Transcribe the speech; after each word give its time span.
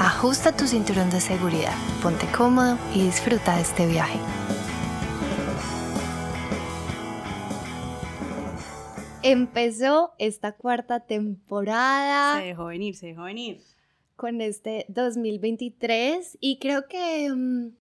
ajusta 0.00 0.56
tu 0.56 0.66
cinturón 0.66 1.10
de 1.10 1.20
seguridad, 1.20 1.74
ponte 2.02 2.24
cómodo 2.32 2.78
y 2.94 3.02
disfruta 3.02 3.56
de 3.56 3.62
este 3.62 3.86
viaje. 3.86 4.18
Empezó 9.22 10.14
esta 10.16 10.52
cuarta 10.52 11.00
temporada. 11.00 12.38
Se 12.40 12.46
dejó 12.46 12.64
venir, 12.66 12.96
se 12.96 13.08
dejó 13.08 13.24
venir. 13.24 13.60
Con 14.16 14.40
este 14.40 14.86
2023 14.88 16.38
y 16.40 16.58
creo 16.58 16.88
que 16.88 17.30
mm, 17.30 17.76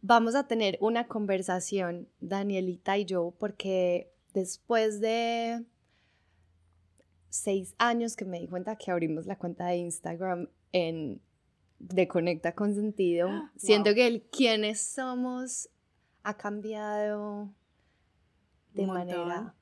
vamos 0.00 0.34
a 0.34 0.46
tener 0.46 0.78
una 0.80 1.06
conversación, 1.06 2.08
Danielita 2.20 2.96
y 2.96 3.04
yo, 3.04 3.34
porque 3.38 4.10
después 4.32 5.00
de 5.00 5.66
seis 7.28 7.74
años 7.76 8.16
que 8.16 8.24
me 8.24 8.40
di 8.40 8.48
cuenta 8.48 8.76
que 8.76 8.90
abrimos 8.90 9.26
la 9.26 9.36
cuenta 9.36 9.66
de 9.66 9.76
Instagram 9.76 10.48
en 10.74 11.22
de 11.78 12.08
Conecta 12.08 12.54
con 12.54 12.74
Sentido. 12.74 13.28
Siento 13.56 13.94
que 13.94 14.06
el 14.06 14.22
quiénes 14.22 14.80
somos 14.82 15.70
ha 16.22 16.36
cambiado 16.36 17.48
de 18.72 18.86
manera 18.86 19.54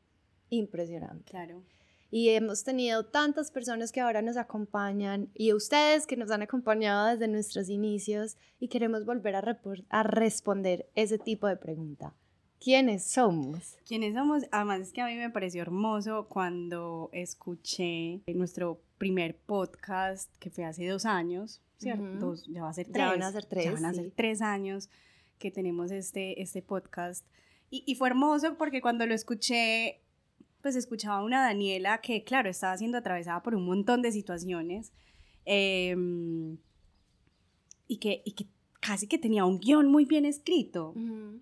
impresionante. 0.49 1.31
Claro. 1.31 1.63
Y 2.11 2.31
hemos 2.31 2.65
tenido 2.65 3.07
tantas 3.07 3.51
personas 3.51 3.93
que 3.93 4.01
ahora 4.01 4.23
nos 4.23 4.37
acompañan 4.37 5.31
y 5.35 5.53
ustedes 5.53 6.07
que 6.07 6.17
nos 6.17 6.31
han 6.31 6.43
acompañado 6.43 7.09
desde 7.09 7.29
nuestros 7.29 7.69
inicios 7.69 8.37
y 8.59 8.69
queremos 8.69 9.05
volver 9.05 9.37
a, 9.37 9.61
a 9.89 10.03
responder 10.03 10.89
ese 10.95 11.19
tipo 11.19 11.47
de 11.47 11.57
pregunta. 11.57 12.15
¿Quiénes 12.63 13.03
somos? 13.03 13.77
¿Quiénes 13.85 14.15
somos? 14.15 14.45
Además 14.53 14.83
es 14.83 14.93
que 14.93 15.01
a 15.01 15.07
mí 15.07 15.17
me 15.17 15.31
pareció 15.31 15.63
hermoso 15.63 16.29
cuando 16.29 17.11
escuché 17.13 18.21
nuestro 18.27 18.81
primer 18.99 19.37
podcast 19.37 20.33
que 20.37 20.49
fue 20.49 20.65
hace 20.65 20.87
dos 20.87 21.05
años, 21.05 21.61
¿cierto? 21.79 22.37
ya 22.47 22.63
va 22.63 22.71
a 22.71 22.73
ser 22.73 22.87
tres. 22.87 22.99
Ya 22.99 23.11
van 23.11 23.23
a 23.25 23.33
ser 23.33 23.47
tres. 23.47 23.65
Ya 23.65 23.73
van 23.73 23.85
a 23.85 23.93
ser 23.93 24.13
tres 24.15 24.43
años 24.43 24.91
que 25.41 25.51
tenemos 25.51 25.91
este, 25.91 26.41
este 26.41 26.63
podcast. 26.63 27.27
Y, 27.69 27.83
y, 27.85 27.97
fue 27.97 28.09
hermoso 28.11 28.57
porque 28.57 28.81
cuando 28.81 29.07
lo 29.07 29.15
escuché, 29.15 30.01
pues 30.61 30.77
escuchaba 30.77 31.17
a 31.17 31.25
una 31.25 31.43
Daniela 31.43 32.01
que, 32.01 32.23
claro, 32.23 32.49
estaba 32.49 32.77
siendo 32.77 32.99
atravesada 32.99 33.43
por 33.43 33.57
un 33.57 33.65
montón 33.65 34.03
de 34.03 34.13
situaciones 34.13 34.93
em, 35.47 36.59
y, 37.89 37.97
que, 37.97 38.23
y 38.25 38.33
que 38.33 38.47
casi 38.83 39.07
que 39.07 39.17
tenía 39.17 39.45
un 39.45 39.61
guion 39.61 39.89
muy 39.89 40.05
bien 40.05 40.25
escrito 40.25 40.93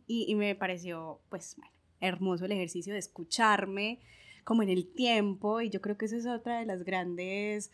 y, 0.07 0.35
me 0.35 0.55
pareció, 0.55 1.21
pues, 1.31 1.57
bueno, 1.57 1.73
hermoso 1.99 2.45
el 2.45 2.53
ejercicio 2.53 2.93
de 2.93 2.99
escucharme 2.99 3.99
como 4.45 4.63
en 4.63 4.69
el 4.69 4.87
tiempo 4.87 5.63
y 5.63 5.71
yo 5.71 5.81
creo 5.81 5.97
que 5.97 6.05
eso 6.05 6.17
es 6.17 6.27
otra 6.27 6.61
de 6.61 6.67
las 6.67 6.85
grandes, 6.85 7.73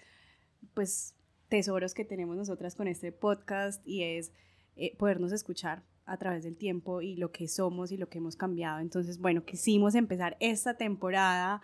pues, 0.72 1.14
tesoros 1.48 1.94
que 1.94 2.05
tenemos 2.05 2.37
nosotras 2.37 2.77
con 2.77 2.87
este 2.87 3.11
podcast 3.11 3.87
y 3.87 4.05
es 4.05 4.33
eh, 4.77 4.97
podernos 4.97 5.33
escuchar 5.33 5.83
a 6.05 6.17
través 6.17 6.44
del 6.44 6.56
tiempo 6.56 7.03
y 7.03 7.17
lo 7.17 7.32
que 7.32 7.49
somos 7.49 7.91
y 7.91 7.97
lo 7.97 8.09
que 8.09 8.19
hemos 8.19 8.37
cambiado. 8.37 8.78
Entonces, 8.78 9.19
bueno, 9.19 9.44
quisimos 9.44 9.97
empezar 9.97 10.37
esta 10.38 10.76
temporada 10.76 11.60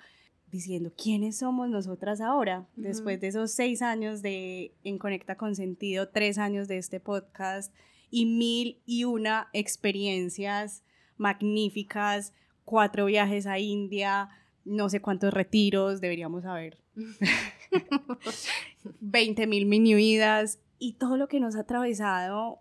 diciendo 0.51 0.93
quiénes 1.01 1.39
somos 1.39 1.69
nosotras 1.71 2.21
ahora, 2.21 2.67
después 2.75 3.21
de 3.21 3.29
esos 3.29 3.53
seis 3.53 3.81
años 3.81 4.23
de 4.23 4.75
En 4.83 4.99
Conecta 4.99 5.37
con 5.37 5.55
Sentido, 5.55 6.09
tres 6.09 6.37
años 6.37 6.67
de 6.67 6.79
este 6.79 6.99
podcast 6.99 7.73
y 8.13 8.27
mil 8.27 8.81
y 8.85 9.05
una 9.05 9.49
experiencias 9.53 10.85
magníficas, 11.17 12.35
cuatro 12.65 13.07
viajes 13.07 13.47
a 13.47 13.59
India, 13.59 14.29
no 14.65 14.89
sé 14.89 15.01
cuántos 15.01 15.33
retiros, 15.33 16.01
deberíamos 16.01 16.43
saber, 16.43 16.79
20 19.01 19.47
mil 19.47 19.67
mini 19.67 19.95
vidas 19.95 20.61
y 20.79 20.95
todo 20.95 21.17
lo 21.17 21.27
que 21.27 21.41
nos 21.41 21.57
ha 21.57 21.61
atravesado 21.61 22.61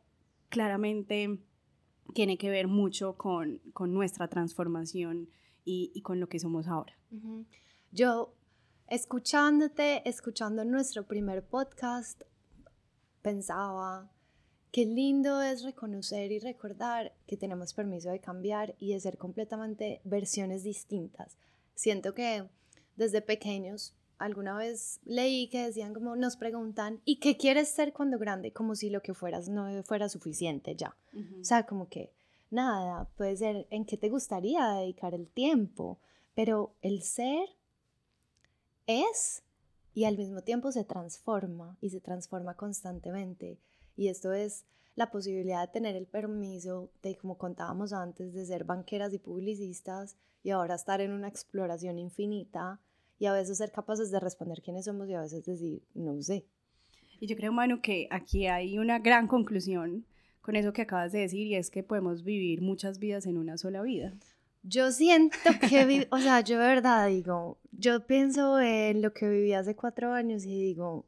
claramente 0.49 1.39
tiene 2.13 2.37
que 2.37 2.49
ver 2.49 2.67
mucho 2.67 3.17
con, 3.17 3.59
con 3.73 3.93
nuestra 3.93 4.29
transformación 4.29 5.29
y, 5.65 5.91
y, 5.93 6.01
con 6.01 6.19
lo 6.19 6.27
que 6.27 6.39
somos 6.39 6.67
ahora. 6.67 6.97
Yo, 7.91 8.33
escuchándote, 8.87 10.07
escuchando 10.09 10.65
nuestro 10.65 11.05
primer 11.05 11.45
podcast, 11.45 12.23
pensaba, 13.21 14.11
Qué 14.71 14.85
lindo 14.85 15.41
es 15.41 15.63
reconocer 15.63 16.31
y 16.31 16.39
recordar 16.39 17.13
que 17.27 17.35
tenemos 17.35 17.73
permiso 17.73 18.09
de 18.09 18.21
cambiar 18.21 18.73
y 18.79 18.93
de 18.93 18.99
ser 19.01 19.17
completamente 19.17 19.99
versiones 20.05 20.63
distintas. 20.63 21.35
Siento 21.75 22.13
que 22.13 22.47
desde 22.95 23.21
pequeños, 23.21 23.93
alguna 24.17 24.55
vez 24.55 25.01
leí 25.03 25.49
que 25.49 25.65
decían 25.65 25.93
como 25.93 26.15
nos 26.15 26.37
preguntan, 26.37 27.01
¿y 27.03 27.19
qué 27.19 27.35
quieres 27.35 27.67
ser 27.69 27.91
cuando 27.91 28.17
grande? 28.17 28.53
Como 28.53 28.75
si 28.75 28.89
lo 28.89 29.01
que 29.01 29.13
fueras 29.13 29.49
no 29.49 29.83
fuera 29.83 30.07
suficiente 30.07 30.75
ya. 30.75 30.95
O 31.41 31.43
sea, 31.43 31.65
como 31.65 31.89
que 31.89 32.13
nada, 32.49 33.09
puede 33.17 33.35
ser 33.35 33.67
en 33.71 33.83
qué 33.83 33.97
te 33.97 34.09
gustaría 34.09 34.67
dedicar 34.69 35.13
el 35.13 35.27
tiempo, 35.27 35.99
pero 36.33 36.73
el 36.81 37.01
ser 37.01 37.49
es 38.87 39.43
y 39.93 40.05
al 40.05 40.17
mismo 40.17 40.41
tiempo 40.43 40.71
se 40.71 40.85
transforma 40.85 41.77
y 41.81 41.89
se 41.89 41.99
transforma 41.99 42.53
constantemente. 42.55 43.57
Y 43.95 44.07
esto 44.07 44.33
es 44.33 44.65
la 44.95 45.11
posibilidad 45.11 45.61
de 45.61 45.71
tener 45.71 45.95
el 45.95 46.05
permiso 46.05 46.91
de, 47.01 47.15
como 47.15 47.37
contábamos 47.37 47.93
antes, 47.93 48.33
de 48.33 48.45
ser 48.45 48.63
banqueras 48.65 49.13
y 49.13 49.19
publicistas 49.19 50.17
y 50.43 50.49
ahora 50.49 50.75
estar 50.75 51.01
en 51.01 51.11
una 51.11 51.27
exploración 51.27 51.97
infinita 51.97 52.79
y 53.19 53.27
a 53.27 53.33
veces 53.33 53.57
ser 53.59 53.71
capaces 53.71 54.11
de 54.11 54.19
responder 54.19 54.61
quiénes 54.61 54.85
somos 54.85 55.07
y 55.09 55.13
a 55.13 55.21
veces 55.21 55.45
decir, 55.45 55.81
no 55.93 56.21
sé. 56.21 56.45
Y 57.19 57.27
yo 57.27 57.35
creo, 57.35 57.51
Manu, 57.51 57.81
que 57.81 58.07
aquí 58.09 58.47
hay 58.47 58.79
una 58.79 58.99
gran 58.99 59.27
conclusión 59.27 60.05
con 60.41 60.55
eso 60.55 60.73
que 60.73 60.81
acabas 60.81 61.11
de 61.11 61.19
decir 61.19 61.45
y 61.45 61.55
es 61.55 61.69
que 61.69 61.83
podemos 61.83 62.23
vivir 62.23 62.61
muchas 62.61 62.97
vidas 62.97 63.27
en 63.27 63.37
una 63.37 63.57
sola 63.57 63.83
vida. 63.83 64.13
Yo 64.63 64.91
siento 64.91 65.37
que, 65.69 66.07
o 66.11 66.17
sea, 66.17 66.41
yo 66.41 66.59
de 66.59 66.65
verdad 66.65 67.07
digo, 67.07 67.59
yo 67.71 68.05
pienso 68.05 68.59
en 68.59 69.01
lo 69.01 69.13
que 69.13 69.29
viví 69.29 69.53
hace 69.53 69.75
cuatro 69.75 70.13
años 70.13 70.45
y 70.45 70.59
digo, 70.59 71.05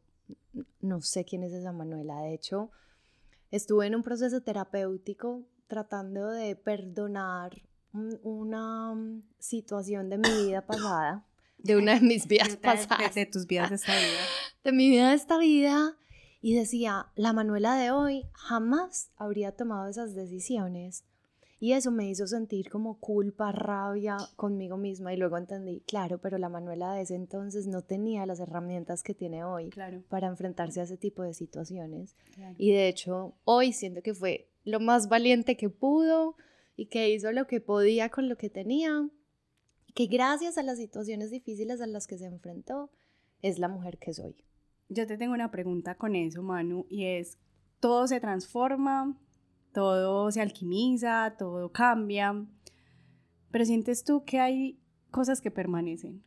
no 0.82 1.02
sé 1.02 1.26
quién 1.26 1.44
es 1.44 1.54
esa 1.54 1.72
Manuela. 1.72 2.22
De 2.22 2.34
hecho, 2.34 2.72
estuve 3.52 3.88
en 3.88 3.96
un 3.96 4.04
proceso 4.04 4.42
terapéutico 4.42 5.44
tratando 5.68 6.30
de 6.30 6.56
perdonar 6.56 7.62
una 8.24 8.94
mm, 8.94 9.24
situación 9.40 10.10
de 10.10 10.18
mi 10.18 10.30
vida 10.46 10.62
pasada, 10.68 11.26
de 11.58 11.78
una 11.78 11.96
de 11.96 12.02
mis 12.02 12.28
vidas 12.28 12.58
pasadas. 12.58 13.16
De, 13.16 13.26
tus 13.26 13.48
vidas 13.48 13.70
de 13.70 13.76
esta 13.76 13.96
vida. 13.96 14.20
De 14.64 14.72
mi 14.72 14.90
vida 14.90 15.10
de 15.10 15.16
esta 15.16 15.38
vida. 15.38 15.98
Y 16.42 16.56
decía, 16.56 17.08
la 17.16 17.32
Manuela 17.32 17.76
de 17.76 17.92
hoy 17.92 18.26
jamás 18.34 19.12
habría 19.16 19.56
tomado 19.56 19.88
esas 19.88 20.14
decisiones 20.14 21.06
y 21.64 21.72
eso 21.72 21.92
me 21.92 22.10
hizo 22.10 22.28
sentir 22.28 22.70
como 22.70 23.00
culpa, 23.00 23.54
rabia 23.54 24.18
conmigo 24.36 24.76
misma 24.76 25.14
y 25.14 25.18
luego 25.18 25.38
entendí, 25.38 25.80
claro, 25.88 26.18
pero 26.18 26.38
la 26.38 26.50
Manuela 26.50 26.92
de 26.92 27.04
ese 27.04 27.16
entonces 27.16 27.68
no 27.68 27.84
tenía 27.84 28.26
las 28.26 28.42
herramientas 28.42 29.02
que 29.02 29.14
tiene 29.14 29.46
hoy 29.46 29.70
para 30.10 30.28
enfrentarse 30.28 30.82
a 30.82 30.84
ese 30.84 30.98
tipo 30.98 31.24
de 31.24 31.34
situaciones. 31.34 32.18
Y 32.58 32.74
de 32.74 32.90
hecho, 32.90 33.36
hoy 33.46 33.72
siento 33.72 34.02
que 34.02 34.14
fue 34.14 34.50
lo 34.66 34.82
más 34.82 35.08
valiente 35.08 35.56
que 35.56 35.70
pudo 35.70 36.36
y 36.76 36.88
que 36.88 37.10
hizo 37.12 37.32
lo 37.32 37.48
que 37.48 37.62
podía 37.62 38.10
con 38.10 38.28
lo 38.28 38.36
que 38.36 38.50
tenía, 38.50 39.08
que 39.96 40.08
gracias 40.08 40.58
a 40.58 40.64
las 40.64 40.78
situaciones 40.78 41.32
difíciles 41.32 41.80
a 41.80 41.88
las 41.88 42.08
que 42.08 42.18
se 42.18 42.26
enfrentó, 42.26 42.90
es 43.42 43.58
la 43.58 43.70
mujer 43.70 44.00
que 44.00 44.12
soy. 44.12 44.36
Yo 44.90 45.08
te 45.08 45.18
tengo 45.18 45.34
una 45.34 45.50
pregunta 45.50 45.96
con 45.96 46.18
eso, 46.18 46.44
Manu, 46.44 46.86
y 46.90 47.06
es, 47.06 47.38
¿todo 47.80 48.06
se 48.10 48.20
transforma? 48.20 49.18
Todo 49.74 50.32
se 50.32 50.42
alquimiza, 50.42 51.36
todo 51.38 51.72
cambia, 51.72 52.46
pero 53.52 53.66
sientes 53.66 54.04
tú 54.04 54.24
que 54.24 54.40
hay 54.40 54.80
cosas 55.12 55.42
que 55.42 55.52
permanecen. 55.52 56.24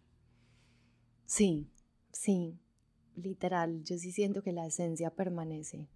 Sí, 1.24 1.68
sí, 2.12 2.58
literal, 3.16 3.82
yo 3.84 3.96
sí 3.98 4.12
siento 4.12 4.42
que 4.42 4.52
la 4.52 4.66
esencia 4.66 5.10
permanece, 5.10 5.88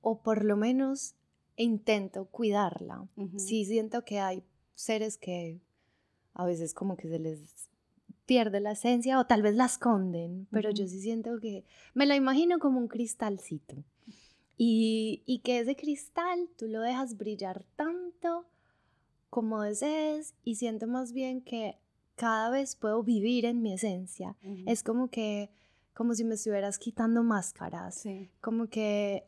o 0.00 0.22
por 0.22 0.44
lo 0.44 0.56
menos 0.56 1.14
intento 1.56 2.26
cuidarla. 2.26 3.06
Sí 3.36 3.64
siento 3.64 4.04
que 4.04 4.20
hay 4.20 4.44
seres 4.74 5.18
que 5.18 5.60
a 6.32 6.46
veces 6.46 6.72
como 6.72 6.96
que 6.96 7.08
se 7.08 7.18
les 7.18 7.68
pierde 8.24 8.60
la 8.60 8.72
esencia 8.72 9.18
o 9.18 9.26
tal 9.26 9.42
vez 9.42 9.56
la 9.56 9.66
esconden, 9.66 10.46
pero 10.50 10.70
yo 10.70 10.86
sí 10.86 11.00
siento 11.00 11.38
que 11.40 11.64
me 11.94 12.06
la 12.06 12.16
imagino 12.16 12.58
como 12.58 12.78
un 12.78 12.88
cristalcito 12.88 13.84
Y, 14.62 15.22
y 15.24 15.38
que 15.38 15.60
ese 15.60 15.74
cristal 15.74 16.50
tú 16.58 16.66
lo 16.68 16.82
dejas 16.82 17.16
brillar 17.16 17.64
tanto 17.76 18.44
como 19.30 19.62
desees 19.62 20.34
y 20.44 20.56
siento 20.56 20.86
más 20.86 21.14
bien 21.14 21.40
que 21.40 21.78
cada 22.14 22.50
vez 22.50 22.76
puedo 22.76 23.02
vivir 23.02 23.46
en 23.46 23.62
mi 23.62 23.72
esencia. 23.72 24.36
Es 24.66 24.82
como 24.82 25.08
que, 25.08 25.48
como 25.94 26.12
si 26.12 26.24
me 26.24 26.34
estuvieras 26.34 26.78
quitando 26.78 27.22
máscaras, 27.22 28.06
como 28.42 28.66
que 28.66 29.24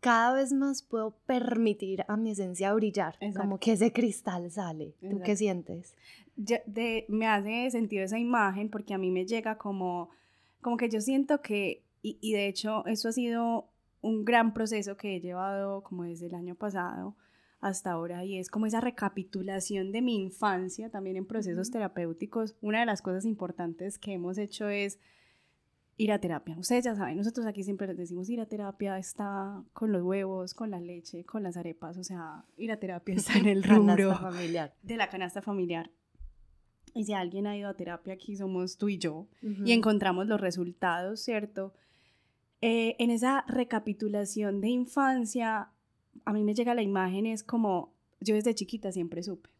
cada 0.00 0.34
vez 0.34 0.52
más 0.52 0.82
puedo 0.82 1.12
permitir 1.26 2.04
a 2.08 2.16
mi 2.16 2.32
esencia 2.32 2.74
brillar, 2.74 3.20
como 3.36 3.60
que 3.60 3.74
ese 3.74 3.92
cristal 3.92 4.50
sale. 4.50 4.96
¿Tú 5.08 5.20
qué 5.24 5.36
sientes? 5.36 5.94
de, 6.34 7.06
me 7.08 7.28
hace 7.28 7.70
sentido 7.70 8.04
esa 8.04 8.18
imagen 8.18 8.68
porque 8.68 8.94
a 8.94 8.98
mí 8.98 9.12
me 9.12 9.26
llega 9.26 9.58
como, 9.58 10.10
como 10.60 10.76
que 10.76 10.90
yo 10.90 11.00
siento 11.00 11.40
que, 11.40 11.84
y, 12.02 12.18
y 12.20 12.32
de 12.32 12.48
hecho 12.48 12.84
eso 12.86 13.10
ha 13.10 13.12
sido 13.12 13.68
un 14.06 14.24
gran 14.24 14.54
proceso 14.54 14.96
que 14.96 15.16
he 15.16 15.20
llevado 15.20 15.82
como 15.82 16.04
desde 16.04 16.26
el 16.26 16.34
año 16.34 16.54
pasado, 16.54 17.16
hasta 17.60 17.90
ahora 17.90 18.24
y 18.24 18.38
es 18.38 18.50
como 18.50 18.66
esa 18.66 18.80
recapitulación 18.80 19.90
de 19.90 20.02
mi 20.02 20.16
infancia 20.16 20.90
también 20.90 21.16
en 21.16 21.26
procesos 21.26 21.70
terapéuticos. 21.70 22.56
Una 22.60 22.80
de 22.80 22.86
las 22.86 23.02
cosas 23.02 23.24
importantes 23.24 23.98
que 23.98 24.12
hemos 24.12 24.38
hecho 24.38 24.68
es 24.68 24.98
ir 25.96 26.12
a 26.12 26.20
terapia. 26.20 26.56
Ustedes 26.58 26.84
ya 26.84 26.94
saben, 26.94 27.16
nosotros 27.16 27.46
aquí 27.46 27.62
siempre 27.62 27.86
les 27.86 27.96
decimos 27.96 28.28
ir 28.28 28.40
a 28.40 28.46
terapia 28.46 28.98
está 28.98 29.64
con 29.72 29.92
los 29.92 30.02
huevos, 30.02 30.52
con 30.54 30.70
la 30.70 30.80
leche, 30.80 31.24
con 31.24 31.42
las 31.42 31.56
arepas, 31.56 31.96
o 31.96 32.04
sea, 32.04 32.44
ir 32.56 32.70
a 32.70 32.78
terapia 32.78 33.14
está 33.14 33.38
en 33.38 33.46
el 33.46 33.62
rubro 33.64 34.14
familiar. 34.16 34.74
de 34.82 34.96
la 34.96 35.08
canasta 35.08 35.40
familiar. 35.40 35.90
Y 36.94 37.04
si 37.04 37.12
alguien 37.12 37.46
ha 37.46 37.56
ido 37.56 37.68
a 37.68 37.74
terapia 37.74 38.14
aquí 38.14 38.36
somos 38.36 38.78
tú 38.78 38.88
y 38.88 38.98
yo 38.98 39.28
y 39.42 39.72
encontramos 39.72 40.26
los 40.26 40.40
resultados, 40.40 41.20
¿cierto? 41.20 41.74
Eh, 42.62 42.96
en 42.98 43.10
esa 43.10 43.44
recapitulación 43.48 44.60
de 44.60 44.68
infancia 44.68 45.70
a 46.24 46.32
mí 46.32 46.42
me 46.42 46.54
llega 46.54 46.74
la 46.74 46.82
imagen, 46.82 47.26
es 47.26 47.42
como, 47.42 47.92
yo 48.20 48.34
desde 48.34 48.54
chiquita 48.54 48.92
siempre 48.92 49.22
supe. 49.22 49.50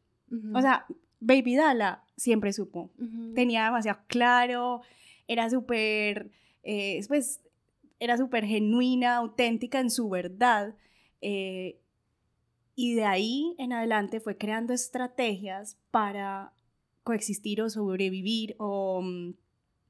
O 0.52 0.60
sea, 0.60 0.86
Baby 1.20 1.54
Dala 1.54 2.04
siempre 2.16 2.52
supo. 2.52 2.90
Tenía 3.34 3.66
demasiado 3.66 4.00
claro, 4.08 4.80
era 5.28 5.48
súper, 5.48 6.32
eh, 6.64 7.00
pues, 7.06 7.40
era 8.00 8.16
súper 8.16 8.44
genuina, 8.44 9.16
auténtica 9.16 9.78
en 9.78 9.90
su 9.90 10.08
verdad. 10.08 10.74
Eh, 11.20 11.78
y 12.74 12.94
de 12.94 13.04
ahí 13.04 13.54
en 13.58 13.72
adelante 13.72 14.18
fue 14.18 14.36
creando 14.36 14.74
estrategias 14.74 15.78
para 15.92 16.52
coexistir 17.04 17.62
o 17.62 17.70
sobrevivir 17.70 18.56
o 18.58 19.00
mm, 19.00 19.34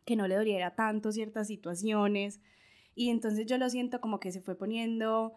que 0.04 0.16
no 0.16 0.28
le 0.28 0.34
doliera 0.34 0.74
tanto 0.74 1.12
ciertas 1.12 1.46
situaciones. 1.46 2.40
Y 2.96 3.10
entonces 3.10 3.46
yo 3.46 3.58
lo 3.58 3.68
siento 3.68 4.00
como 4.00 4.18
que 4.18 4.32
se 4.32 4.40
fue 4.40 4.56
poniendo 4.56 5.34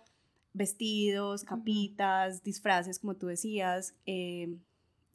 vestidos, 0.53 1.43
capitas, 1.43 2.41
disfraces, 2.41 2.99
como 2.99 3.15
tú 3.15 3.27
decías, 3.27 3.93
eh, 4.05 4.57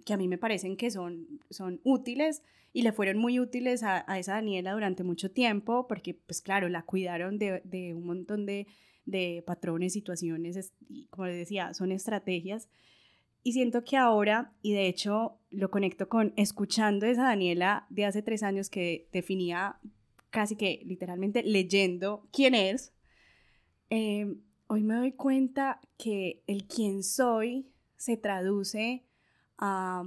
que 0.05 0.13
a 0.13 0.19
mí 0.19 0.29
me 0.29 0.39
parecen 0.39 0.77
que 0.77 0.91
son, 0.91 1.41
son 1.51 1.81
útiles 1.83 2.43
y 2.75 2.83
le 2.83 2.93
fueron 2.93 3.19
muy 3.19 3.41
útiles 3.41 3.83
a, 3.83 4.05
esa 4.19 4.35
Daniela 4.35 4.75
durante 4.75 5.05
mucho 5.05 5.31
tiempo, 5.31 5.87
porque 5.89 6.15
pues 6.15 6.43
claro, 6.43 6.69
la 6.69 6.83
cuidaron 6.83 7.39
de, 7.39 7.95
un 7.95 8.05
montón 8.05 8.45
de, 8.45 8.67
de, 9.07 9.43
patrones, 9.47 9.95
situaciones, 9.95 10.73
y 10.89 11.07
como 11.07 11.27
les 11.27 11.37
decía, 11.37 11.73
son 11.73 11.93
estrategias. 11.93 12.69
Y 13.43 13.53
siento 13.53 13.85
que 13.85 13.97
ahora, 13.97 14.53
y 14.61 14.73
de 14.73 14.87
hecho 14.89 15.39
lo 15.51 15.71
conecto 15.71 16.09
con 16.09 16.35
escuchando 16.37 17.07
esa 17.07 17.23
Daniela 17.23 17.87
de 17.91 18.05
hace 18.05 18.23
tres 18.23 18.43
años 18.43 18.69
que 18.69 19.09
definía 19.13 19.79
casi 20.35 20.57
que 20.57 20.81
literalmente 20.85 21.45
leyendo 21.45 22.29
quién 22.33 22.57
es, 22.57 22.93
eh, 23.89 24.37
hoy 24.67 24.83
me 24.83 24.97
doy 24.97 25.13
cuenta 25.13 25.81
que 25.97 26.43
el 26.49 26.67
quién 26.67 27.05
soy 27.05 27.71
se 27.97 28.17
traduce 28.17 29.05
a, 29.59 30.03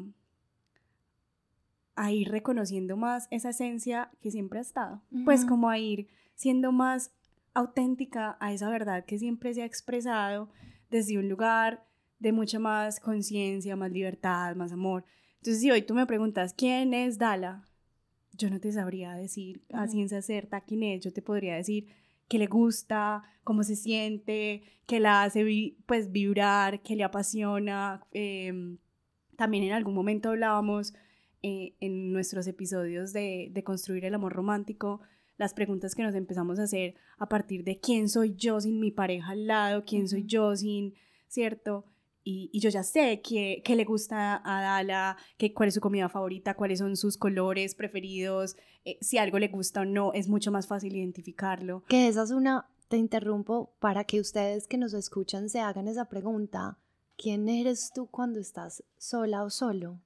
a 1.95 2.11
ir 2.11 2.27
reconociendo 2.29 2.97
más 2.97 3.29
esa 3.31 3.51
esencia 3.51 4.11
que 4.19 4.29
siempre 4.29 4.59
ha 4.59 4.63
estado, 4.63 5.01
pues 5.23 5.45
como 5.45 5.69
a 5.69 5.77
ir 5.77 6.09
siendo 6.35 6.73
más 6.73 7.13
auténtica 7.53 8.35
a 8.41 8.51
esa 8.51 8.69
verdad 8.69 9.05
que 9.05 9.19
siempre 9.19 9.53
se 9.53 9.61
ha 9.61 9.65
expresado 9.65 10.49
desde 10.89 11.17
un 11.17 11.29
lugar 11.29 11.87
de 12.19 12.33
mucha 12.33 12.59
más 12.59 12.99
conciencia, 12.99 13.77
más 13.77 13.91
libertad, 13.91 14.57
más 14.57 14.73
amor. 14.73 15.05
Entonces, 15.37 15.61
si 15.61 15.71
hoy 15.71 15.83
tú 15.83 15.93
me 15.93 16.05
preguntas 16.05 16.53
quién 16.53 16.93
es 16.93 17.17
Dala, 17.17 17.63
yo 18.37 18.49
no 18.49 18.59
te 18.59 18.71
sabría 18.71 19.13
decir 19.15 19.61
a 19.73 19.87
ciencia 19.87 20.21
cierta 20.21 20.61
quién 20.61 20.83
es, 20.83 21.03
yo 21.03 21.11
te 21.11 21.21
podría 21.21 21.55
decir 21.55 21.87
que 22.27 22.37
le 22.37 22.47
gusta, 22.47 23.23
cómo 23.43 23.63
se 23.63 23.75
siente, 23.75 24.63
que 24.85 24.99
la 24.99 25.23
hace 25.23 25.75
pues 25.85 26.11
vibrar, 26.11 26.81
que 26.81 26.95
le 26.95 27.03
apasiona. 27.03 28.01
Em, 28.11 28.77
también 29.37 29.63
en 29.63 29.73
algún 29.73 29.93
momento 29.93 30.29
hablábamos 30.29 30.93
eh, 31.43 31.75
en 31.79 32.11
nuestros 32.11 32.47
episodios 32.47 33.13
de, 33.13 33.49
de 33.51 33.63
construir 33.63 34.05
el 34.05 34.15
amor 34.15 34.33
romántico, 34.33 35.01
las 35.37 35.53
preguntas 35.53 35.95
que 35.95 36.03
nos 36.03 36.15
empezamos 36.15 36.59
a 36.59 36.63
hacer 36.63 36.95
a 37.17 37.29
partir 37.29 37.63
de 37.63 37.79
quién 37.79 38.09
soy 38.09 38.35
yo 38.35 38.59
sin 38.59 38.79
mi 38.79 38.91
pareja 38.91 39.31
al 39.31 39.47
lado, 39.47 39.85
quién 39.85 40.07
soy 40.07 40.25
yo 40.25 40.55
sin, 40.55 40.95
¿cierto? 41.27 41.85
Y, 42.29 42.59
yo 42.59 42.69
ya 42.69 42.83
sé 42.83 43.21
qué, 43.21 43.63
le 43.65 43.85
gusta 43.85 44.41
a 44.43 44.61
Dala, 44.61 45.17
qué, 45.37 45.53
cuál 45.53 45.69
es 45.69 45.75
su 45.75 45.79
comida 45.79 46.09
favorita, 46.09 46.55
cuáles 46.55 46.79
son 46.79 46.97
sus 46.97 47.17
colores 47.17 47.73
preferidos, 47.73 48.57
eh, 48.83 48.97
si 48.99 49.17
algo 49.17 49.39
le 49.39 49.47
gusta 49.47 49.81
o 49.81 49.85
no, 49.85 50.11
es 50.11 50.27
mucho 50.27 50.51
más 50.51 50.67
fácil 50.67 50.93
identificarlo. 50.93 51.83
Que 51.87 52.09
esa 52.09 52.23
es 52.23 52.31
una, 52.31 52.67
te 52.89 52.97
interrumpo 52.97 53.71
para 53.79 54.03
que 54.03 54.19
ustedes 54.19 54.67
que 54.67 54.77
nos 54.77 54.93
escuchan 54.93 55.47
se 55.47 55.61
hagan 55.61 55.87
esa 55.87 56.09
pregunta. 56.09 56.77
¿Quién 57.17 57.47
eres 57.47 57.91
tú 57.95 58.07
cuando 58.07 58.41
estás 58.41 58.83
sola 58.97 59.43
o 59.43 59.49
solo? 59.49 60.01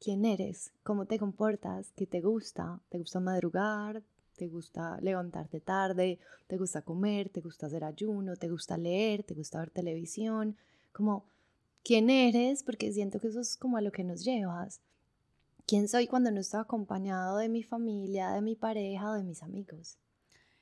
¿Quién 0.00 0.24
eres? 0.24 0.72
¿Cómo 0.82 1.06
te 1.06 1.20
comportas? 1.20 1.92
¿Qué 1.94 2.06
te 2.06 2.20
gusta? 2.20 2.80
¿Te 2.88 2.98
gusta 2.98 3.20
madrugar? 3.20 4.02
¿Te 4.36 4.48
gusta 4.48 4.98
levantarte 5.00 5.60
tarde? 5.60 6.18
¿Te 6.48 6.56
gusta 6.56 6.82
comer? 6.82 7.28
¿Te 7.28 7.40
gusta 7.40 7.66
hacer 7.66 7.84
ayuno? 7.84 8.34
¿Te 8.34 8.48
gusta 8.48 8.76
leer? 8.76 9.22
¿Te 9.22 9.34
gusta 9.34 9.60
ver 9.60 9.70
televisión? 9.70 10.56
Como 10.92 11.26
quién 11.82 12.10
eres, 12.10 12.62
porque 12.62 12.92
siento 12.92 13.20
que 13.20 13.28
eso 13.28 13.40
es 13.40 13.56
como 13.56 13.76
a 13.76 13.80
lo 13.80 13.92
que 13.92 14.04
nos 14.04 14.24
llevas. 14.24 14.80
¿Quién 15.66 15.88
soy 15.88 16.06
cuando 16.06 16.30
no 16.30 16.40
estoy 16.40 16.60
acompañado 16.60 17.38
de 17.38 17.48
mi 17.48 17.62
familia, 17.62 18.30
de 18.30 18.42
mi 18.42 18.56
pareja 18.56 19.10
o 19.10 19.14
de 19.14 19.24
mis 19.24 19.42
amigos? 19.42 19.98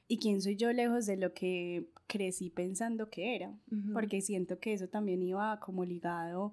¿Y 0.09 0.19
quién 0.19 0.43
soy 0.43 0.57
yo 0.57 0.73
lejos 0.73 1.07
de 1.07 1.17
lo 1.17 1.33
que 1.33 1.89
crecí 2.07 2.51
pensando 2.51 3.09
que 3.11 3.37
era? 3.37 3.57
Porque 3.93 4.21
siento 4.21 4.59
que 4.59 4.73
eso 4.73 4.89
también 4.89 5.23
iba 5.23 5.59
como 5.61 5.85
ligado 5.85 6.53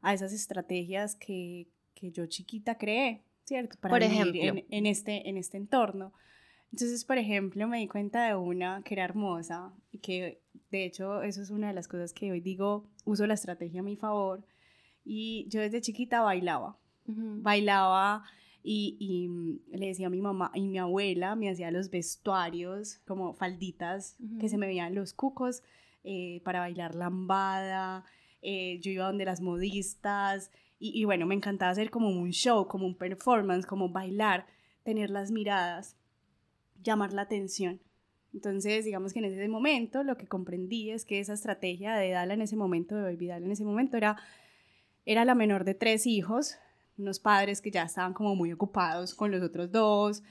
a 0.00 0.12
esas 0.12 0.32
estrategias 0.32 1.14
que, 1.14 1.68
que 1.94 2.10
yo 2.10 2.26
chiquita 2.26 2.76
creé, 2.78 3.22
¿cierto? 3.44 3.76
Para 3.80 3.94
Por 3.94 4.02
ejemplo, 4.02 4.42
en, 4.42 4.66
en, 4.70 4.86
este, 4.86 5.28
en 5.28 5.36
este 5.36 5.56
entorno. 5.56 6.12
Entonces, 6.72 7.04
por 7.04 7.18
ejemplo, 7.18 7.66
me 7.68 7.78
di 7.78 7.88
cuenta 7.88 8.26
de 8.26 8.34
una 8.36 8.82
que 8.82 8.94
era 8.94 9.04
hermosa 9.04 9.72
y 9.92 9.98
que 9.98 10.42
de 10.70 10.84
hecho 10.84 11.22
eso 11.22 11.42
es 11.42 11.50
una 11.50 11.68
de 11.68 11.74
las 11.74 11.88
cosas 11.88 12.12
que 12.12 12.30
hoy 12.30 12.40
digo, 12.40 12.88
uso 13.04 13.26
la 13.26 13.34
estrategia 13.34 13.80
a 13.80 13.84
mi 13.84 13.96
favor. 13.96 14.44
Y 15.04 15.46
yo 15.48 15.60
desde 15.60 15.80
chiquita 15.80 16.20
bailaba, 16.20 16.76
bailaba 17.06 18.24
y, 18.62 18.96
y, 18.98 19.76
le 19.76 19.86
decía 19.86 20.08
a 20.08 20.10
mi 20.10 20.20
mamá 20.20 20.50
y 20.54 20.66
mi 20.66 20.78
abuela 20.78 21.36
me 21.36 21.48
hacía 21.48 21.70
los 21.70 21.90
vestuarios 21.90 22.98
como 23.06 23.32
falditas 23.32 24.16
que 24.40 24.48
se 24.48 24.58
me 24.58 24.66
veían 24.66 24.96
los 24.96 25.12
cucos 25.12 25.62
eh, 26.02 26.40
para 26.44 26.58
bailar 26.58 26.96
lambada. 26.96 28.04
Eh, 28.42 28.80
yo 28.80 28.90
iba 28.90 29.06
donde 29.06 29.24
las 29.24 29.40
modistas 29.40 30.50
y, 30.80 31.00
y 31.00 31.04
bueno, 31.04 31.26
me 31.26 31.36
encantaba 31.36 31.70
hacer 31.70 31.90
como 31.90 32.08
un 32.08 32.32
show, 32.32 32.66
como 32.66 32.86
un 32.86 32.96
performance, 32.96 33.66
como 33.66 33.88
bailar, 33.88 34.46
tener 34.82 35.10
las 35.10 35.30
miradas 35.30 35.96
llamar 36.86 37.12
la 37.12 37.22
atención. 37.22 37.80
Entonces, 38.32 38.84
digamos 38.84 39.12
que 39.12 39.18
en 39.18 39.26
ese 39.26 39.48
momento 39.48 40.02
lo 40.02 40.16
que 40.16 40.26
comprendí 40.26 40.90
es 40.90 41.04
que 41.04 41.20
esa 41.20 41.32
estrategia 41.32 41.94
de 41.96 42.10
Dala 42.10 42.34
en 42.34 42.42
ese 42.42 42.56
momento, 42.56 42.94
de 42.94 43.02
Baby 43.02 43.28
Dala 43.28 43.46
en 43.46 43.52
ese 43.52 43.64
momento, 43.64 43.96
era, 43.96 44.16
era 45.04 45.24
la 45.24 45.34
menor 45.34 45.64
de 45.64 45.74
tres 45.74 46.06
hijos, 46.06 46.56
unos 46.98 47.18
padres 47.18 47.60
que 47.60 47.70
ya 47.70 47.82
estaban 47.82 48.14
como 48.14 48.34
muy 48.34 48.52
ocupados 48.52 49.14
con 49.14 49.30
los 49.30 49.42
otros 49.42 49.70
dos, 49.70 50.22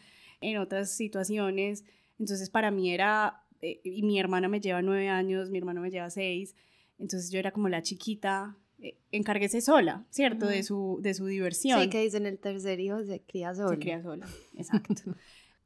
en 0.42 0.58
otras 0.58 0.92
situaciones. 0.92 1.84
Entonces, 2.20 2.50
para 2.50 2.72
mí 2.72 2.94
era, 2.94 3.44
eh, 3.62 3.82
y 3.84 4.04
mi 4.04 4.20
hermana 4.20 4.48
me 4.48 4.62
lleva 4.62 4.82
nueve 4.82 5.10
años, 5.10 5.50
mi 5.50 5.58
hermano 5.58 5.82
me 5.82 5.90
lleva 5.90 6.10
seis, 6.10 6.56
entonces 7.00 7.32
yo 7.32 7.40
era 7.40 7.52
como 7.52 7.70
la 7.70 7.82
chiquita, 7.82 8.56
eh, 8.80 8.98
encárguese 9.12 9.62
sola, 9.62 10.06
¿cierto? 10.12 10.48
de, 10.48 10.62
su, 10.64 11.00
de 11.02 11.14
su 11.14 11.26
diversión. 11.26 11.82
Sí, 11.82 11.90
que 11.90 12.02
dicen 12.02 12.26
el 12.26 12.38
tercer 12.38 12.80
hijo 12.80 13.04
se 13.04 13.22
cría 13.22 13.56
sola. 13.56 13.70
Se 13.70 13.80
cría 13.80 14.02
sola, 14.04 14.28
exacto. 14.56 15.16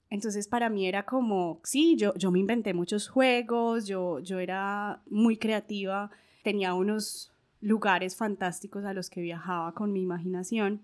Entonces 0.09 0.47
para 0.47 0.69
mí 0.69 0.87
era 0.87 1.05
como, 1.05 1.61
sí, 1.63 1.95
yo, 1.95 2.13
yo 2.15 2.31
me 2.31 2.39
inventé 2.39 2.73
muchos 2.73 3.07
juegos, 3.07 3.87
yo, 3.87 4.19
yo 4.19 4.39
era 4.39 5.01
muy 5.07 5.37
creativa, 5.37 6.09
tenía 6.43 6.73
unos 6.73 7.31
lugares 7.61 8.15
fantásticos 8.15 8.85
a 8.85 8.93
los 8.93 9.09
que 9.09 9.21
viajaba 9.21 9.73
con 9.73 9.91
mi 9.91 10.01
imaginación, 10.01 10.81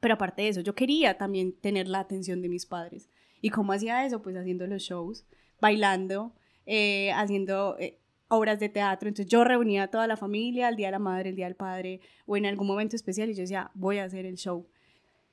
pero 0.00 0.14
aparte 0.14 0.42
de 0.42 0.48
eso, 0.48 0.60
yo 0.60 0.74
quería 0.74 1.18
también 1.18 1.52
tener 1.52 1.88
la 1.88 2.00
atención 2.00 2.40
de 2.40 2.48
mis 2.48 2.66
padres. 2.66 3.10
¿Y 3.40 3.50
cómo 3.50 3.72
hacía 3.72 4.06
eso? 4.06 4.22
Pues 4.22 4.36
haciendo 4.36 4.66
los 4.66 4.82
shows, 4.82 5.26
bailando, 5.60 6.32
eh, 6.66 7.12
haciendo, 7.12 7.76
eh, 7.78 7.98
obras 8.28 8.60
de 8.60 8.68
teatro. 8.68 9.08
Entonces 9.08 9.30
yo 9.30 9.44
reunía 9.44 9.84
a 9.84 9.88
toda 9.88 10.06
la 10.06 10.16
familia, 10.16 10.68
el 10.68 10.76
día 10.76 10.88
de 10.88 10.92
la 10.92 10.98
madre, 10.98 11.30
el 11.30 11.36
día 11.36 11.46
del 11.46 11.56
padre, 11.56 12.00
o 12.26 12.36
en 12.36 12.46
algún 12.46 12.66
momento 12.66 12.94
especial, 12.94 13.30
y 13.30 13.34
yo 13.34 13.40
decía, 13.40 13.70
voy 13.74 13.98
a 13.98 14.04
hacer 14.04 14.26
el 14.26 14.36
show. 14.36 14.66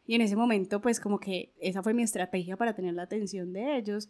Y 0.05 0.15
en 0.15 0.21
ese 0.21 0.35
momento, 0.35 0.81
pues 0.81 1.00
como 1.00 1.19
que 1.19 1.53
esa 1.59 1.81
fue 1.81 1.93
mi 1.93 2.03
estrategia 2.03 2.57
para 2.57 2.74
tener 2.74 2.93
la 2.93 3.03
atención 3.03 3.53
de 3.53 3.77
ellos. 3.77 4.09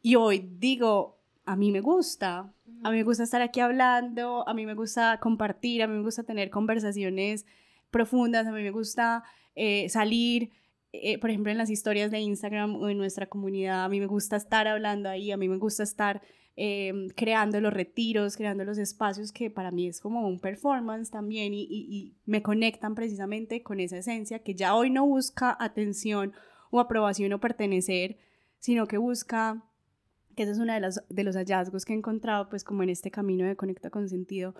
Y 0.00 0.16
hoy 0.16 0.48
digo, 0.58 1.18
a 1.44 1.56
mí 1.56 1.70
me 1.70 1.80
gusta, 1.80 2.52
a 2.82 2.90
mí 2.90 2.96
me 2.96 3.02
gusta 3.02 3.24
estar 3.24 3.42
aquí 3.42 3.60
hablando, 3.60 4.48
a 4.48 4.54
mí 4.54 4.64
me 4.66 4.74
gusta 4.74 5.18
compartir, 5.20 5.82
a 5.82 5.86
mí 5.86 5.96
me 5.96 6.02
gusta 6.02 6.22
tener 6.22 6.50
conversaciones 6.50 7.46
profundas, 7.90 8.46
a 8.46 8.52
mí 8.52 8.62
me 8.62 8.70
gusta 8.70 9.24
eh, 9.54 9.88
salir, 9.88 10.50
eh, 10.92 11.18
por 11.18 11.30
ejemplo, 11.30 11.52
en 11.52 11.58
las 11.58 11.70
historias 11.70 12.10
de 12.10 12.20
Instagram 12.20 12.76
o 12.76 12.88
en 12.88 12.98
nuestra 12.98 13.26
comunidad, 13.26 13.84
a 13.84 13.88
mí 13.88 14.00
me 14.00 14.06
gusta 14.06 14.36
estar 14.36 14.66
hablando 14.68 15.08
ahí, 15.08 15.30
a 15.30 15.36
mí 15.36 15.48
me 15.48 15.58
gusta 15.58 15.82
estar 15.82 16.22
Em, 16.54 17.08
creando 17.08 17.62
los 17.62 17.72
retiros, 17.72 18.36
creando 18.36 18.64
los 18.64 18.76
espacios 18.76 19.32
que 19.32 19.48
para 19.48 19.70
mí 19.70 19.88
es 19.88 20.00
como 20.00 20.28
un 20.28 20.38
performance 20.38 21.10
también 21.10 21.54
y, 21.54 22.14
me 22.26 22.42
conectan 22.42 22.94
precisamente 22.94 23.62
con 23.62 23.80
esa 23.80 23.96
esencia 23.96 24.40
que 24.40 24.54
ya 24.54 24.74
hoy 24.74 24.90
no 24.90 25.06
busca 25.06 25.56
atención 25.58 26.34
o 26.70 26.78
aprobación 26.78 27.32
o 27.32 27.40
pertenecer, 27.40 28.18
sino 28.58 28.86
que 28.86 28.98
busca, 28.98 29.64
que 30.36 30.42
ese 30.42 30.52
es 30.52 30.58
uno 30.58 30.74
de, 30.74 30.80
las, 30.80 31.02
de 31.08 31.24
los 31.24 31.36
hallazgos 31.36 31.86
que 31.86 31.94
he 31.94 31.96
encontrado 31.96 32.50
pues 32.50 32.64
como 32.64 32.82
en 32.82 32.90
este 32.90 33.10
camino 33.10 33.46
de 33.46 33.56
Conecta 33.56 33.88
con 33.88 34.10
Sentido, 34.10 34.54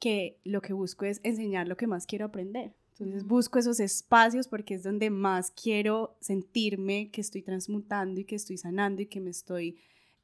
que 0.00 0.40
lo 0.44 0.62
que 0.62 0.72
busco 0.72 1.04
es 1.04 1.20
enseñar 1.24 1.68
lo 1.68 1.76
que 1.76 1.86
más 1.86 2.06
quiero 2.06 2.24
aprender. 2.24 2.72
Entonces 2.92 3.26
busco 3.26 3.58
esos 3.58 3.80
espacios 3.80 4.48
porque 4.48 4.74
es 4.74 4.82
donde 4.82 5.10
más 5.10 5.50
quiero 5.50 6.16
sentirme 6.20 7.10
que 7.10 7.20
estoy 7.20 7.42
transmutando 7.42 8.18
y 8.18 8.24
que 8.24 8.36
estoy 8.36 8.56
sanando 8.56 9.02
y 9.02 9.06
que 9.06 9.20
me 9.20 9.30
estoy 9.30 9.78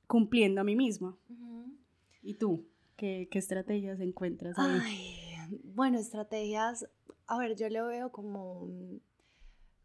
cumpliendo 0.07 0.61
a 0.61 0.65
mí 0.65 0.77
misma. 0.77 1.17
¿Y 2.23 2.35
tú? 2.35 2.67
¿Qué, 2.97 3.29
¿Qué, 3.31 3.39
estrategias 3.39 4.01
encuentras 4.01 4.59
ahí? 4.59 5.15
bueno, 5.75 5.99
estrategias, 5.99 6.87
a 7.27 7.39
ver, 7.39 7.57
yo 7.57 7.69
lo 7.69 7.87
veo 7.87 8.11
como, 8.13 8.69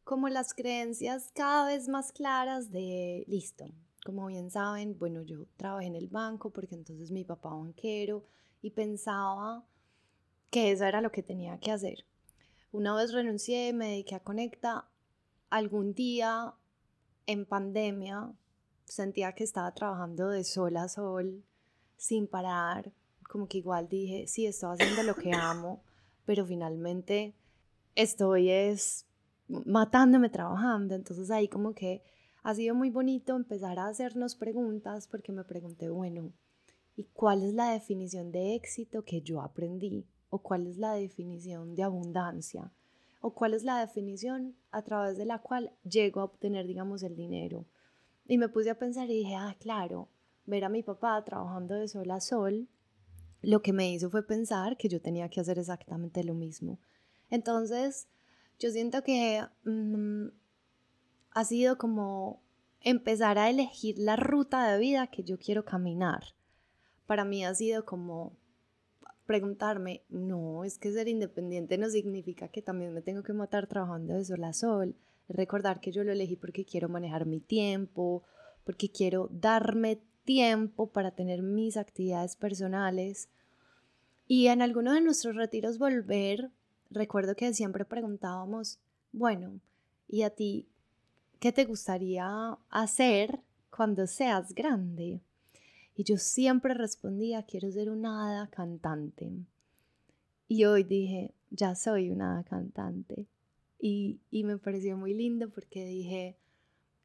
como 0.04 0.30
las 0.30 0.54
creencias 0.54 1.32
cada 1.34 1.68
vez 1.68 1.88
más 1.88 2.12
claras 2.12 2.72
de, 2.72 3.26
listo, 3.28 3.66
como 4.06 4.28
bien 4.28 4.52
saben, 4.52 4.98
bueno, 4.98 5.24
yo 5.24 5.46
trabajé 5.58 5.88
en 5.88 5.96
el 5.96 6.08
banco 6.08 6.52
porque 6.52 6.76
entonces 6.76 7.12
mi 7.12 7.24
papá 7.24 7.50
banquero 7.50 8.26
y 8.62 8.72
pensaba 8.72 9.66
que 10.50 10.72
eso 10.72 10.86
era 10.86 11.02
lo 11.02 11.12
que 11.12 11.24
tenía 11.24 11.60
que 11.60 11.72
hacer. 11.72 12.06
Una 12.72 12.96
vez 12.96 13.12
renuncié, 13.14 13.74
me 13.74 13.90
dediqué 13.90 14.16
a 14.16 14.20
Conecta, 14.20 14.88
algún 15.50 15.94
día 15.94 16.54
en 17.26 17.46
pandemia 17.46 18.32
sentía 18.90 19.34
que 19.34 19.44
estaba 19.44 19.72
trabajando 19.74 20.30
de 20.30 20.44
sol 20.44 20.76
a 20.78 20.90
sol, 20.90 21.44
sin 21.96 22.28
parar, 22.28 22.92
como 23.30 23.48
que 23.48 23.60
igual 23.60 23.88
dije, 23.88 24.28
sí, 24.28 24.48
estoy 24.48 24.74
haciendo 24.74 25.04
lo 25.04 25.16
que 25.16 25.32
amo, 25.32 25.84
pero 26.26 26.46
finalmente 26.46 27.36
estoy 27.96 28.50
es 28.50 29.06
matándome 29.48 30.30
trabajando, 30.30 30.96
entonces 30.96 31.30
ahí 31.32 31.48
como 31.48 31.74
que 31.74 32.02
ha 32.44 32.56
sido 32.56 32.74
muy 32.74 32.90
bonito 32.90 33.36
empezar 33.36 33.78
a 33.78 33.88
hacernos 33.88 34.36
preguntas 34.36 35.08
porque 35.08 35.32
me 35.32 35.44
pregunté, 35.44 35.90
bueno, 35.90 36.32
¿y 36.96 37.04
cuál 37.04 37.44
es 37.44 37.54
la 37.54 37.72
definición 37.72 38.32
de 38.32 38.56
éxito 38.56 39.04
que 39.04 39.22
yo 39.22 39.42
aprendí? 39.42 40.08
¿O 40.32 40.40
cuál 40.40 40.68
es 40.68 40.78
la 40.78 40.94
definición 40.94 41.76
de 41.76 41.84
abundancia? 41.84 42.72
¿O 43.22 43.34
cuál 43.34 43.54
es 43.54 43.64
la 43.64 43.80
definición 43.80 44.56
a 44.72 44.82
través 44.84 45.18
de 45.18 45.26
la 45.26 45.40
cual 45.40 45.74
llego 45.84 46.22
a 46.22 46.26
obtener, 46.26 46.66
digamos, 46.66 47.04
el 47.04 47.16
dinero? 47.16 47.66
Y 48.30 48.38
me 48.38 48.48
puse 48.48 48.70
a 48.70 48.78
pensar 48.78 49.10
y 49.10 49.24
dije, 49.24 49.34
ah, 49.34 49.58
claro, 49.60 50.08
ver 50.46 50.64
a 50.64 50.70
mi 50.70 50.84
papá 50.84 51.26
trabajando 51.26 51.74
de 51.74 51.88
sol 51.88 52.12
a 52.12 52.22
sol, 52.22 52.70
lo 53.42 53.64
que 53.64 53.74
me 53.74 53.92
hizo 53.92 54.12
fue 54.12 54.22
pensar 54.22 54.78
que 54.78 54.88
yo 54.88 55.02
tenía 55.02 55.30
que 55.30 55.40
hacer 55.40 55.58
exactamente 55.58 56.24
lo 56.24 56.36
mismo. 56.36 56.80
Entonces, 57.32 58.08
yo 58.60 58.70
siento 58.70 59.02
que 59.02 59.44
mm, 59.64 60.28
ha 61.32 61.44
sido 61.44 61.80
como 61.80 62.44
empezar 62.82 63.40
a 63.40 63.50
elegir 63.50 63.98
la 63.98 64.16
ruta 64.16 64.72
de 64.72 64.78
vida 64.78 65.08
que 65.08 65.24
yo 65.24 65.40
quiero 65.40 65.66
caminar. 65.66 66.22
Para 67.08 67.26
mí 67.26 67.44
ha 67.44 67.56
sido 67.56 67.84
como 67.84 68.38
preguntarme, 69.26 70.04
no, 70.08 70.66
es 70.66 70.78
que 70.78 70.92
ser 70.92 71.08
independiente 71.08 71.80
no 71.80 71.90
significa 71.90 72.50
que 72.50 72.62
también 72.62 72.94
me 72.94 73.02
tengo 73.02 73.24
que 73.24 73.34
matar 73.34 73.66
trabajando 73.66 74.14
de 74.14 74.24
sol 74.24 74.44
a 74.44 74.54
sol 74.54 74.96
recordar 75.30 75.80
que 75.80 75.92
yo 75.92 76.04
lo 76.04 76.12
elegí 76.12 76.36
porque 76.36 76.66
quiero 76.66 76.90
manejar 76.90 77.26
mi 77.26 77.40
tiempo, 77.40 78.24
porque 78.66 78.90
quiero 78.90 79.30
darme 79.32 80.02
tiempo 80.26 80.92
para 80.92 81.12
tener 81.12 81.42
mis 81.42 81.78
actividades 81.78 82.36
personales. 82.36 83.30
Y 84.28 84.48
en 84.48 84.62
alguno 84.62 84.94
de 84.94 85.02
nuestros 85.02 85.36
retiros 85.36 85.78
volver, 85.78 86.52
recuerdo 86.90 87.36
que 87.36 87.54
siempre 87.54 87.86
preguntábamos, 87.86 88.80
bueno, 89.12 89.60
¿y 90.08 90.24
a 90.24 90.30
ti 90.30 90.68
qué 91.40 91.52
te 91.52 91.66
gustaría 91.66 92.58
hacer 92.70 93.40
cuando 93.76 94.06
seas 94.08 94.54
grande? 94.54 95.22
Y 95.96 96.04
yo 96.04 96.18
siempre 96.18 96.74
respondía, 96.74 97.44
quiero 97.44 97.72
ser 97.72 97.90
una 97.90 98.28
hada 98.28 98.48
cantante. 98.48 99.32
Y 100.48 100.66
hoy 100.66 100.84
dije, 100.84 101.34
ya 101.50 101.76
soy 101.76 102.10
una 102.10 102.44
cantante. 102.44 103.28
Y, 103.80 104.20
me 104.32 104.58
pareció 104.58 104.98
muy 104.98 105.14
lindo 105.14 105.50
porque 105.50 105.86
dije, 105.86 106.38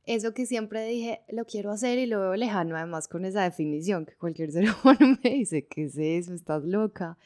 eso 0.07 0.35
que 0.35 0.45
siempre 0.45 0.85
dije, 0.87 1.23
lo 1.28 1.45
quiero 1.45 1.71
hacer 1.71 1.99
y 1.99 2.07
lo 2.07 2.21
veo 2.21 2.35
lejano, 2.35 2.76
además 2.76 3.07
con 3.07 3.25
esa 3.25 3.45
definición 3.45 4.07
que 4.07 4.16
cualquier 4.16 4.50
ser 4.52 4.64
humano 4.64 5.19
me 5.23 5.31
dice, 5.31 5.66
¿qué 5.66 5.85
es 5.85 5.97
eso? 5.97 6.35
¿Estás 6.35 6.64
loca? 6.64 7.16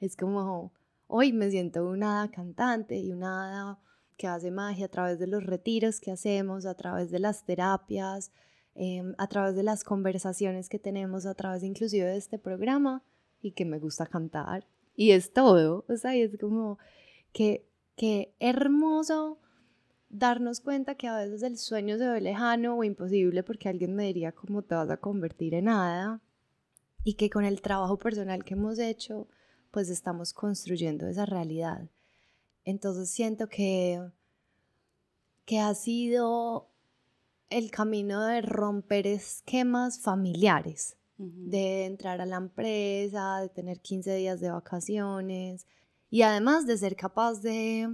Es 0.00 0.16
como, 0.16 0.72
hoy 1.06 1.32
me 1.32 1.50
siento 1.50 1.88
una 1.88 2.28
cantante 2.32 2.98
y 2.98 3.12
una 3.12 3.78
que 4.16 4.26
hace 4.26 4.50
magia 4.50 4.86
a 4.86 4.90
través 4.90 5.20
de 5.20 5.28
los 5.28 5.44
retiros 5.44 6.00
que 6.00 6.10
hacemos, 6.10 6.66
a 6.66 6.74
través 6.74 7.12
de 7.12 7.20
las 7.20 7.44
terapias, 7.44 8.32
em, 8.74 9.14
a 9.16 9.28
través 9.28 9.54
de 9.54 9.62
las 9.62 9.84
conversaciones 9.84 10.68
que 10.68 10.80
tenemos, 10.80 11.24
a 11.24 11.34
través 11.34 11.62
inclusive 11.62 12.04
de 12.04 12.16
este 12.16 12.38
programa 12.38 13.04
y 13.40 13.52
que 13.52 13.64
me 13.64 13.78
gusta 13.78 14.06
cantar. 14.06 14.66
Y 14.96 15.12
es 15.12 15.32
todo, 15.32 15.84
o 15.88 15.96
sea, 15.96 16.16
es 16.16 16.36
como 16.38 16.78
que 17.32 17.67
Qué 17.98 18.32
hermoso 18.38 19.38
darnos 20.08 20.60
cuenta 20.60 20.94
que 20.94 21.08
a 21.08 21.16
veces 21.16 21.42
el 21.42 21.58
sueño 21.58 21.98
se 21.98 22.06
ve 22.06 22.20
lejano 22.20 22.76
o 22.76 22.84
imposible 22.84 23.42
porque 23.42 23.68
alguien 23.68 23.96
me 23.96 24.04
diría 24.04 24.30
cómo 24.30 24.62
te 24.62 24.76
vas 24.76 24.88
a 24.88 24.98
convertir 24.98 25.52
en 25.54 25.64
nada 25.64 26.20
y 27.02 27.14
que 27.14 27.28
con 27.28 27.44
el 27.44 27.60
trabajo 27.60 27.98
personal 27.98 28.44
que 28.44 28.54
hemos 28.54 28.78
hecho 28.78 29.26
pues 29.72 29.88
estamos 29.88 30.32
construyendo 30.32 31.08
esa 31.08 31.26
realidad. 31.26 31.88
Entonces 32.64 33.10
siento 33.10 33.48
que, 33.48 34.00
que 35.44 35.58
ha 35.58 35.74
sido 35.74 36.68
el 37.50 37.72
camino 37.72 38.24
de 38.24 38.42
romper 38.42 39.08
esquemas 39.08 39.98
familiares, 39.98 40.96
de 41.16 41.86
entrar 41.86 42.20
a 42.20 42.26
la 42.26 42.36
empresa, 42.36 43.40
de 43.40 43.48
tener 43.48 43.80
15 43.80 44.14
días 44.14 44.38
de 44.38 44.52
vacaciones, 44.52 45.66
y 46.10 46.22
además 46.22 46.66
de 46.66 46.76
ser 46.78 46.96
capaz 46.96 47.42
de 47.42 47.88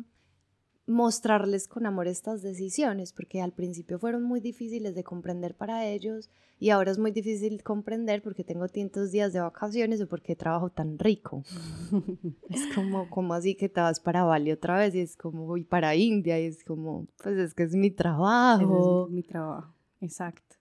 mostrarles 0.87 1.66
con 1.66 1.87
amor 1.87 2.06
estas 2.09 2.42
decisiones, 2.42 3.12
porque 3.12 3.40
al 3.40 3.52
principio 3.52 3.99
fueron 3.99 4.23
muy 4.23 4.40
difíciles 4.40 4.94
de 4.94 5.02
comprender 5.02 5.54
para 5.54 5.87
ellos 5.87 6.28
y 6.61 6.71
ahora 6.71 6.90
es 6.90 6.99
muy 6.99 7.11
difícil 7.11 7.62
comprender 7.62 8.23
porque 8.23 8.44
tengo 8.44 8.68
tantos 8.68 9.11
días 9.11 9.33
de 9.33 9.40
vacaciones 9.40 10.00
o 10.02 10.09
porque 10.09 10.37
trabajo 10.37 10.71
tan 10.71 10.99
rico. 10.99 11.42
es 12.50 12.75
como, 12.75 13.09
como 13.09 13.35
así 13.35 13.54
que 13.54 13.68
te 13.68 13.80
vas 13.80 13.99
para 13.99 14.25
Bali 14.25 14.52
otra 14.52 14.78
vez 14.78 14.94
y 14.94 15.00
es 15.00 15.16
como 15.16 15.47
voy 15.47 15.64
para 15.64 15.94
India 15.94 16.38
y 16.38 16.47
es 16.47 16.62
como, 16.64 17.06
pues 17.23 17.38
es 17.38 17.54
que 17.54 17.62
es 17.62 17.75
mi 17.75 17.90
trabajo. 17.90 19.06
Es 19.06 19.12
mi 19.12 19.23
trabajo, 19.23 19.75
exacto. 20.00 20.56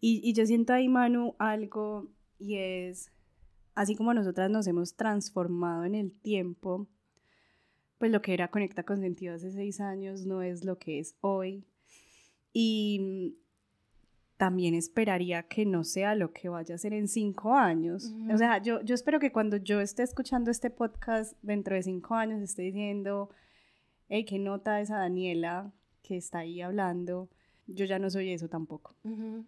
Y, 0.00 0.20
y 0.22 0.34
yo 0.34 0.46
siento 0.46 0.72
ahí, 0.72 0.88
Manu, 0.88 1.34
algo 1.38 2.08
y 2.38 2.56
es, 2.58 3.10
así 3.74 3.94
como 3.94 4.14
nosotras 4.14 4.50
nos 4.50 4.66
hemos 4.66 4.94
transformado 4.96 5.84
en 5.84 5.94
el 5.94 6.12
tiempo, 6.12 6.86
pues 7.98 8.10
lo 8.10 8.22
que 8.22 8.34
era 8.34 8.48
Conecta 8.48 8.84
con 8.84 9.00
Sentido 9.00 9.34
hace 9.34 9.52
seis 9.52 9.80
años 9.80 10.26
no 10.26 10.42
es 10.42 10.64
lo 10.64 10.78
que 10.78 10.98
es 10.98 11.16
hoy. 11.20 11.64
Y 12.52 13.36
también 14.36 14.74
esperaría 14.74 15.44
que 15.44 15.64
no 15.64 15.84
sea 15.84 16.14
lo 16.14 16.32
que 16.32 16.48
vaya 16.48 16.74
a 16.74 16.78
ser 16.78 16.92
en 16.92 17.08
cinco 17.08 17.54
años. 17.54 18.12
O 18.32 18.36
sea, 18.36 18.58
yo, 18.58 18.80
yo 18.82 18.94
espero 18.94 19.20
que 19.20 19.32
cuando 19.32 19.56
yo 19.56 19.80
esté 19.80 20.02
escuchando 20.02 20.50
este 20.50 20.70
podcast 20.70 21.36
dentro 21.42 21.74
de 21.74 21.82
cinco 21.82 22.14
años 22.14 22.42
esté 22.42 22.62
diciendo, 22.62 23.30
hey, 24.08 24.24
qué 24.24 24.38
nota 24.38 24.80
esa 24.80 24.98
Daniela 24.98 25.72
que 26.02 26.16
está 26.16 26.40
ahí 26.40 26.60
hablando. 26.60 27.28
Yo 27.66 27.86
ya 27.86 27.98
no 27.98 28.10
soy 28.10 28.30
eso 28.30 28.48
tampoco. 28.48 28.94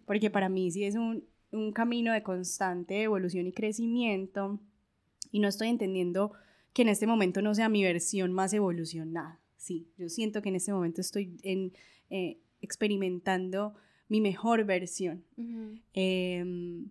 Porque 0.05 0.29
para 0.29 0.49
mí 0.49 0.71
sí 0.71 0.85
es 0.85 0.95
un, 0.95 1.23
un 1.57 1.71
camino 1.71 2.13
de 2.13 2.23
constante 2.23 3.01
evolución 3.01 3.47
y 3.47 3.51
crecimiento. 3.51 4.59
Y 5.31 5.39
no 5.39 5.47
estoy 5.47 5.69
entendiendo 5.69 6.31
que 6.73 6.83
en 6.83 6.89
este 6.89 7.07
momento 7.07 7.41
no 7.41 7.55
sea 7.55 7.69
mi 7.69 7.83
versión 7.83 8.33
más 8.33 8.53
evolucionada. 8.53 9.39
Sí, 9.57 9.87
yo 9.97 10.09
siento 10.09 10.41
que 10.41 10.49
en 10.49 10.55
este 10.55 10.71
momento 10.71 11.01
estoy 11.01 11.37
en, 11.43 11.73
eh, 12.09 12.37
experimentando 12.61 13.75
mi 14.09 14.21
mejor 14.21 14.63
versión. 14.63 15.23
Em, 15.93 16.89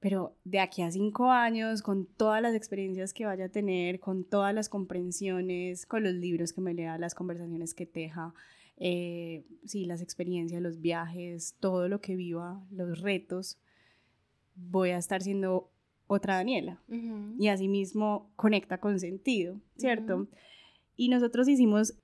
pero 0.00 0.36
de 0.44 0.60
aquí 0.60 0.82
a 0.82 0.90
cinco 0.90 1.30
años, 1.30 1.82
con 1.82 2.06
todas 2.06 2.42
las 2.42 2.54
experiencias 2.54 3.12
que 3.12 3.26
vaya 3.26 3.46
a 3.46 3.48
tener, 3.48 3.98
con 3.98 4.24
todas 4.24 4.54
las 4.54 4.68
comprensiones, 4.68 5.86
con 5.86 6.04
los 6.04 6.14
libros 6.14 6.52
que 6.52 6.60
me 6.60 6.74
lea, 6.74 6.98
las 6.98 7.14
conversaciones 7.14 7.74
que 7.74 7.86
teja, 7.86 8.34
eh, 8.80 9.44
sí, 9.64 9.84
las 9.84 10.00
experiencias, 10.00 10.62
los 10.62 10.80
viajes, 10.80 11.56
todo 11.58 11.88
lo 11.88 12.00
que 12.00 12.14
viva, 12.14 12.64
los 12.70 13.00
retos, 13.00 13.58
voy 14.54 14.90
a 14.90 14.98
estar 14.98 15.22
siendo 15.22 15.70
otra 16.06 16.36
Daniela. 16.36 16.80
Y 17.38 17.48
asimismo 17.48 18.30
conecta 18.36 18.78
con 18.78 18.98
sentido, 18.98 19.60
¿cierto? 19.76 20.28
Y 20.96 21.08
nosotros 21.08 21.48
hicimos 21.48 21.94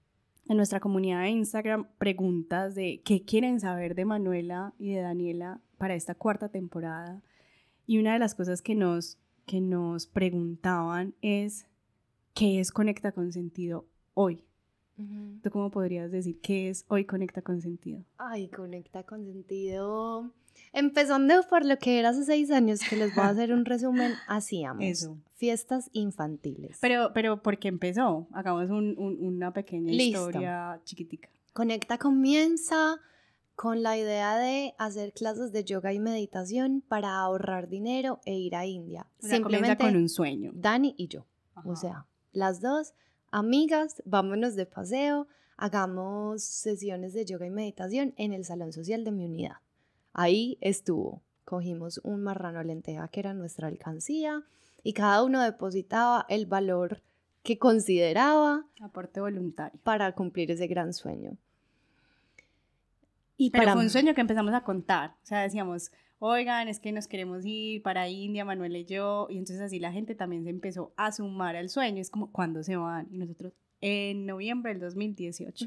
en 0.48 0.56
nuestra 0.56 0.80
comunidad 0.80 1.22
de 1.22 1.30
Instagram 1.30 1.88
preguntas 1.96 2.74
de 2.74 3.00
qué 3.04 3.24
quieren 3.24 3.60
saber 3.60 3.94
de 3.94 4.04
Manuela 4.04 4.74
y 4.78 4.92
de 4.92 5.00
Daniela 5.00 5.60
para 5.78 5.94
esta 5.94 6.14
cuarta 6.14 6.48
temporada. 6.50 7.22
Y 7.86 7.98
una 7.98 8.12
de 8.12 8.18
las 8.18 8.34
cosas 8.34 8.62
que 8.62 8.74
nos, 8.74 9.18
que 9.46 9.60
nos 9.60 10.06
preguntaban 10.06 11.14
es, 11.22 11.66
¿qué 12.34 12.60
es 12.60 12.72
Conecta 12.72 13.12
con 13.12 13.32
Sentido 13.32 13.86
hoy? 14.12 14.44
¿Tú 15.42 15.50
cómo 15.50 15.70
podrías 15.70 16.10
decir 16.10 16.40
qué 16.40 16.68
es 16.68 16.84
hoy 16.88 17.04
Conecta 17.04 17.42
con 17.42 17.60
Sentido? 17.60 18.04
Ay, 18.16 18.48
Conecta 18.48 19.02
con 19.02 19.24
Sentido. 19.24 20.30
Empezando 20.72 21.42
por 21.48 21.64
lo 21.64 21.78
que 21.78 21.98
era 21.98 22.10
hace 22.10 22.24
seis 22.24 22.50
años, 22.50 22.80
que 22.88 22.96
les 22.96 23.14
voy 23.14 23.24
a 23.24 23.28
hacer 23.28 23.52
un 23.52 23.64
resumen, 23.64 24.12
hacíamos 24.28 24.84
Eso. 24.84 25.18
fiestas 25.34 25.90
infantiles. 25.92 26.78
Pero, 26.80 27.10
pero 27.12 27.42
¿por 27.42 27.58
qué 27.58 27.68
empezó? 27.68 28.28
Hagamos 28.32 28.70
un, 28.70 28.94
una 28.98 29.52
pequeña 29.52 29.92
historia 29.92 30.80
chiquitica. 30.84 31.28
Conecta 31.52 31.98
comienza 31.98 33.00
con 33.54 33.82
la 33.82 33.96
idea 33.96 34.36
de 34.36 34.74
hacer 34.78 35.12
clases 35.12 35.52
de 35.52 35.64
yoga 35.64 35.92
y 35.92 36.00
meditación 36.00 36.82
para 36.86 37.16
ahorrar 37.18 37.68
dinero 37.68 38.20
e 38.24 38.34
ir 38.34 38.56
a 38.56 38.66
India. 38.66 39.06
Simplemente 39.18 39.76
con 39.76 39.96
un 39.96 40.08
sueño. 40.08 40.52
Dani 40.54 40.94
y 40.98 41.08
yo. 41.08 41.26
O 41.64 41.76
sea, 41.76 42.06
las 42.32 42.60
dos 42.60 42.94
amigas, 43.34 44.00
vámonos 44.04 44.54
de 44.54 44.64
paseo, 44.64 45.26
hagamos 45.56 46.44
sesiones 46.44 47.14
de 47.14 47.24
yoga 47.24 47.46
y 47.46 47.50
meditación 47.50 48.14
en 48.16 48.32
el 48.32 48.44
salón 48.44 48.72
social 48.72 49.02
de 49.02 49.10
mi 49.10 49.24
unidad. 49.24 49.56
Ahí 50.12 50.56
estuvo. 50.60 51.20
Cogimos 51.44 52.00
un 52.04 52.22
marrano 52.22 52.62
lenteja 52.62 53.08
que 53.08 53.18
era 53.18 53.34
nuestra 53.34 53.66
alcancía 53.66 54.44
y 54.84 54.92
cada 54.92 55.24
uno 55.24 55.42
depositaba 55.42 56.24
el 56.28 56.46
valor 56.46 57.02
que 57.42 57.58
consideraba 57.58 58.66
aporte 58.80 59.20
voluntario 59.20 59.78
para 59.82 60.12
cumplir 60.12 60.52
ese 60.52 60.68
gran 60.68 60.92
sueño. 60.94 61.36
Y 63.36 63.50
Pero 63.50 63.72
fue 63.72 63.82
un 63.82 63.90
sueño 63.90 64.14
que 64.14 64.20
empezamos 64.20 64.54
a 64.54 64.62
contar. 64.62 65.10
O 65.24 65.26
sea, 65.26 65.42
decíamos, 65.42 65.90
oigan, 66.26 66.68
es 66.68 66.80
que 66.80 66.90
nos 66.90 67.06
queremos 67.06 67.44
ir 67.44 67.82
para 67.82 68.08
India, 68.08 68.46
Manuel 68.46 68.76
y 68.76 68.84
yo. 68.86 69.26
Y 69.28 69.34
entonces 69.34 69.60
así 69.60 69.78
la 69.78 69.92
gente 69.92 70.14
también 70.14 70.44
se 70.44 70.50
empezó 70.50 70.94
a 70.96 71.12
sumar 71.12 71.54
al 71.54 71.68
sueño. 71.68 72.00
Es 72.00 72.10
como, 72.10 72.32
¿cuándo 72.32 72.62
se 72.62 72.76
van? 72.76 73.08
Y 73.10 73.18
nosotros, 73.18 73.52
en 73.82 74.24
noviembre 74.24 74.72
del 74.72 74.80
2018. 74.80 75.66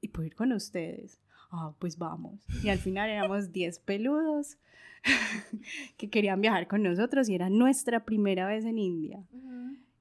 Y 0.00 0.08
puedo 0.08 0.26
ir 0.26 0.34
con 0.34 0.52
ustedes. 0.52 1.20
Ah, 1.50 1.74
pues 1.78 1.98
vamos. 1.98 2.40
Y 2.62 2.70
al 2.70 2.78
final 2.78 3.10
éramos 3.10 3.52
10 3.52 3.78
peludos 3.80 4.56
que 5.98 6.08
querían 6.08 6.40
viajar 6.40 6.66
con 6.66 6.82
nosotros 6.82 7.28
y 7.28 7.34
era 7.34 7.50
nuestra 7.50 8.06
primera 8.06 8.46
vez 8.46 8.64
en 8.64 8.78
India. 8.78 9.22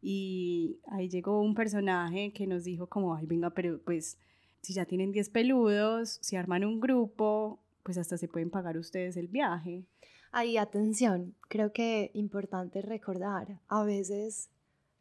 Y 0.01 0.79
ahí 0.87 1.09
llegó 1.09 1.41
un 1.41 1.55
personaje 1.55 2.31
que 2.31 2.47
nos 2.47 2.63
dijo 2.63 2.87
como, 2.87 3.15
ay, 3.15 3.25
venga, 3.25 3.49
pero 3.49 3.81
pues 3.83 4.17
si 4.61 4.73
ya 4.73 4.85
tienen 4.85 5.11
10 5.11 5.29
peludos, 5.29 6.19
si 6.21 6.37
arman 6.37 6.63
un 6.63 6.79
grupo, 6.79 7.59
pues 7.83 7.97
hasta 7.97 8.17
se 8.17 8.27
pueden 8.27 8.49
pagar 8.49 8.77
ustedes 8.77 9.17
el 9.17 9.27
viaje. 9.27 9.85
Ahí, 10.31 10.57
atención, 10.57 11.35
creo 11.47 11.71
que 11.73 12.09
importante 12.13 12.81
recordar, 12.81 13.59
a 13.67 13.83
veces 13.83 14.49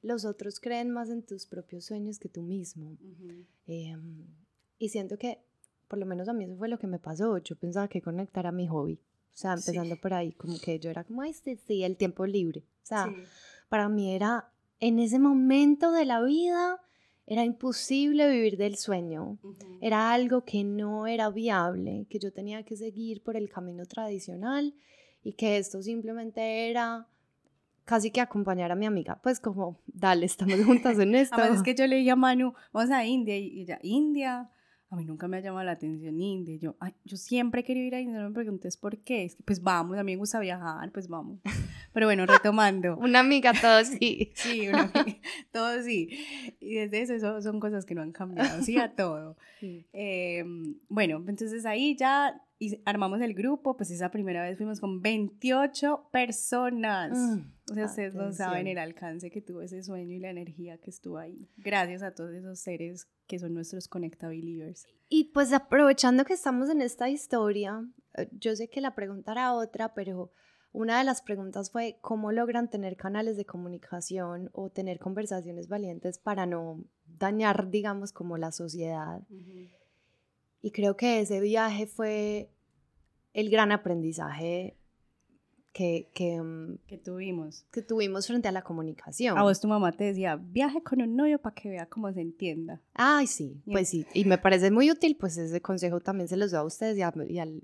los 0.03 0.25
otros 0.25 0.61
creen 0.61 0.91
más 0.91 1.09
en 1.09 1.23
tus 1.23 1.47
propios 1.47 1.87
sueños 1.87 2.19
que 2.19 2.29
tú 2.29 2.43
mismo. 2.43 2.99
Em, 3.67 4.27
y 4.79 4.89
siento 4.91 5.17
que, 5.17 5.39
por 5.89 5.99
lo 5.99 6.07
menos 6.07 6.29
a 6.29 6.33
mí 6.33 6.45
eso 6.45 6.57
fue 6.57 6.69
lo 6.69 6.79
que 6.79 6.87
me 6.87 6.99
pasó, 6.99 7.39
yo 7.39 7.57
pensaba 7.57 7.89
que 7.89 8.03
conectar 8.03 8.47
a 8.47 8.53
mi 8.53 8.67
hobby. 8.67 8.95
O 8.95 9.37
sea, 9.37 9.55
empezando 9.55 9.97
por 9.97 10.13
ahí, 10.13 10.33
como 10.33 10.59
que 10.59 10.79
yo 10.79 10.91
era 10.91 11.05
como, 11.05 11.23
este, 11.23 11.57
sí, 11.57 11.85
el 11.85 11.97
tiempo 11.97 12.27
libre. 12.27 12.65
O 12.83 12.87
sea, 12.87 13.07
para 13.71 13.89
mí 13.89 14.15
era 14.15 14.53
en 14.81 14.99
ese 14.99 15.19
momento 15.19 15.93
de 15.93 16.05
la 16.05 16.21
vida 16.23 16.83
era 17.27 17.45
imposible 17.45 18.29
vivir 18.29 18.57
del 18.57 18.77
sueño. 18.77 19.39
Era 19.81 20.13
algo 20.13 20.45
que 20.45 20.65
no 20.65 21.07
era 21.07 21.31
viable, 21.31 22.07
que 22.11 22.19
yo 22.19 22.33
tenía 22.33 22.63
que 22.65 22.77
seguir 22.77 23.23
por 23.23 23.37
el 23.37 23.49
camino 23.49 23.87
tradicional 23.87 24.75
y 25.23 25.35
que 25.35 25.57
esto 25.57 25.83
simplemente 25.83 26.71
era 26.71 27.07
casi 27.85 28.11
que 28.11 28.21
acompañar 28.21 28.73
a 28.73 28.75
mi 28.75 28.87
amiga. 28.87 29.21
Pues 29.23 29.41
como, 29.41 29.79
dale, 29.87 30.27
estamos 30.27 30.65
juntas 30.65 30.99
en 30.99 31.15
esto. 31.15 31.37
a 31.37 31.49
veces 31.49 31.63
que 31.63 31.75
yo 31.75 31.87
le 31.87 31.97
dije 31.97 32.11
a 32.11 32.17
Manu, 32.17 32.55
vamos 32.73 32.91
a 32.91 33.05
India 33.05 33.37
y 33.39 33.63
ella, 33.63 33.79
India. 33.83 34.51
A 34.93 34.97
mí 34.97 35.07
nunca 35.07 35.27
me 35.27 35.39
ha 35.39 35.41
llamado 35.41 35.65
la 35.65 35.73
atención 35.73 36.21
India. 36.21 36.55
Yo, 36.57 36.77
ay, 36.79 36.93
yo 37.07 37.17
siempre 37.17 37.65
quería 37.65 37.87
ir 37.87 37.95
a 37.95 38.01
India, 38.01 38.21
no 38.21 38.29
me 38.29 38.35
preguntes 38.35 38.77
por 38.77 38.99
qué. 38.99 39.25
Es 39.25 39.35
que, 39.35 39.43
pues 39.43 39.63
vamos, 39.63 39.97
a 39.97 40.05
mí 40.05 40.13
me 40.13 40.19
gusta 40.19 40.39
viajar, 40.39 40.93
pues 40.93 41.09
vamos. 41.09 41.41
Pero 41.95 42.07
bueno, 42.07 42.27
retomando. 42.27 42.99
una 42.99 43.21
amiga, 43.21 43.55
todos 43.59 43.87
sí. 43.87 44.33
sí, 44.35 44.69
una 44.69 44.83
amiga, 44.83 45.19
todos 45.51 45.87
sí. 45.87 46.11
Y 46.61 46.75
desde 46.75 47.01
eso, 47.01 47.41
son 47.41 47.59
cosas 47.59 47.87
que 47.87 47.95
no 47.95 48.03
han 48.03 48.13
cambiado, 48.13 48.63
sí, 48.63 48.77
a 48.77 48.95
todo. 48.95 49.39
Em, 49.93 50.75
bueno, 50.89 51.25
entonces 51.27 51.65
ahí 51.65 51.97
ya 51.97 52.43
armamos 52.85 53.21
el 53.21 53.35
grupo, 53.35 53.77
pues 53.77 53.91
esa 53.91 54.11
primera 54.11 54.43
vez 54.43 54.57
fuimos 54.57 54.81
con 54.81 55.01
28 55.01 56.09
personas. 56.11 57.17
Mm, 57.17 57.41
o 57.71 57.75
sea, 57.75 57.87
ustedes 57.87 58.15
no 58.15 58.33
saben 58.33 58.67
el 58.67 58.79
alcance 58.79 59.31
que 59.31 59.41
tuvo 59.41 59.63
ese 59.63 59.83
sueño 59.83 60.13
y 60.13 60.19
la 60.19 60.31
energía 60.31 60.79
que 60.79 60.91
estuvo 60.91 61.19
ahí. 61.19 61.49
Gracias 61.57 62.03
a 62.03 62.15
todos 62.15 62.33
esos 62.35 62.61
seres 62.61 63.09
que 63.27 63.39
son 63.39 63.55
nuestros 63.55 63.89
Connecta 63.89 64.29
Believers. 64.29 64.87
Y 65.09 65.33
pues 65.33 65.53
aprovechando 65.53 66.25
que 66.25 66.35
estamos 66.35 66.71
en 66.71 66.83
esta 66.83 67.09
historia, 67.09 67.85
eh, 68.17 68.29
yo 68.33 68.55
sé 68.57 68.69
que 68.69 68.81
la 68.81 68.95
pregunta 68.95 69.33
era 69.33 69.55
otra, 69.55 69.95
pero 69.95 70.33
una 70.73 70.99
de 70.99 71.05
las 71.05 71.21
preguntas 71.21 71.71
fue 71.71 71.99
cómo 72.01 72.33
logran 72.33 72.71
tener 72.71 72.97
canales 72.97 73.37
de 73.37 73.45
comunicación 73.45 74.51
o 74.53 74.71
tener 74.71 74.99
conversaciones 74.99 75.69
valientes 75.69 76.19
para 76.19 76.47
no 76.47 76.85
dañar, 77.05 77.69
digamos, 77.69 78.13
como 78.13 78.39
la 78.39 78.53
sociedad. 78.53 79.23
Y 80.63 80.71
creo 80.71 80.97
que 80.97 81.21
ese 81.21 81.41
viaje 81.41 81.87
fue 81.87 82.49
el 83.35 83.51
gran 83.51 83.73
aprendizaje 83.73 84.77
que, 85.73 86.11
que, 86.15 86.41
mm, 86.41 86.79
que, 86.87 86.99
tuvimos. 86.99 87.65
Que 87.73 87.83
tuvimos 87.83 88.27
frente 88.27 88.49
a 88.49 88.53
la 88.53 88.63
comunicación. 88.63 89.39
A 89.39 89.43
vos 89.43 89.61
tu 89.61 89.69
mamá 89.69 89.93
te 89.93 90.05
decía, 90.05 90.37
viaje 90.37 90.83
con 90.83 91.01
un 91.01 91.17
novio 91.17 91.41
para 91.41 91.55
que 91.55 91.71
vea 91.71 91.87
cómo 91.87 92.13
se 92.13 92.21
entienda. 92.21 92.81
Ay, 92.95 93.27
sí, 93.27 93.63
pues 93.65 93.89
sí. 93.89 94.07
Y 94.15 94.25
me 94.25 94.39
parece 94.39 94.71
muy 94.71 94.91
útil, 94.91 95.17
pues 95.19 95.37
ese 95.37 95.61
consejo 95.61 96.01
también 96.01 96.29
se 96.29 96.37
los 96.37 96.51
doy 96.51 96.61
a 96.61 96.65
ustedes 96.65 96.99
y, 96.99 97.03
a, 97.03 97.13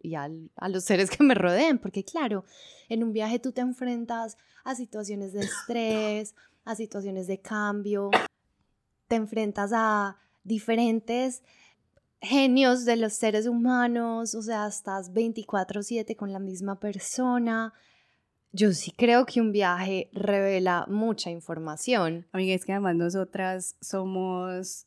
y, 0.02 0.14
a, 0.14 0.68
los 0.68 0.84
seres 0.84 1.10
que 1.10 1.22
me 1.22 1.34
rodeen, 1.34 1.78
porque 1.78 2.02
claro, 2.02 2.44
en 2.88 3.04
un 3.04 3.12
viaje 3.12 3.38
tú 3.38 3.52
te 3.52 3.60
enfrentas 3.60 4.38
a 4.64 4.74
situaciones 4.74 5.32
de 5.34 5.40
estrés, 5.40 6.34
a 6.64 6.74
situaciones 6.74 7.26
de 7.26 7.40
cambio, 7.40 8.10
te 9.06 9.16
enfrentas 9.16 9.70
a 9.74 10.16
diferentes 10.44 11.42
genios 12.20 12.84
de 12.84 12.96
los 12.96 13.14
seres 13.14 13.46
humanos, 13.46 14.34
o 14.34 14.42
sea, 14.42 14.66
estás 14.66 15.12
24/7 15.12 16.16
con 16.16 16.32
la 16.32 16.38
misma 16.38 16.80
persona, 16.80 17.72
yo 18.52 18.72
sí 18.72 18.92
creo 18.92 19.26
que 19.26 19.40
un 19.40 19.52
viaje 19.52 20.08
revela 20.12 20.86
mucha 20.88 21.30
información. 21.30 22.26
Amiga, 22.32 22.54
es 22.54 22.64
que 22.64 22.72
además 22.72 22.96
nosotras 22.96 23.76
somos 23.80 24.86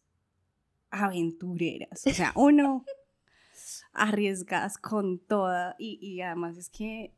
aventureras. 0.90 2.06
O 2.06 2.10
sea, 2.10 2.34
uno 2.36 2.84
arriesgas 3.94 4.78
con 4.78 5.20
toda 5.20 5.76
y, 5.78 6.00
y 6.02 6.22
además 6.22 6.58
es 6.58 6.70
que 6.70 7.14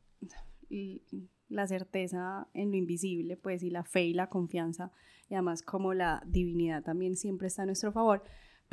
la 1.48 1.66
certeza 1.66 2.48
en 2.52 2.70
lo 2.70 2.76
invisible, 2.76 3.36
pues, 3.36 3.62
y 3.62 3.70
la 3.70 3.84
fe 3.84 4.04
y 4.04 4.12
la 4.12 4.28
confianza, 4.28 4.92
y 5.28 5.34
además 5.34 5.62
como 5.62 5.94
la 5.94 6.22
divinidad 6.26 6.82
también 6.82 7.16
siempre 7.16 7.48
está 7.48 7.62
a 7.62 7.66
nuestro 7.66 7.92
favor, 7.92 8.22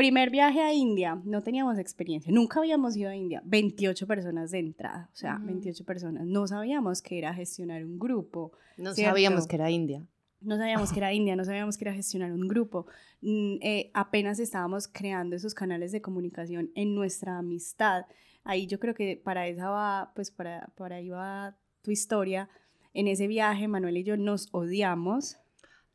Primer 0.01 0.31
viaje 0.31 0.59
a 0.59 0.73
India, 0.73 1.21
no 1.25 1.43
teníamos 1.43 1.77
experiencia, 1.77 2.33
nunca 2.33 2.57
habíamos 2.57 2.97
ido 2.97 3.11
a 3.11 3.15
India, 3.15 3.39
28 3.45 4.07
personas 4.07 4.49
de 4.49 4.57
entrada, 4.57 5.11
o 5.13 5.15
sea, 5.15 5.37
28 5.39 5.85
personas, 5.85 6.25
no 6.25 6.47
sabíamos 6.47 7.03
que 7.03 7.19
era 7.19 7.31
gestionar 7.35 7.85
un 7.85 7.99
grupo. 7.99 8.51
No 8.77 8.95
sabíamos 8.95 9.45
que 9.45 9.57
era 9.57 9.69
India. 9.69 10.03
No 10.39 10.57
sabíamos 10.57 10.91
que 10.91 10.97
era 10.97 11.13
India, 11.19 11.35
no 11.35 11.45
sabíamos 11.45 11.77
que 11.77 11.83
era 11.83 11.93
gestionar 11.93 12.31
un 12.31 12.47
grupo. 12.47 12.87
Mm, 13.21 13.57
eh, 13.61 13.91
apenas 13.93 14.39
estábamos 14.39 14.87
creando 14.87 15.35
esos 15.35 15.53
canales 15.53 15.91
de 15.91 16.01
comunicación 16.01 16.71
en 16.73 16.95
nuestra 16.95 17.37
amistad. 17.37 18.05
Ahí 18.43 18.65
yo 18.65 18.79
creo 18.79 18.95
que 18.95 19.21
para 19.23 19.47
esa 19.47 19.69
va, 19.69 20.13
pues 20.15 20.31
para, 20.31 20.71
para 20.77 20.95
ahí 20.95 21.09
va 21.09 21.55
tu 21.83 21.91
historia. 21.91 22.49
En 22.95 23.07
ese 23.07 23.27
viaje, 23.27 23.67
Manuel 23.67 23.97
y 23.97 24.03
yo 24.03 24.17
nos 24.17 24.47
odiamos. 24.51 25.37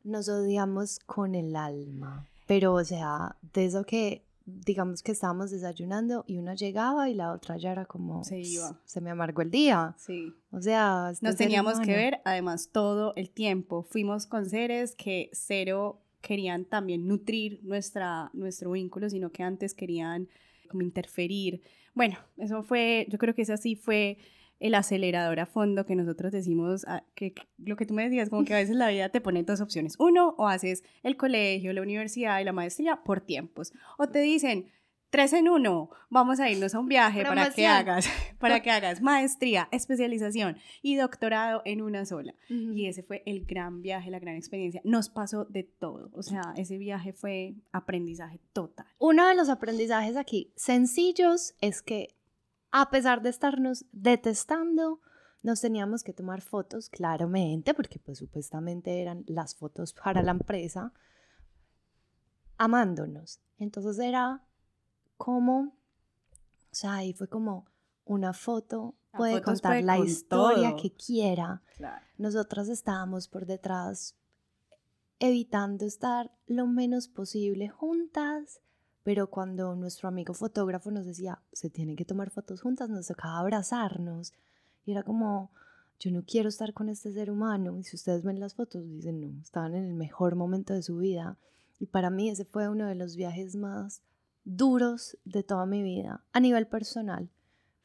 Nos 0.05 0.29
odiamos 0.29 0.99
con 0.99 1.35
el 1.35 1.57
alma 1.57 2.25
pero 2.47 2.73
o 2.73 2.83
sea, 2.83 3.35
de 3.53 3.65
eso 3.65 3.83
que 3.83 4.23
digamos 4.47 5.03
que 5.03 5.11
estábamos 5.11 5.51
desayunando 5.51 6.23
y 6.25 6.37
una 6.37 6.55
llegaba 6.55 7.09
y 7.09 7.13
la 7.13 7.33
otra 7.33 7.57
ya 7.57 7.73
era 7.73 7.85
como, 7.85 8.23
Se 8.23 8.39
iba. 8.39 8.79
se 8.85 9.01
me 9.01 9.11
amargó 9.11 9.41
el 9.41 9.51
día. 9.51 9.93
Sí. 9.97 10.33
O 10.51 10.61
sea, 10.61 11.09
este 11.11 11.25
Nos 11.25 11.35
teníamos 11.35 11.79
que 11.81 11.93
ver 11.93 12.21
además 12.23 12.69
todo 12.71 13.13
el 13.17 13.29
tiempo. 13.29 13.83
Fuimos 13.83 14.25
con 14.25 14.49
seres 14.49 14.95
que 14.95 15.29
cero 15.33 16.01
querían 16.21 16.63
también 16.63 17.07
nutrir 17.07 17.59
nuestra, 17.63 18.31
nuestro 18.33 18.71
vínculo, 18.71 19.09
sino 19.09 19.31
que 19.31 19.43
antes 19.43 19.73
querían 19.73 20.29
como 20.69 20.81
interferir. 20.81 21.61
Bueno, 21.93 22.17
eso 22.37 22.63
fue, 22.63 23.05
yo 23.09 23.17
creo 23.17 23.35
que 23.35 23.41
eso 23.41 23.57
sí 23.57 23.75
fue 23.75 24.17
el 24.59 24.75
acelerador 24.75 25.39
a 25.39 25.45
fondo 25.45 25.85
que 25.85 25.95
nosotros 25.95 26.31
decimos, 26.31 26.85
ah, 26.87 27.03
que 27.15 27.33
que 27.33 27.43
lo 27.57 27.75
que 27.75 27.85
tú 27.85 27.93
me 27.93 28.03
decías, 28.03 28.29
como 28.29 28.45
que 28.45 28.53
a 28.53 28.57
veces 28.57 28.75
la 28.75 28.89
vida 28.89 29.09
te 29.09 29.21
pone 29.21 29.43
dos 29.43 29.61
opciones. 29.61 29.95
Uno, 29.99 30.35
o 30.37 30.47
haces 30.47 30.83
el 31.03 31.17
colegio, 31.17 31.73
la 31.73 31.81
universidad 31.81 32.39
y 32.39 32.43
la 32.43 32.53
maestría 32.53 33.03
por 33.03 33.21
tiempos. 33.21 33.73
O 33.97 34.07
te 34.07 34.19
dicen, 34.19 34.71
tres 35.09 35.33
en 35.33 35.49
uno, 35.49 35.89
vamos 36.09 36.39
a 36.39 36.49
irnos 36.49 36.75
a 36.75 36.79
un 36.79 36.87
viaje 36.87 37.23
para 37.23 37.49
que 37.51 37.65
hagas, 37.65 38.07
para 38.39 38.61
que 38.61 38.71
hagas 38.71 39.01
maestría, 39.01 39.67
especialización 39.71 40.57
y 40.81 40.95
doctorado 40.95 41.61
en 41.65 41.81
una 41.81 42.05
sola. 42.05 42.33
Y 42.49 42.87
ese 42.87 43.03
fue 43.03 43.23
el 43.25 43.45
gran 43.45 43.81
viaje, 43.81 44.11
la 44.11 44.19
gran 44.19 44.35
experiencia. 44.35 44.81
Nos 44.83 45.09
pasó 45.09 45.45
de 45.45 45.63
todo. 45.63 46.09
O 46.13 46.23
sea, 46.23 46.53
ese 46.55 46.77
viaje 46.77 47.13
fue 47.13 47.55
aprendizaje 47.71 48.39
total. 48.53 48.87
Uno 48.99 49.27
de 49.27 49.35
los 49.35 49.49
aprendizajes 49.49 50.17
aquí 50.17 50.51
sencillos 50.55 51.55
es 51.61 51.81
que 51.81 52.16
a 52.71 52.89
pesar 52.89 53.21
de 53.21 53.29
estarnos 53.29 53.85
detestando, 53.91 55.01
nos 55.41 55.61
teníamos 55.61 56.03
que 56.03 56.13
tomar 56.13 56.41
fotos, 56.41 56.89
claramente, 56.89 57.73
porque 57.73 57.99
pues 57.99 58.17
supuestamente 58.17 59.01
eran 59.01 59.23
las 59.27 59.55
fotos 59.55 59.93
para 59.93 60.21
la 60.21 60.31
empresa, 60.31 60.91
amándonos. 62.57 63.39
Entonces 63.57 63.99
era 63.99 64.43
como, 65.15 65.59
o 65.59 66.75
sea, 66.75 66.95
ahí 66.95 67.13
fue 67.13 67.27
como 67.29 67.65
una 68.05 68.33
foto 68.33 68.95
La 69.13 69.17
puede 69.17 69.41
contar 69.41 69.83
la 69.83 69.97
con 69.97 70.07
historia 70.07 70.69
todo. 70.71 70.81
que 70.81 70.93
quiera. 70.93 71.61
Claro. 71.75 72.05
Nosotras 72.17 72.69
estábamos 72.69 73.27
por 73.27 73.45
detrás 73.45 74.15
evitando 75.19 75.85
estar 75.85 76.31
lo 76.45 76.67
menos 76.67 77.07
posible 77.07 77.69
juntas, 77.69 78.61
pero 79.07 79.29
cuando 79.29 79.73
nuestro 79.73 80.09
amigo 80.09 80.33
fotógrafo 80.33 80.91
nos 80.91 81.05
decía, 81.05 81.39
se 81.53 81.69
tienen 81.69 81.95
que 81.95 82.03
tomar 82.03 82.29
fotos 82.29 82.59
juntas, 82.59 82.89
nos 82.89 83.07
tocaba 83.07 83.39
abrazarnos. 83.39 84.33
Y 84.85 84.91
era 84.91 85.03
como, 85.03 85.49
yo 85.97 86.11
no 86.11 86.25
quiero 86.25 86.49
estar 86.49 86.73
con 86.73 86.89
este 86.89 87.13
ser 87.13 87.31
humano. 87.31 87.77
Y 87.77 87.85
si 87.85 87.95
ustedes 87.95 88.25
ven 88.25 88.41
las 88.41 88.55
fotos, 88.55 88.83
dicen, 88.85 89.21
no, 89.21 89.41
estaban 89.41 89.75
en 89.75 89.85
el 89.85 89.93
mejor 89.93 90.35
momento 90.35 90.73
de 90.73 90.83
su 90.83 90.97
vida. 90.97 91.37
Y 91.79 91.85
para 91.85 92.09
mí 92.09 92.29
ese 92.29 92.43
fue 92.43 92.67
uno 92.67 92.85
de 92.85 92.95
los 92.95 93.15
viajes 93.15 93.55
más 93.55 94.01
duros 94.43 95.17
de 95.23 95.41
toda 95.41 95.65
mi 95.65 95.83
vida, 95.83 96.21
a 96.33 96.41
nivel 96.41 96.67
personal. 96.67 97.29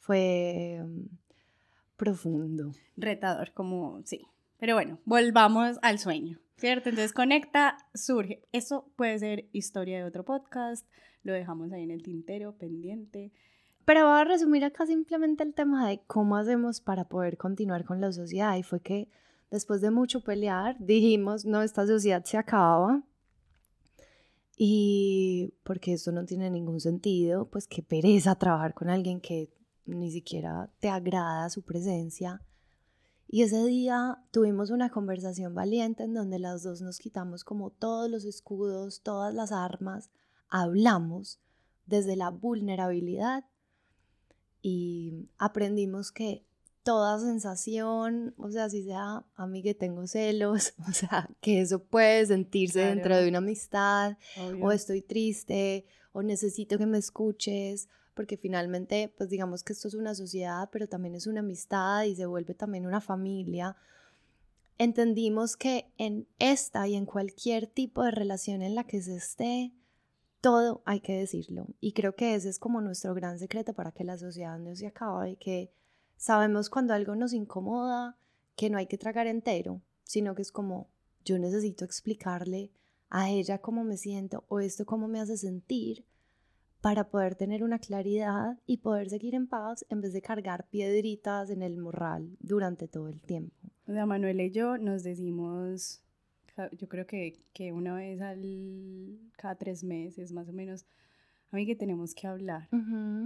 Fue 0.01 0.85
mm, 0.85 1.05
profundo. 1.97 2.73
Retador, 2.97 3.53
como 3.53 4.03
sí. 4.05 4.27
Pero 4.59 4.75
bueno, 4.75 4.99
volvamos 5.05 5.79
al 5.83 6.01
sueño, 6.01 6.41
¿cierto? 6.57 6.89
Entonces 6.89 7.13
conecta, 7.13 7.79
surge. 7.95 8.43
Eso 8.53 8.93
puede 8.97 9.19
ser 9.19 9.49
historia 9.53 9.99
de 9.99 10.05
otro 10.05 10.25
podcast. 10.25 10.87
Lo 11.23 11.33
dejamos 11.33 11.73
ahí 11.73 11.83
en 11.83 11.91
el 11.91 12.03
tintero, 12.03 12.57
pendiente. 12.57 13.33
Pero 13.85 14.07
voy 14.07 14.21
a 14.21 14.25
resumir 14.25 14.65
acá 14.65 14.87
simplemente 14.87 15.43
el 15.43 15.55
tema 15.55 15.89
de 15.89 16.03
cómo 16.07 16.37
hacemos 16.37 16.81
para 16.81 17.05
poder 17.09 17.37
continuar 17.37 17.85
con 17.85 18.01
la 18.01 18.13
sociedad. 18.13 18.57
Y 18.57 18.63
fue 18.63 18.81
que 18.81 19.09
después 19.51 19.81
de 19.81 19.91
mucho 19.91 20.23
pelear, 20.23 20.77
dijimos, 20.79 21.45
no, 21.45 21.63
esta 21.63 21.87
sociedad 21.87 22.25
se 22.25 22.39
acaba. 22.39 23.03
Y 24.57 25.55
porque 25.65 25.95
esto 25.95 26.13
no 26.13 26.25
tiene 26.25 26.51
ningún 26.51 26.81
sentido, 26.81 27.49
pues 27.51 27.67
qué 27.67 27.83
pereza 27.83 28.37
trabajar 28.37 28.75
con 28.75 28.89
alguien 28.89 29.21
que 29.21 29.51
ni 29.87 30.11
siquiera 30.11 30.71
te 30.79 30.89
agrada 30.89 31.51
su 31.51 31.63
presencia. 31.63 32.41
Y 33.35 33.43
ese 33.43 33.65
día 33.65 34.19
tuvimos 34.31 34.69
una 34.69 34.91
conversación 34.91 35.55
valiente 35.55 36.03
en 36.05 36.13
donde 36.13 36.39
las 36.39 36.63
dos 36.63 36.83
nos 36.83 36.99
quitamos 36.99 37.45
como 37.45 37.71
todos 37.71 38.11
los 38.11 38.27
escudos, 38.27 39.01
todas 39.03 39.33
las 39.33 39.53
armas, 39.53 40.11
hablamos 40.51 41.41
desde 41.87 42.15
la 42.15 42.29
vulnerabilidad 42.29 43.47
y 44.61 45.29
aprendimos 45.39 46.13
que 46.13 46.45
toda 46.83 47.19
sensación, 47.19 48.35
o 48.37 48.51
sea, 48.51 48.69
si 48.69 48.83
sea 48.83 49.25
a 49.35 49.47
mí 49.47 49.63
que 49.63 49.75
tengo 49.75 50.07
celos, 50.07 50.75
o 50.89 50.93
sea, 50.93 51.29
que 51.41 51.61
eso 51.63 51.83
puede 51.83 52.27
sentirse 52.27 52.81
Claro. 52.81 52.95
dentro 52.97 53.17
de 53.17 53.29
una 53.29 53.39
amistad, 53.39 54.19
Obvio. 54.37 54.67
o 54.67 54.73
estoy 54.73 55.01
triste, 55.01 55.87
o 56.13 56.23
necesito 56.23 56.77
que 56.77 56.87
me 56.87 56.99
escuches, 56.99 57.89
porque 58.15 58.37
finalmente, 58.37 59.13
pues 59.17 59.31
digamos 59.31 59.63
que 59.63 59.73
esto 59.73 59.89
es 59.89 59.95
una 59.95 60.15
sociedad, 60.15 60.69
pero 60.71 60.89
también 60.89 61.15
es 61.15 61.27
una 61.27 61.41
amistad 61.41 62.05
y 62.05 62.15
se 62.15 62.27
vuelve 62.27 62.55
también 62.55 62.87
una 62.87 63.01
familia. 63.01 63.77
Entendimos 64.79 65.57
que 65.57 65.93
en 65.99 66.27
esta 66.39 66.87
y 66.89 66.95
en 66.95 67.07
cualquier 67.07 67.67
tipo 67.67 68.03
de 68.03 68.11
relación 68.11 68.63
en 68.63 68.75
la 68.75 68.85
que 68.85 69.01
se 69.01 69.17
esté, 69.17 69.73
todo 70.41 70.83
hay 70.85 71.01
que 71.01 71.17
decirlo. 71.17 71.69
Y 71.81 71.93
creo 71.93 72.15
que 72.15 72.35
ese 72.35 72.49
es 72.49 72.59
como 72.59 72.81
nuestro 72.81 73.15
gran 73.15 73.39
secreto 73.39 73.75
para 73.75 73.93
que 73.93 74.05
la 74.05 74.19
sociedad 74.19 74.59
no 74.59 74.75
se 74.75 74.89
acabe, 74.89 75.37
que 75.37 75.73
sabemos 76.17 76.69
cuando 76.69 76.95
algo 76.95 77.15
nos 77.15 77.33
incomoda, 77.33 78.19
que 78.57 78.69
no 78.69 78.79
hay 78.79 78.87
que 78.87 78.99
tragar 78.99 79.27
entero, 79.27 79.81
sino 80.05 80.35
que 80.35 80.43
es 80.43 80.53
como 80.53 80.89
yo 81.25 81.39
necesito 81.39 81.85
explicarle 81.85 82.71
a 83.09 83.31
ella 83.31 83.59
cómo 83.59 83.85
me 83.85 83.97
siento 83.97 84.45
o 84.49 84.61
esto 84.61 84.85
cómo 84.85 85.07
me 85.07 85.21
hace 85.21 85.37
sentir 85.37 86.05
para 86.83 87.05
poder 87.09 87.37
tener 87.37 87.63
una 87.65 87.79
claridad 87.79 88.59
y 88.67 88.79
poder 88.79 89.09
seguir 89.09 89.35
en 89.35 89.47
paz 89.47 89.87
en 89.89 90.01
vez 90.03 90.13
de 90.13 90.21
cargar 90.21 90.67
piedritas 90.69 91.49
en 91.49 91.63
el 91.63 91.79
morral 91.79 92.37
durante 92.41 92.89
todo 92.89 93.09
el 93.09 93.23
tiempo. 93.23 93.55
O 93.87 93.93
sea, 93.93 94.05
Manuel 94.05 94.41
y 94.41 94.51
yo 94.51 94.77
nos 94.79 95.03
decimos, 95.05 96.03
yo 96.79 96.89
creo 96.89 97.07
que, 97.07 97.39
que 97.55 97.73
una 97.73 97.95
vez 97.95 98.21
al, 98.21 99.19
cada 99.37 99.55
tres 99.55 99.85
meses 99.85 100.33
más 100.33 100.49
o 100.49 100.53
menos, 100.53 100.85
a 101.53 101.57
mí 101.57 101.67
que 101.67 101.77
tenemos 101.77 102.15
que 102.15 102.27
hablar. 102.27 102.69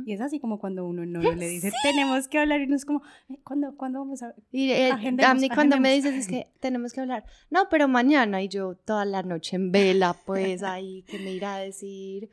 Y 0.05 0.13
es 0.13 0.21
así 0.21 0.39
como 0.41 0.59
cuando 0.59 0.85
uno 0.85 1.07
no 1.07 1.21
le 1.35 1.49
dice, 1.49 1.73
tenemos 1.83 2.29
que 2.29 2.39
hablar 2.39 2.61
y 2.61 2.67
no 2.67 2.77
es 2.77 2.85
como, 2.85 3.01
"Eh, 3.29 3.39
¿cuándo, 3.45 3.75
¿cuándo 3.77 4.01
vamos 4.01 4.23
a...? 4.23 4.35
Y 4.53 4.71
eh, 4.73 4.91
Agendemos, 4.91 5.31
a 5.31 5.35
mí 5.35 5.49
cuando 5.49 5.81
me 5.81 5.91
agendemos. 5.91 6.15
dices 6.15 6.27
es 6.27 6.29
que 6.29 6.53
tenemos 6.61 6.93
que 6.93 7.01
hablar, 7.01 7.25
no, 7.51 7.69
pero 7.71 7.89
mañana 7.89 8.43
y 8.43 8.49
yo 8.49 8.75
toda 8.75 9.05
la 9.07 9.23
noche 9.23 9.57
en 9.57 9.71
vela, 9.73 10.15
pues 10.27 10.63
ahí, 10.63 11.05
que 11.05 11.19
me 11.21 11.33
irá 11.33 11.57
a 11.57 11.61
decir? 11.61 12.29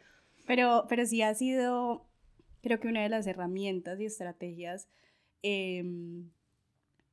Pero, 0.45 0.85
pero 0.89 1.05
sí 1.05 1.21
ha 1.21 1.33
sido, 1.33 2.05
creo 2.61 2.79
que 2.79 2.87
una 2.87 3.01
de 3.01 3.09
las 3.09 3.27
herramientas 3.27 3.99
y 3.99 4.05
estrategias, 4.05 4.87
em, 5.41 6.29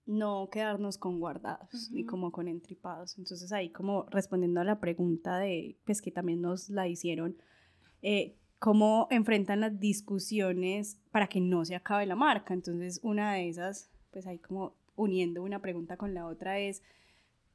no 0.06 0.48
quedarnos 0.50 0.98
con 0.98 1.20
guardados 1.20 1.90
ni 1.92 2.02
Ujú. 2.02 2.10
como 2.10 2.32
con 2.32 2.48
entripados. 2.48 3.16
Entonces 3.18 3.52
ahí 3.52 3.70
como 3.70 4.04
respondiendo 4.10 4.60
a 4.60 4.64
la 4.64 4.80
pregunta 4.80 5.38
de, 5.38 5.76
pues 5.84 6.02
que 6.02 6.10
también 6.10 6.40
nos 6.40 6.68
la 6.68 6.88
hicieron, 6.88 7.36
eh, 8.02 8.34
cómo 8.58 9.06
enfrentan 9.10 9.60
las 9.60 9.78
discusiones 9.78 10.98
para 11.12 11.28
que 11.28 11.40
no 11.40 11.64
se 11.64 11.76
acabe 11.76 12.06
la 12.06 12.16
marca. 12.16 12.54
Entonces 12.54 12.98
una 13.02 13.34
de 13.34 13.48
esas, 13.48 13.90
pues 14.10 14.26
ahí 14.26 14.38
como 14.38 14.74
uniendo 14.96 15.42
una 15.42 15.60
pregunta 15.60 15.96
con 15.96 16.12
la 16.12 16.26
otra 16.26 16.58
es 16.58 16.82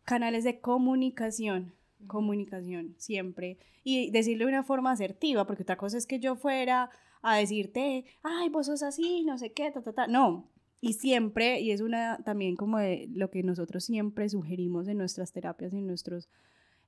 canales 0.04 0.44
de 0.44 0.60
comunicación 0.62 1.74
comunicación 2.08 2.96
siempre 2.98 3.58
y 3.84 4.12
decirlo 4.12 4.46
de 4.46 4.52
una 4.52 4.64
forma 4.64 4.92
asertiva, 4.92 5.46
porque 5.46 5.64
otra 5.64 5.78
cosa 5.78 5.98
es 5.98 6.08
que 6.08 6.20
yo 6.20 6.36
fuera 6.36 6.90
a 7.22 7.38
decirte, 7.38 8.06
ay, 8.24 8.50
vos 8.50 8.68
sos 8.68 8.84
así, 8.84 9.24
no 9.24 9.38
sé 9.38 9.52
qué, 9.52 9.72
ta, 9.72 9.82
ta, 9.82 9.94
ta. 9.94 10.08
No, 10.08 10.52
y 10.82 10.94
siempre, 10.94 11.62
y 11.62 11.72
es 11.72 11.82
una 11.82 12.20
también 12.24 12.56
como 12.56 12.78
de 12.78 13.10
lo 13.12 13.32
que 13.32 13.42
nosotros 13.42 13.86
siempre 13.86 14.30
sugerimos 14.30 14.88
en 14.88 15.00
nuestras 15.00 15.32
terapias, 15.32 15.74
en 15.74 15.88
nuestros 15.88 16.30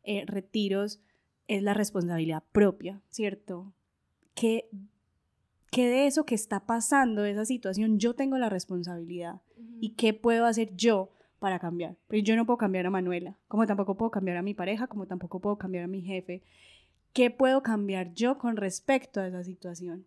eh, 0.04 0.24
retiros, 0.28 1.00
es 1.48 1.64
la 1.64 1.74
responsabilidad 1.74 2.44
propia, 2.52 3.02
¿cierto? 3.10 3.74
Que, 4.36 4.70
que 5.72 5.88
de 5.88 6.06
eso 6.06 6.26
que 6.26 6.36
está 6.36 6.66
pasando, 6.68 7.24
de 7.24 7.32
esa 7.32 7.46
situación, 7.46 7.98
yo 7.98 8.14
tengo 8.14 8.38
la 8.38 8.50
responsabilidad. 8.50 9.42
¿Y 9.80 9.96
qué 9.96 10.14
puedo 10.14 10.46
hacer 10.46 10.76
yo 10.76 11.10
para 11.40 11.60
cambiar? 11.60 11.96
Pero 12.08 12.24
yo 12.24 12.36
no 12.36 12.46
puedo 12.46 12.58
cambiar 12.58 12.86
a 12.86 12.90
Manuela, 12.90 13.38
como 13.48 13.66
tampoco 13.66 13.96
puedo 13.96 14.12
cambiar 14.12 14.38
a 14.38 14.42
mi 14.42 14.54
pareja, 14.54 14.88
como 14.88 15.06
tampoco 15.08 15.40
puedo 15.40 15.58
cambiar 15.58 15.84
a 15.84 15.88
mi 15.88 16.02
jefe. 16.02 16.42
¿Qué 17.14 17.32
puedo 17.32 17.64
cambiar 17.64 18.14
yo 18.14 18.38
con 18.38 18.58
respecto 18.58 19.20
a 19.20 19.28
esa 19.28 19.44
situación? 19.44 20.06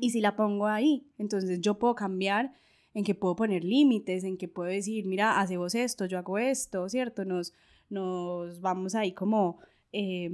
Y 0.00 0.10
si 0.10 0.20
la 0.20 0.36
pongo 0.36 0.66
ahí, 0.66 1.06
entonces 1.18 1.60
yo 1.60 1.78
puedo 1.78 1.94
cambiar 1.94 2.54
en 2.94 3.04
que 3.04 3.14
puedo 3.14 3.34
poner 3.36 3.64
límites, 3.64 4.24
en 4.24 4.36
que 4.36 4.48
puedo 4.48 4.70
decir, 4.70 5.04
mira, 5.06 5.40
hace 5.40 5.56
vos 5.56 5.74
esto, 5.74 6.06
yo 6.06 6.18
hago 6.18 6.38
esto, 6.38 6.88
¿cierto? 6.88 7.24
Nos, 7.24 7.52
nos 7.90 8.60
vamos 8.60 8.94
ahí 8.94 9.12
como 9.12 9.58
eh, 9.92 10.30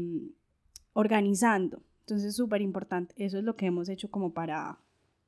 organizando. 0.92 1.82
Entonces, 2.00 2.36
súper 2.36 2.60
importante. 2.60 3.14
Eso 3.16 3.38
es 3.38 3.44
lo 3.44 3.56
que 3.56 3.66
hemos 3.66 3.88
hecho 3.88 4.10
como 4.10 4.32
para... 4.32 4.78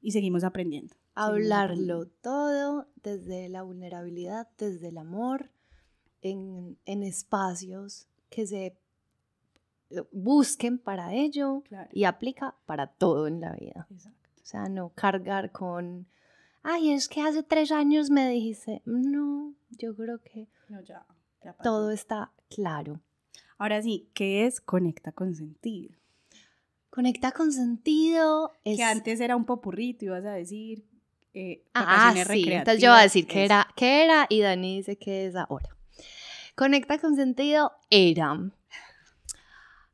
Y 0.01 0.11
seguimos 0.11 0.43
aprendiendo. 0.45 0.97
Hablarlo 1.15 2.07
todo 2.07 2.87
desde 3.03 3.49
la 3.49 3.63
vulnerabilidad, 3.63 4.49
desde 4.59 4.89
el 4.89 4.99
amor, 4.99 5.51
en, 6.23 6.79
en 6.87 7.03
espacios 7.03 8.07
que 8.31 8.47
se 8.47 8.77
busquen 10.11 10.79
para 10.79 11.13
ello 11.15 11.63
Claro. 11.69 11.91
y 11.93 12.05
aplica 12.05 12.55
para 12.67 12.87
todo 12.87 13.27
en 13.27 13.41
la 13.41 13.53
vida. 13.53 13.87
Exacto. 13.91 14.19
O 14.43 14.45
sea, 14.47 14.69
no 14.69 14.91
cargar 14.91 15.53
con, 15.53 16.07
ay, 16.63 16.93
es 16.93 17.09
que 17.09 17.21
hace 17.21 17.43
tres 17.43 17.71
años 17.73 18.11
me 18.11 18.29
dijiste, 18.29 18.83
no, 18.85 19.55
yo 19.71 19.95
creo 19.95 20.19
que 20.21 20.49
No, 20.69 20.81
ya, 20.81 21.05
ya 21.45 21.53
pasó. 21.53 21.63
todo 21.71 21.91
está 21.91 22.33
claro. 22.49 23.01
Ahora 23.59 23.83
sí, 23.83 24.09
¿qué 24.15 24.47
es 24.47 24.61
conecta 24.61 25.13
con 25.13 25.35
sentido? 25.35 25.95
Conecta 26.91 27.33
con 27.33 27.53
sentido. 27.53 28.51
Es... 28.65 28.77
Que 28.77 28.83
antes 28.85 29.21
era 29.21 29.37
un 29.37 29.45
popurrito, 29.45 30.05
ibas 30.05 30.25
a 30.25 30.33
decir. 30.33 30.85
Eh, 31.35 31.63
Ah, 31.75 32.15
sí. 32.27 32.45
Entonces 32.53 32.83
yo 32.83 32.91
voy 32.91 33.01
a 33.01 33.03
decir 33.03 33.27
que 33.27 33.45
era, 33.45 33.69
que 33.77 34.05
era 34.05 34.27
y 34.29 34.41
Dani 34.41 34.77
dice 34.77 34.97
que 34.97 35.27
es 35.27 35.37
ahora. 35.37 35.69
Conecta 36.55 36.99
con 36.99 37.17
sentido 37.17 37.73
era 37.91 38.39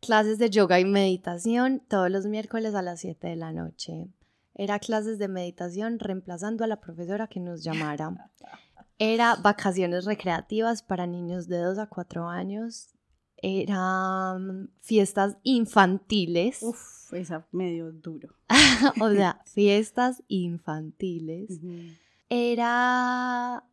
clases 0.00 0.38
de 0.38 0.50
yoga 0.50 0.80
y 0.80 0.84
meditación 0.84 1.80
todos 1.88 2.10
los 2.10 2.26
miércoles 2.26 2.74
a 2.74 2.82
las 2.82 3.00
7 3.00 3.28
de 3.28 3.36
la 3.36 3.52
noche. 3.52 4.08
Era 4.54 4.78
clases 4.80 5.18
de 5.18 5.28
meditación 5.28 5.98
reemplazando 6.00 6.64
a 6.64 6.66
la 6.66 6.80
profesora 6.80 7.28
que 7.28 7.40
nos 7.40 7.62
llamara. 7.62 8.30
Era 8.98 9.36
vacaciones 9.36 10.04
recreativas 10.04 10.82
para 10.82 11.06
niños 11.06 11.46
de 11.46 11.58
2 11.58 11.78
a 11.78 11.86
4 11.86 12.28
años. 12.28 12.88
Eran 13.42 14.70
fiestas 14.80 15.36
infantiles. 15.42 16.62
Uf, 16.62 17.12
esa 17.12 17.46
medio 17.52 17.92
duro. 17.92 18.34
o 19.00 19.10
sea, 19.10 19.42
fiestas 19.46 20.22
infantiles. 20.28 21.60
Era 22.28 23.64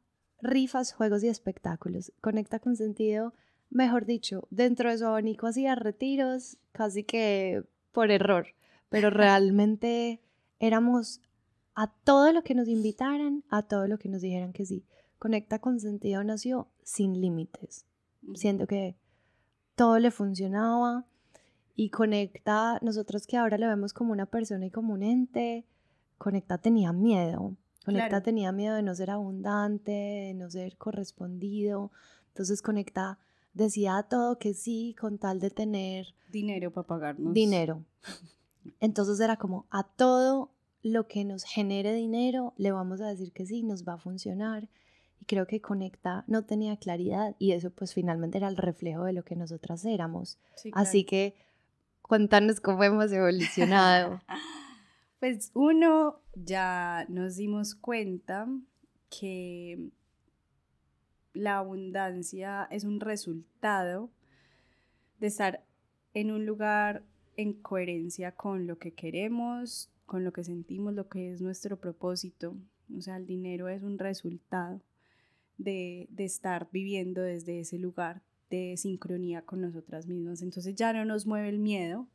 rifas, 0.41 0.93
juegos 0.93 1.23
y 1.23 1.28
espectáculos. 1.28 2.13
Conecta 2.21 2.60
con 2.60 2.75
sentido, 2.75 3.34
mejor 3.69 4.06
dicho, 4.06 4.47
dentro 4.51 4.89
de 4.89 4.97
su 4.97 5.06
abanico 5.06 5.47
hacía 5.47 5.75
retiros 5.75 6.58
casi 6.71 7.04
que 7.04 7.63
por 7.91 8.12
error, 8.12 8.47
pero 8.89 9.10
realmente 9.10 10.21
éramos 10.60 11.21
a 11.73 11.88
todo 11.88 12.32
lo 12.32 12.43
que 12.43 12.56
nos 12.56 12.67
invitaran, 12.67 13.43
a 13.49 13.63
todo 13.63 13.88
lo 13.88 13.97
que 13.97 14.10
nos 14.10 14.21
dijeran 14.21 14.54
que 14.54 14.65
sí. 14.65 14.86
Conecta 15.17 15.60
con 15.60 15.80
sentido 15.80 16.23
nació 16.23 16.67
sin 16.84 17.19
límites, 17.19 17.86
siento 18.36 18.67
que 18.67 18.95
todo 19.75 19.99
le 19.99 20.11
funcionaba 20.11 21.05
y 21.75 21.89
Conecta, 21.89 22.79
nosotros 22.81 23.27
que 23.27 23.38
ahora 23.38 23.57
lo 23.57 23.67
vemos 23.67 23.93
como 23.93 24.11
una 24.13 24.25
persona 24.25 24.65
y 24.65 24.71
como 24.71 24.93
un 24.93 25.03
ente, 25.03 25.65
Conecta 26.17 26.57
tenía 26.57 26.93
miedo. 26.93 27.55
Conecta 27.83 28.07
Claro. 28.09 28.23
tenía 28.23 28.51
miedo 28.51 28.75
de 28.75 28.81
no 28.83 28.95
ser 28.95 29.11
abundante, 29.11 29.91
de 29.91 30.33
no 30.33 30.49
ser 30.49 30.77
correspondido. 30.77 31.91
Entonces 32.29 32.61
Conecta 32.61 33.19
decía 33.53 33.97
a 33.97 34.03
todo 34.03 34.39
que 34.39 34.53
sí 34.53 34.95
con 34.99 35.17
tal 35.17 35.39
de 35.39 35.49
tener 35.51 36.15
Dinero 36.31 36.71
para 36.71 36.88
pagarnos. 36.88 37.33
dinero. 37.33 37.83
Entonces 38.79 39.19
era 39.19 39.38
como 39.38 39.65
a 39.69 39.83
todo 39.83 40.51
lo 40.81 41.07
que 41.07 41.25
nos 41.25 41.43
genere 41.43 41.93
dinero 41.93 42.53
le 42.57 42.71
vamos 42.71 43.01
a 43.01 43.07
decir 43.07 43.31
que 43.33 43.45
sí, 43.45 43.63
nos 43.63 43.85
va 43.88 43.93
a 43.93 43.97
funcionar. 43.97 44.67
Y 45.19 45.25
creo 45.25 45.47
que 45.47 45.62
Conecta 45.62 46.23
no 46.28 46.45
tenía 46.45 46.78
claridad 46.78 47.36
y 47.39 47.51
eso 47.51 47.71
pues 47.71 47.93
finalmente 47.93 48.38
era 48.38 48.47
el 48.47 48.58
reflejo 48.58 49.06
de 49.06 49.13
lo 49.13 49.23
que 49.23 49.36
nosotras 49.36 49.86
éramos. 49.86 50.39
Sí, 50.56 50.71
Así 50.73 51.04
que 51.04 51.36
cuéntanos 52.01 52.60
cómo 52.60 52.84
hemos 52.84 53.12
evolucionado. 53.12 54.21
Pues 55.17 55.49
uno, 55.56 56.19
ya 56.36 57.06
nos 57.10 57.38
dimos 57.38 57.73
cuenta 57.73 58.47
que 59.10 59.89
la 61.34 61.58
abundancia 61.58 62.67
es 62.69 62.84
un 62.84 62.99
resultado 62.99 64.12
de 65.19 65.28
estar 65.28 65.63
en 66.13 66.32
un 66.32 66.45
lugar 66.45 67.04
en 67.38 67.54
coherencia 67.54 68.34
con 68.34 68.67
lo 68.67 68.78
que 68.78 68.93
queremos, 68.93 69.89
con 70.06 70.23
lo 70.23 70.32
que 70.32 70.43
sentimos, 70.43 70.93
lo 70.93 71.08
que 71.10 71.32
es 71.32 71.41
nuestro 71.41 71.80
propósito. 71.80 72.56
O 72.95 73.01
sea, 73.01 73.17
el 73.17 73.25
dinero 73.25 73.67
es 73.67 73.84
un 73.84 73.97
resultado 73.97 74.82
de, 75.57 76.07
de 76.09 76.25
estar 76.25 76.67
viviendo 76.71 77.21
desde 77.21 77.59
ese 77.59 77.77
lugar 77.79 78.21
de 78.49 78.75
sincronía 78.77 79.41
con 79.41 79.61
nosotras 79.61 80.07
mismas. 80.07 80.41
Entonces 80.41 80.75
ya 80.75 80.93
no 80.93 81.05
nos 81.05 81.25
mueve 81.25 81.49
el 81.49 81.59
miedo, 81.59 82.07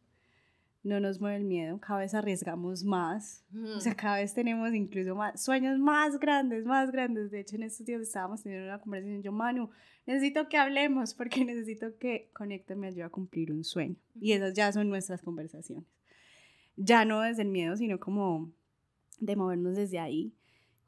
no 0.83 0.99
nos 0.99 1.21
mueve 1.21 1.37
el 1.37 1.45
miedo, 1.45 1.79
cada 1.79 2.01
vez 2.01 2.15
arriesgamos 2.15 2.85
más, 2.85 3.45
o 3.77 3.81
sea, 3.81 3.95
cada 3.95 4.17
vez 4.17 4.33
tenemos 4.33 4.73
incluso 4.73 5.15
más 5.15 5.43
sueños 5.43 5.79
más 5.79 6.19
grandes, 6.19 6.65
más 6.65 6.91
grandes. 6.91 7.31
De 7.31 7.41
hecho, 7.41 7.57
en 7.57 7.65
estos 7.65 7.85
días 7.85 8.01
estábamos 8.01 8.43
teniendo 8.43 8.67
una 8.67 8.81
conversación. 8.81 9.23
Yo, 9.23 9.33
Manu, 9.33 9.71
necesito 10.07 10.49
que 10.49 10.57
hablemos 10.57 11.13
porque 11.15 11.45
necesito 11.45 11.99
que 11.99 12.31
Conecta 12.33 12.75
me 12.75 12.87
ayude 12.87 13.03
a 13.03 13.11
cumplir 13.11 13.53
un 13.53 13.65
sueño. 13.65 13.97
Y 14.19 14.33
esas 14.33 14.55
ya 14.55 14.73
son 14.73 14.89
nuestras 14.89 15.21
conversaciones. 15.23 15.85
Ya 16.77 17.05
no 17.05 17.21
desde 17.21 17.43
el 17.43 17.49
miedo, 17.49 17.77
sino 17.77 18.01
como 18.01 18.51
de 19.19 19.37
movernos 19.37 19.77
desde 19.77 19.99
ahí. 19.99 20.33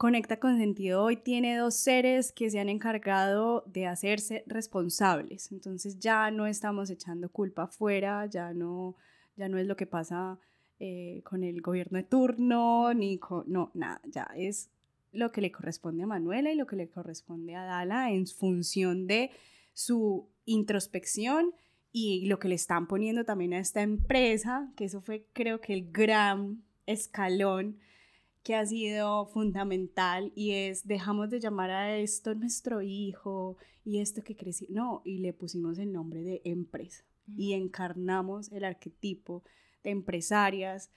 Conecta 0.02 0.40
con 0.40 0.58
sentido 0.58 1.00
hoy 1.00 1.16
tiene 1.16 1.56
dos 1.56 1.76
seres 1.76 2.32
que 2.32 2.50
se 2.50 2.58
han 2.58 2.68
encargado 2.68 3.62
de 3.68 3.86
hacerse 3.86 4.42
responsables. 4.48 5.52
Entonces 5.52 6.00
ya 6.00 6.32
no 6.32 6.48
estamos 6.48 6.90
echando 6.90 7.28
culpa 7.28 7.62
afuera, 7.62 8.26
ya 8.26 8.52
no, 8.52 8.96
ya 9.36 9.48
no 9.48 9.58
es 9.58 9.66
lo 9.68 9.76
que 9.76 9.86
pasa 9.86 10.40
eh, 10.80 11.22
con 11.22 11.44
el 11.44 11.60
gobierno 11.60 11.98
de 11.98 12.02
turno, 12.02 12.92
ni 12.94 13.18
con, 13.18 13.44
no, 13.46 13.70
nada, 13.74 14.00
ya 14.06 14.28
es 14.34 14.70
lo 15.12 15.30
que 15.30 15.40
le 15.40 15.52
corresponde 15.52 16.02
a 16.02 16.08
Manuela 16.08 16.50
y 16.50 16.56
lo 16.56 16.66
que 16.66 16.74
le 16.74 16.88
corresponde 16.88 17.54
a 17.54 17.62
Dala 17.62 18.10
en 18.10 18.26
función 18.26 19.06
de 19.06 19.30
su 19.72 20.28
introspección 20.46 21.54
y 21.92 22.26
lo 22.26 22.40
que 22.40 22.48
le 22.48 22.56
están 22.56 22.88
poniendo 22.88 23.22
también 23.22 23.54
a 23.54 23.60
esta 23.60 23.82
empresa, 23.82 24.68
que 24.74 24.86
eso 24.86 25.00
fue 25.00 25.28
creo 25.32 25.60
que 25.60 25.74
el 25.74 25.92
gran 25.92 26.64
escalón 26.86 27.78
que 28.42 28.55
ha 28.55 28.66
sido 28.66 29.26
fundamental 29.26 30.33
y 30.35 30.52
es 30.52 30.87
dejamos 30.87 31.31
de 31.31 31.40
llamar 31.40 31.70
a 31.70 31.96
esto 31.96 32.35
nuestro 32.35 32.83
hijo 32.83 33.57
y 33.85 33.98
esto 33.98 34.22
que 34.22 34.37
creció, 34.37 34.66
no, 34.70 35.02
y 35.05 35.18
le 35.18 35.33
pusimos 35.33 35.78
el 35.78 35.92
nombre 35.92 36.22
de 36.22 36.42
empresa 36.44 37.05
y 37.37 37.52
encarnamos 37.52 38.50
el 38.52 38.64
arquetipo 38.64 39.44
de 39.85 39.90
empresarias 39.90 40.90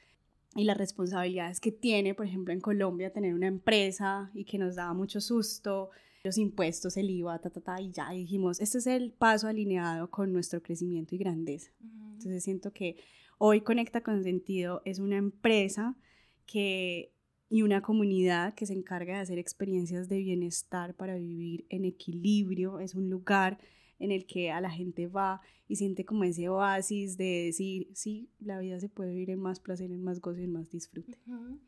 y 0.55 0.63
las 0.63 0.77
responsabilidades 0.77 1.59
que 1.59 1.71
tiene, 1.71 2.13
por 2.15 2.25
ejemplo, 2.25 2.53
en 2.53 2.61
Colombia 2.61 3.11
tener 3.11 3.33
una 3.33 3.47
empresa 3.47 4.31
y 4.33 4.45
que 4.45 4.57
nos 4.57 4.75
daba 4.75 4.93
mucho 4.93 5.19
susto, 5.21 5.89
los 6.23 6.37
impuestos, 6.37 6.97
el 6.97 7.09
IVA, 7.09 7.39
ta, 7.39 7.49
ta, 7.49 7.61
ta, 7.61 7.81
y 7.81 7.91
ya 7.91 8.09
dijimos, 8.09 8.59
este 8.59 8.79
es 8.79 8.87
el 8.87 9.11
paso 9.11 9.47
alineado 9.47 10.09
con 10.09 10.33
nuestro 10.33 10.61
crecimiento 10.61 11.13
y 11.13 11.19
grandeza. 11.19 11.71
Entonces 12.13 12.43
siento 12.43 12.71
que 12.71 12.97
hoy 13.37 13.61
Conecta 13.61 14.01
con 14.01 14.23
Sentido 14.23 14.81
es 14.85 14.99
una 14.99 15.17
empresa 15.17 15.95
que 16.45 17.14
y 17.49 17.61
una 17.61 17.81
comunidad 17.81 18.53
que 18.53 18.65
se 18.65 18.73
encarga 18.73 19.15
de 19.15 19.21
hacer 19.21 19.37
experiencias 19.37 20.09
de 20.09 20.17
bienestar 20.17 20.95
para 20.95 21.15
vivir 21.15 21.65
en 21.69 21.85
equilibrio. 21.85 22.79
Es 22.79 22.95
un 22.95 23.09
lugar 23.09 23.59
en 23.99 24.11
el 24.11 24.25
que 24.25 24.51
a 24.51 24.61
la 24.61 24.69
gente 24.69 25.07
va 25.07 25.41
y 25.67 25.77
siente 25.77 26.05
como 26.05 26.23
ese 26.23 26.49
oasis 26.49 27.17
de 27.17 27.45
decir, 27.45 27.89
sí, 27.93 28.29
la 28.39 28.59
vida 28.59 28.79
se 28.79 28.89
puede 28.89 29.11
vivir 29.11 29.29
en 29.31 29.39
más 29.39 29.59
placer, 29.59 29.91
en 29.91 30.03
más 30.03 30.19
gozo 30.19 30.41
en 30.41 30.51
más 30.51 30.69
disfrute. 30.69 31.17
Ujú. 31.27 31.59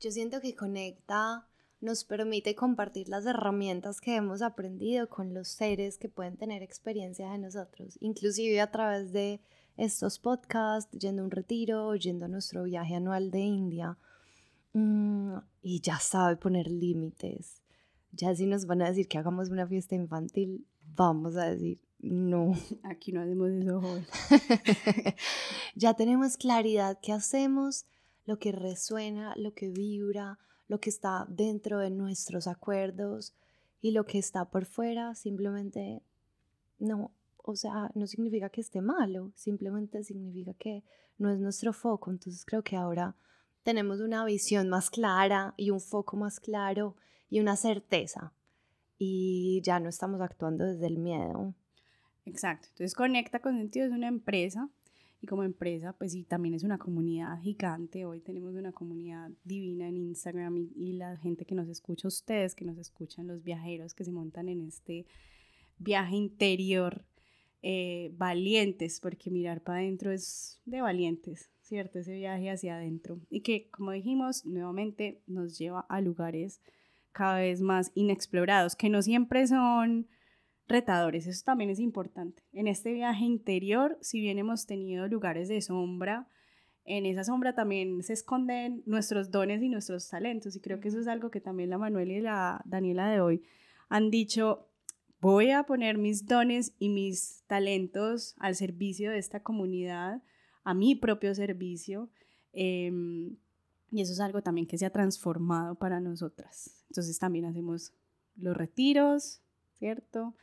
Yo 0.00 0.10
siento 0.10 0.40
que 0.40 0.54
Conecta 0.54 1.46
nos 1.80 2.04
permite 2.04 2.54
compartir 2.54 3.08
las 3.08 3.26
herramientas 3.26 4.00
que 4.00 4.16
hemos 4.16 4.40
aprendido 4.40 5.08
con 5.08 5.34
los 5.34 5.48
seres 5.48 5.98
que 5.98 6.08
pueden 6.08 6.36
tener 6.36 6.62
experiencia 6.62 7.30
de 7.30 7.38
nosotros, 7.38 7.98
inclusive 8.00 8.60
a 8.60 8.70
través 8.70 9.12
de 9.12 9.40
estos 9.76 10.18
podcasts, 10.18 10.96
yendo 10.98 11.22
a 11.22 11.24
un 11.26 11.30
retiro, 11.30 11.94
yendo 11.96 12.24
a 12.24 12.28
nuestro 12.28 12.64
viaje 12.64 12.94
anual 12.94 13.30
de 13.30 13.40
India. 13.40 13.98
Mm, 14.74 15.36
y 15.62 15.80
ya 15.80 15.98
sabe 15.98 16.36
poner 16.36 16.70
límites. 16.70 17.62
Ya 18.12 18.34
si 18.34 18.46
nos 18.46 18.66
van 18.66 18.82
a 18.82 18.88
decir 18.88 19.08
que 19.08 19.18
hagamos 19.18 19.48
una 19.50 19.66
fiesta 19.66 19.94
infantil, 19.94 20.66
vamos 20.94 21.36
a 21.36 21.50
decir 21.50 21.80
no. 22.00 22.52
Aquí 22.82 23.12
no 23.12 23.22
hacemos 23.22 23.50
eso, 23.50 23.80
joven. 23.80 24.06
ya 25.74 25.94
tenemos 25.94 26.36
claridad 26.36 26.98
qué 27.00 27.12
hacemos, 27.12 27.86
lo 28.26 28.38
que 28.38 28.52
resuena, 28.52 29.34
lo 29.36 29.54
que 29.54 29.70
vibra, 29.70 30.38
lo 30.68 30.80
que 30.80 30.90
está 30.90 31.26
dentro 31.28 31.78
de 31.78 31.90
nuestros 31.90 32.46
acuerdos 32.46 33.34
y 33.80 33.92
lo 33.92 34.04
que 34.06 34.18
está 34.18 34.50
por 34.50 34.64
fuera 34.64 35.14
simplemente 35.14 36.02
no, 36.78 37.12
o 37.36 37.54
sea, 37.54 37.90
no 37.94 38.06
significa 38.06 38.48
que 38.48 38.60
esté 38.60 38.80
malo, 38.80 39.32
simplemente 39.34 40.02
significa 40.04 40.54
que 40.54 40.82
no 41.18 41.30
es 41.30 41.38
nuestro 41.38 41.72
foco. 41.72 42.10
Entonces 42.10 42.44
creo 42.44 42.62
que 42.62 42.76
ahora 42.76 43.14
tenemos 43.64 44.00
una 44.00 44.24
visión 44.24 44.68
más 44.68 44.90
clara 44.90 45.54
y 45.56 45.70
un 45.70 45.80
foco 45.80 46.16
más 46.16 46.38
claro 46.38 46.94
y 47.28 47.40
una 47.40 47.56
certeza 47.56 48.32
y 48.98 49.60
ya 49.64 49.80
no 49.80 49.88
estamos 49.88 50.20
actuando 50.20 50.64
desde 50.64 50.86
el 50.86 50.98
miedo. 50.98 51.54
Exacto. 52.26 52.68
Entonces 52.68 52.94
Conecta 52.94 53.40
con 53.40 53.56
Sentido 53.56 53.86
es 53.86 53.92
una 53.92 54.06
empresa 54.06 54.68
y 55.20 55.26
como 55.26 55.42
empresa 55.42 55.94
pues 55.94 56.12
sí 56.12 56.24
también 56.24 56.54
es 56.54 56.62
una 56.62 56.78
comunidad 56.78 57.40
gigante. 57.40 58.04
Hoy 58.04 58.20
tenemos 58.20 58.54
una 58.54 58.72
comunidad 58.72 59.30
divina 59.44 59.88
en 59.88 59.96
Instagram 59.96 60.56
y, 60.76 60.92
la 60.92 61.16
gente 61.16 61.46
que 61.46 61.54
nos 61.54 61.68
escucha, 61.68 62.06
ustedes 62.06 62.54
que 62.54 62.64
nos 62.64 62.78
escuchan, 62.78 63.26
los 63.26 63.42
viajeros 63.42 63.94
que 63.94 64.04
se 64.04 64.12
montan 64.12 64.48
en 64.48 64.62
este 64.62 65.06
viaje 65.78 66.16
interior 66.16 67.04
eh, 67.62 68.12
valientes, 68.16 69.00
porque 69.00 69.30
mirar 69.30 69.62
para 69.62 69.78
adentro 69.78 70.12
es 70.12 70.60
de 70.66 70.82
valientes, 70.82 71.50
¿cierto? 71.64 71.98
Ese 71.98 72.14
viaje 72.14 72.50
hacia 72.50 72.76
adentro. 72.76 73.18
Y 73.28 73.40
que, 73.40 73.68
como 73.70 73.90
dijimos, 73.90 74.46
nuevamente 74.46 75.22
nos 75.26 75.58
lleva 75.58 75.80
a 75.88 76.00
lugares 76.00 76.60
cada 77.12 77.40
vez 77.40 77.60
más 77.60 77.90
inexplorados, 77.94 78.76
que 78.76 78.90
no 78.90 79.02
siempre 79.02 79.46
son 79.46 80.06
retadores, 80.66 81.26
eso 81.26 81.42
también 81.44 81.70
es 81.70 81.78
importante. 81.78 82.42
En 82.52 82.66
este 82.66 82.92
viaje 82.92 83.24
interior, 83.24 83.98
si 84.00 84.20
bien 84.20 84.38
hemos 84.38 84.66
tenido 84.66 85.08
lugares 85.08 85.48
de 85.48 85.60
sombra, 85.60 86.28
en 86.84 87.06
esa 87.06 87.24
sombra 87.24 87.54
también 87.54 88.02
se 88.02 88.12
esconden 88.12 88.82
nuestros 88.84 89.30
dones 89.30 89.62
y 89.62 89.68
nuestros 89.68 90.08
talentos. 90.08 90.54
Y 90.56 90.60
creo 90.60 90.80
que 90.80 90.88
eso 90.88 91.00
es 91.00 91.08
algo 91.08 91.30
que 91.30 91.40
también 91.40 91.70
la 91.70 91.78
Manuel 91.78 92.10
y 92.10 92.20
la 92.20 92.60
Daniela 92.66 93.08
de 93.08 93.20
hoy 93.20 93.42
han 93.88 94.10
dicho, 94.10 94.68
voy 95.20 95.50
a 95.50 95.62
poner 95.62 95.96
mis 95.96 96.26
dones 96.26 96.74
y 96.78 96.90
mis 96.90 97.44
talentos 97.46 98.34
al 98.38 98.54
servicio 98.54 99.10
de 99.10 99.18
esta 99.18 99.42
comunidad, 99.42 100.22
a 100.64 100.74
mi 100.74 100.94
propio 100.94 101.34
servicio. 101.34 102.08
Em, 102.52 103.36
y 103.90 104.00
eso 104.00 104.12
es 104.12 104.20
algo 104.20 104.42
también 104.42 104.66
que 104.66 104.78
se 104.78 104.86
ha 104.86 104.90
transformado 104.90 105.76
para 105.76 106.00
nosotras. 106.00 106.84
Entonces 106.88 107.18
también 107.18 107.44
hacemos 107.44 107.92
los 108.36 108.56
retiros, 108.56 109.40
¿cierto? 109.78 110.34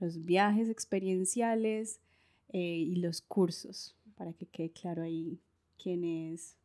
Los 0.00 0.24
viajes 0.24 0.68
experienciales 0.68 2.00
eh, 2.48 2.58
y 2.58 2.96
los 2.96 3.20
cursos, 3.20 3.94
para 4.14 4.32
que 4.32 4.46
quede 4.46 4.70
claro 4.70 5.02
ahí 5.02 5.40
quienes 5.82 6.56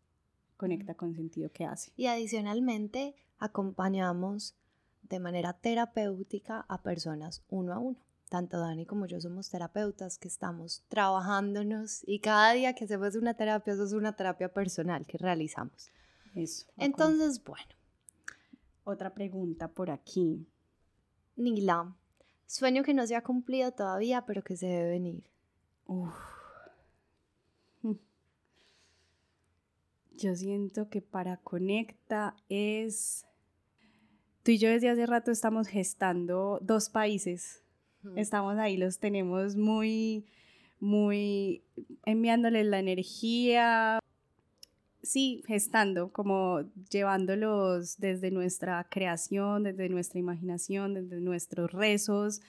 conecta 0.57 0.95
con 0.95 1.15
sentido 1.15 1.51
que 1.51 1.65
hace. 1.65 1.91
Y 1.97 2.05
adicionalmente 2.05 3.15
acompañamos 3.39 4.55
de 5.01 5.19
manera 5.19 5.53
terapéutica 5.53 6.65
a 6.69 6.81
personas 6.81 7.43
uno 7.49 7.73
a 7.73 7.79
uno. 7.79 7.99
Tanto 8.31 8.61
Dani 8.61 8.85
como 8.85 9.07
yo 9.07 9.19
somos 9.19 9.49
terapeutas 9.49 10.17
que 10.17 10.29
estamos 10.29 10.85
trabajándonos 10.87 12.01
y 12.07 12.19
cada 12.19 12.53
día 12.53 12.73
que 12.73 12.85
hacemos 12.85 13.17
una 13.17 13.33
terapia, 13.33 13.73
eso 13.73 13.83
es 13.83 13.91
una 13.91 14.15
terapia 14.15 14.47
personal 14.47 15.05
que 15.05 15.17
realizamos. 15.17 15.91
Eso. 16.33 16.65
Entonces, 16.77 17.43
bueno. 17.43 17.75
Otra 18.85 19.13
pregunta 19.13 19.67
por 19.67 19.91
aquí. 19.91 20.47
Nila, 21.35 21.93
sueño 22.47 22.83
que 22.83 22.93
no 22.93 23.05
se 23.05 23.17
ha 23.17 23.21
cumplido 23.21 23.73
todavía, 23.73 24.25
pero 24.25 24.45
que 24.45 24.55
se 24.55 24.67
debe 24.67 24.91
venir. 24.91 25.29
Uf. 25.85 26.15
Yo 30.11 30.33
siento 30.37 30.87
que 30.87 31.01
para 31.01 31.35
Conecta 31.35 32.37
es... 32.47 33.25
Tú 34.43 34.51
y 34.51 34.57
yo 34.57 34.69
desde 34.69 34.89
hace 34.89 35.05
rato 35.05 35.31
estamos 35.31 35.67
gestando 35.67 36.59
dos 36.61 36.89
países. 36.89 37.61
Estamos 38.15 38.57
ahí, 38.57 38.77
los 38.77 38.99
tenemos 38.99 39.55
muy, 39.55 40.25
muy 40.79 41.63
enviándoles 42.05 42.65
la 42.65 42.79
energía. 42.79 43.99
Sí, 45.03 45.43
gestando, 45.47 46.11
como 46.11 46.61
llevándolos 46.89 47.97
desde 47.97 48.31
nuestra 48.31 48.87
creación, 48.89 49.63
desde 49.63 49.89
nuestra 49.89 50.19
imaginación, 50.19 50.93
desde 50.93 51.21
nuestros 51.21 51.71
rezos, 51.71 52.41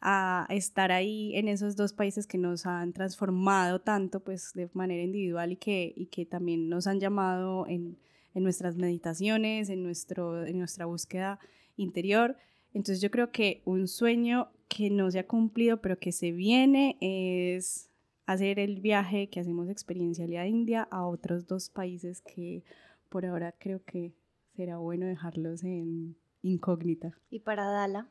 a 0.00 0.46
estar 0.50 0.90
ahí 0.90 1.36
en 1.36 1.48
esos 1.48 1.76
dos 1.76 1.92
países 1.92 2.26
que 2.26 2.38
nos 2.38 2.66
han 2.66 2.92
transformado 2.92 3.80
tanto 3.80 4.20
pues 4.20 4.52
de 4.52 4.68
manera 4.74 5.02
individual 5.02 5.52
y 5.52 5.56
que, 5.56 5.92
y 5.96 6.06
que 6.06 6.26
también 6.26 6.68
nos 6.68 6.88
han 6.88 6.98
llamado 6.98 7.66
en, 7.68 7.96
en 8.34 8.42
nuestras 8.42 8.76
meditaciones, 8.76 9.68
en, 9.68 9.82
nuestro, 9.82 10.44
en 10.44 10.58
nuestra 10.58 10.86
búsqueda 10.86 11.38
interior. 11.76 12.36
Entonces 12.74 13.00
yo 13.00 13.10
creo 13.10 13.30
que 13.30 13.62
un 13.64 13.86
sueño 13.86 14.48
que 14.74 14.88
no 14.88 15.10
se 15.10 15.18
ha 15.18 15.26
cumplido 15.26 15.82
pero 15.82 15.98
que 15.98 16.12
se 16.12 16.32
viene 16.32 16.96
es 17.00 17.90
hacer 18.26 18.58
el 18.58 18.80
viaje 18.80 19.28
que 19.28 19.40
hacemos 19.40 19.68
Experiencialidad 19.68 20.46
India 20.46 20.88
a 20.90 21.06
otros 21.06 21.46
dos 21.46 21.68
países 21.68 22.22
que 22.22 22.64
por 23.08 23.26
ahora 23.26 23.52
creo 23.58 23.84
que 23.84 24.14
será 24.56 24.78
bueno 24.78 25.06
dejarlos 25.06 25.64
en 25.64 26.16
incógnita. 26.42 27.12
¿Y 27.30 27.40
para 27.40 27.66
Dala? 27.66 28.08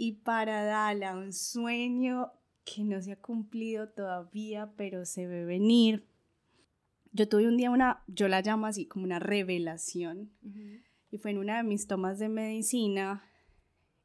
y 0.00 0.12
para 0.12 0.64
Dala 0.64 1.14
un 1.14 1.34
sueño 1.34 2.32
que 2.64 2.84
no 2.84 3.02
se 3.02 3.12
ha 3.12 3.20
cumplido 3.20 3.90
todavía, 3.90 4.72
pero 4.74 5.04
se 5.04 5.26
ve 5.26 5.44
venir. 5.44 6.06
Yo 7.12 7.28
tuve 7.28 7.46
un 7.46 7.58
día 7.58 7.70
una, 7.70 8.02
yo 8.06 8.26
la 8.26 8.40
llamo 8.40 8.64
así 8.64 8.86
como 8.86 9.04
una 9.04 9.18
revelación, 9.18 10.30
y 11.10 11.18
fue 11.18 11.32
en 11.32 11.38
una 11.38 11.58
de 11.58 11.64
mis 11.64 11.86
tomas 11.86 12.18
de 12.18 12.30
medicina. 12.30 13.29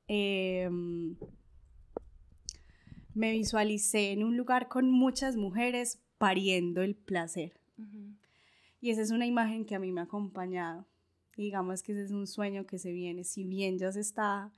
Em, 0.07 1.15
me 3.13 3.31
visualicé 3.31 4.11
en 4.11 4.23
un 4.23 4.37
lugar 4.37 4.67
con 4.67 4.91
muchas 4.91 5.35
mujeres 5.35 6.01
pariendo 6.17 6.81
el 6.81 6.95
placer. 6.95 7.53
Y 8.81 8.91
esa 8.91 9.01
es 9.01 9.11
una 9.11 9.25
imagen 9.25 9.65
que 9.65 9.75
a 9.75 9.79
mí 9.79 9.91
me 9.91 10.01
ha 10.01 10.05
acompañado. 10.05 10.85
digamos 11.37 11.83
que 11.83 11.91
ese 11.91 12.03
es 12.05 12.11
un 12.11 12.27
sueño 12.27 12.65
que 12.65 12.79
se 12.79 12.93
viene, 12.93 13.25
si 13.25 13.43
bien 13.43 13.77
ya 13.77 13.91
se 13.91 13.99
está 13.99 14.53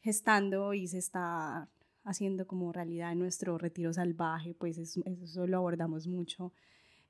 gestando 0.00 0.72
y 0.72 0.86
se 0.86 0.98
está 0.98 1.68
haciendo 2.04 2.46
como 2.46 2.72
realidad 2.72 3.10
en 3.10 3.18
nuestro 3.18 3.58
retiro 3.58 3.92
salvaje, 3.92 4.54
pues 4.54 4.78
eso, 4.78 5.02
eso 5.04 5.46
lo 5.48 5.56
abordamos 5.56 6.06
mucho. 6.06 6.52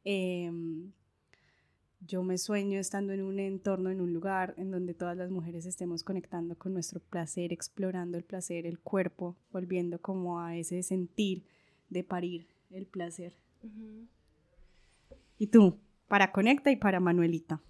Em, 0.04 0.92
yo 2.06 2.22
me 2.22 2.38
sueño 2.38 2.78
estando 2.78 3.12
en 3.12 3.22
un 3.22 3.38
entorno, 3.38 3.90
en 3.90 4.00
un 4.00 4.12
lugar 4.12 4.54
en 4.56 4.70
donde 4.70 4.94
todas 4.94 5.16
las 5.16 5.30
mujeres 5.30 5.66
estemos 5.66 6.02
conectando 6.02 6.56
con 6.56 6.74
nuestro 6.74 7.00
placer, 7.00 7.52
explorando 7.52 8.18
el 8.18 8.24
placer, 8.24 8.66
el 8.66 8.78
cuerpo, 8.78 9.36
volviendo 9.52 10.00
como 10.00 10.40
a 10.40 10.56
ese 10.56 10.82
sentir 10.82 11.44
de 11.88 12.04
parir 12.04 12.46
el 12.70 12.86
placer. 12.86 13.36
¿Y 15.38 15.46
tú? 15.46 15.78
Para 16.08 16.32
Conecta 16.32 16.70
y 16.70 16.76
para 16.76 17.00
Manuelita. 17.00 17.62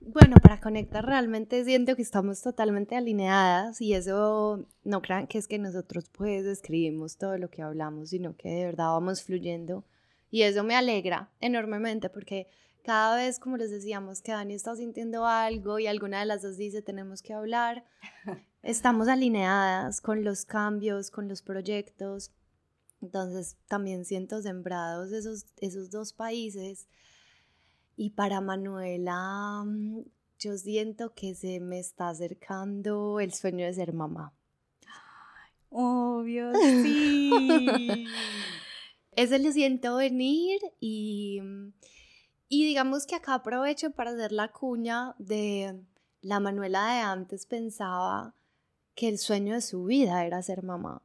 Bueno, 0.00 0.36
para 0.42 0.60
conectar 0.60 1.04
realmente 1.04 1.64
siento 1.64 1.96
que 1.96 2.02
estamos 2.02 2.42
totalmente 2.42 2.94
alineadas 2.94 3.80
y 3.80 3.94
eso 3.94 4.68
no 4.84 5.02
crean 5.02 5.26
que 5.26 5.38
es 5.38 5.48
que 5.48 5.58
nosotros 5.58 6.10
pues 6.10 6.44
escribimos 6.44 7.16
todo 7.16 7.38
lo 7.38 7.48
que 7.48 7.62
hablamos, 7.62 8.10
sino 8.10 8.36
que 8.36 8.50
de 8.50 8.64
verdad 8.66 8.88
vamos 8.88 9.22
fluyendo 9.22 9.84
y 10.30 10.42
eso 10.42 10.62
me 10.62 10.76
alegra 10.76 11.30
enormemente 11.40 12.10
porque 12.10 12.48
cada 12.84 13.16
vez, 13.16 13.38
como 13.40 13.56
les 13.56 13.70
decíamos, 13.70 14.20
que 14.20 14.32
Dani 14.32 14.54
está 14.54 14.76
sintiendo 14.76 15.26
algo 15.26 15.78
y 15.78 15.86
alguna 15.86 16.20
de 16.20 16.26
las 16.26 16.42
dos 16.42 16.58
dice 16.58 16.82
tenemos 16.82 17.22
que 17.22 17.32
hablar, 17.32 17.84
estamos 18.62 19.08
alineadas 19.08 20.02
con 20.02 20.22
los 20.22 20.44
cambios, 20.44 21.10
con 21.10 21.26
los 21.26 21.40
proyectos. 21.42 22.30
Entonces 23.00 23.56
también 23.68 24.04
siento 24.04 24.40
sembrados 24.42 25.12
esos, 25.12 25.46
esos 25.60 25.90
dos 25.90 26.12
países 26.12 26.86
y 27.96 28.10
para 28.10 28.40
Manuela, 28.40 29.62
mm, 29.64 30.02
yo 30.38 30.58
siento 30.58 31.14
que 31.14 31.34
se 31.34 31.60
me 31.60 31.78
está 31.78 32.10
acercando 32.10 33.18
el 33.18 33.32
sueño 33.32 33.64
de 33.64 33.72
ser 33.72 33.94
mamá. 33.94 34.34
Obvio, 35.70 36.52
sí. 36.82 38.06
Eso 39.12 39.38
le 39.38 39.52
siento 39.52 39.96
venir 39.96 40.60
y, 40.80 41.40
y 42.48 42.64
digamos 42.64 43.06
que 43.06 43.14
acá 43.16 43.34
aprovecho 43.34 43.90
para 43.90 44.10
hacer 44.10 44.32
la 44.32 44.48
cuña 44.52 45.14
de 45.18 45.80
la 46.20 46.40
Manuela 46.40 46.94
de 46.94 47.00
antes 47.00 47.46
pensaba 47.46 48.34
que 48.94 49.08
el 49.08 49.18
sueño 49.18 49.54
de 49.54 49.60
su 49.60 49.84
vida 49.84 50.24
era 50.24 50.42
ser 50.42 50.62
mamá. 50.62 51.02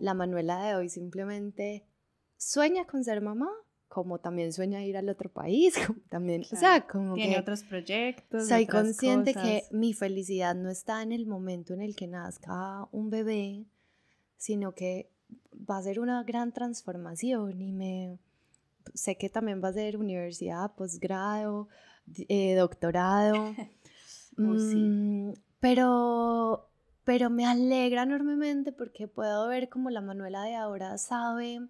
La 0.00 0.14
Manuela 0.14 0.62
de 0.64 0.76
hoy 0.76 0.88
simplemente 0.88 1.84
sueña 2.36 2.86
con 2.86 3.04
ser 3.04 3.20
mamá 3.20 3.50
como 3.88 4.18
también 4.18 4.52
sueña 4.52 4.84
ir 4.84 4.96
al 4.96 5.08
otro 5.08 5.30
país, 5.30 5.74
también, 6.10 6.42
o 6.52 6.56
sea, 6.56 6.86
como 6.86 7.14
Tiene 7.14 7.38
otros 7.38 7.64
proyectos. 7.64 8.46
Soy 8.46 8.66
consciente 8.66 9.34
que 9.34 9.64
mi 9.70 9.94
felicidad 9.94 10.54
no 10.54 10.70
está 10.70 11.02
en 11.02 11.12
el 11.12 11.26
momento 11.26 11.74
en 11.74 11.80
el 11.80 11.96
que 11.96 12.06
nazca 12.06 12.86
un 12.92 13.10
bebé, 13.10 13.64
sino 14.36 14.72
que 14.72 15.10
va 15.68 15.78
a 15.78 15.82
ser 15.82 16.00
una 16.00 16.22
gran 16.22 16.52
transformación 16.52 17.60
y 17.60 17.72
me 17.72 18.18
sé 18.94 19.16
que 19.16 19.28
también 19.28 19.62
va 19.62 19.68
a 19.68 19.72
ser 19.72 19.96
universidad, 19.96 20.74
posgrado, 20.74 21.68
eh, 22.28 22.54
doctorado. 22.54 23.54
Oh, 24.40 24.54
mm, 24.54 25.32
pero, 25.58 26.70
pero 27.02 27.28
me 27.28 27.44
alegra 27.44 28.04
enormemente 28.04 28.70
porque 28.70 29.08
puedo 29.08 29.48
ver 29.48 29.68
como 29.68 29.90
la 29.90 30.00
Manuela 30.00 30.44
de 30.44 30.54
ahora 30.54 30.96
sabe 30.96 31.68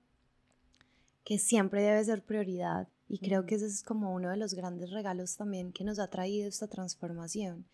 que 1.24 1.38
siempre 1.38 1.82
debe 1.82 2.04
ser 2.04 2.22
prioridad. 2.22 2.88
Y 3.08 3.20
creo 3.20 3.46
que 3.46 3.54
ese 3.54 3.66
es 3.66 3.82
como 3.82 4.12
uno 4.12 4.28
de 4.28 4.36
los 4.36 4.52
grandes 4.52 4.90
regalos 4.90 5.36
también 5.36 5.72
que 5.72 5.82
nos 5.82 5.98
ha 5.98 6.08
traído 6.08 6.46
esta 6.46 6.68
transformación. 6.68 7.66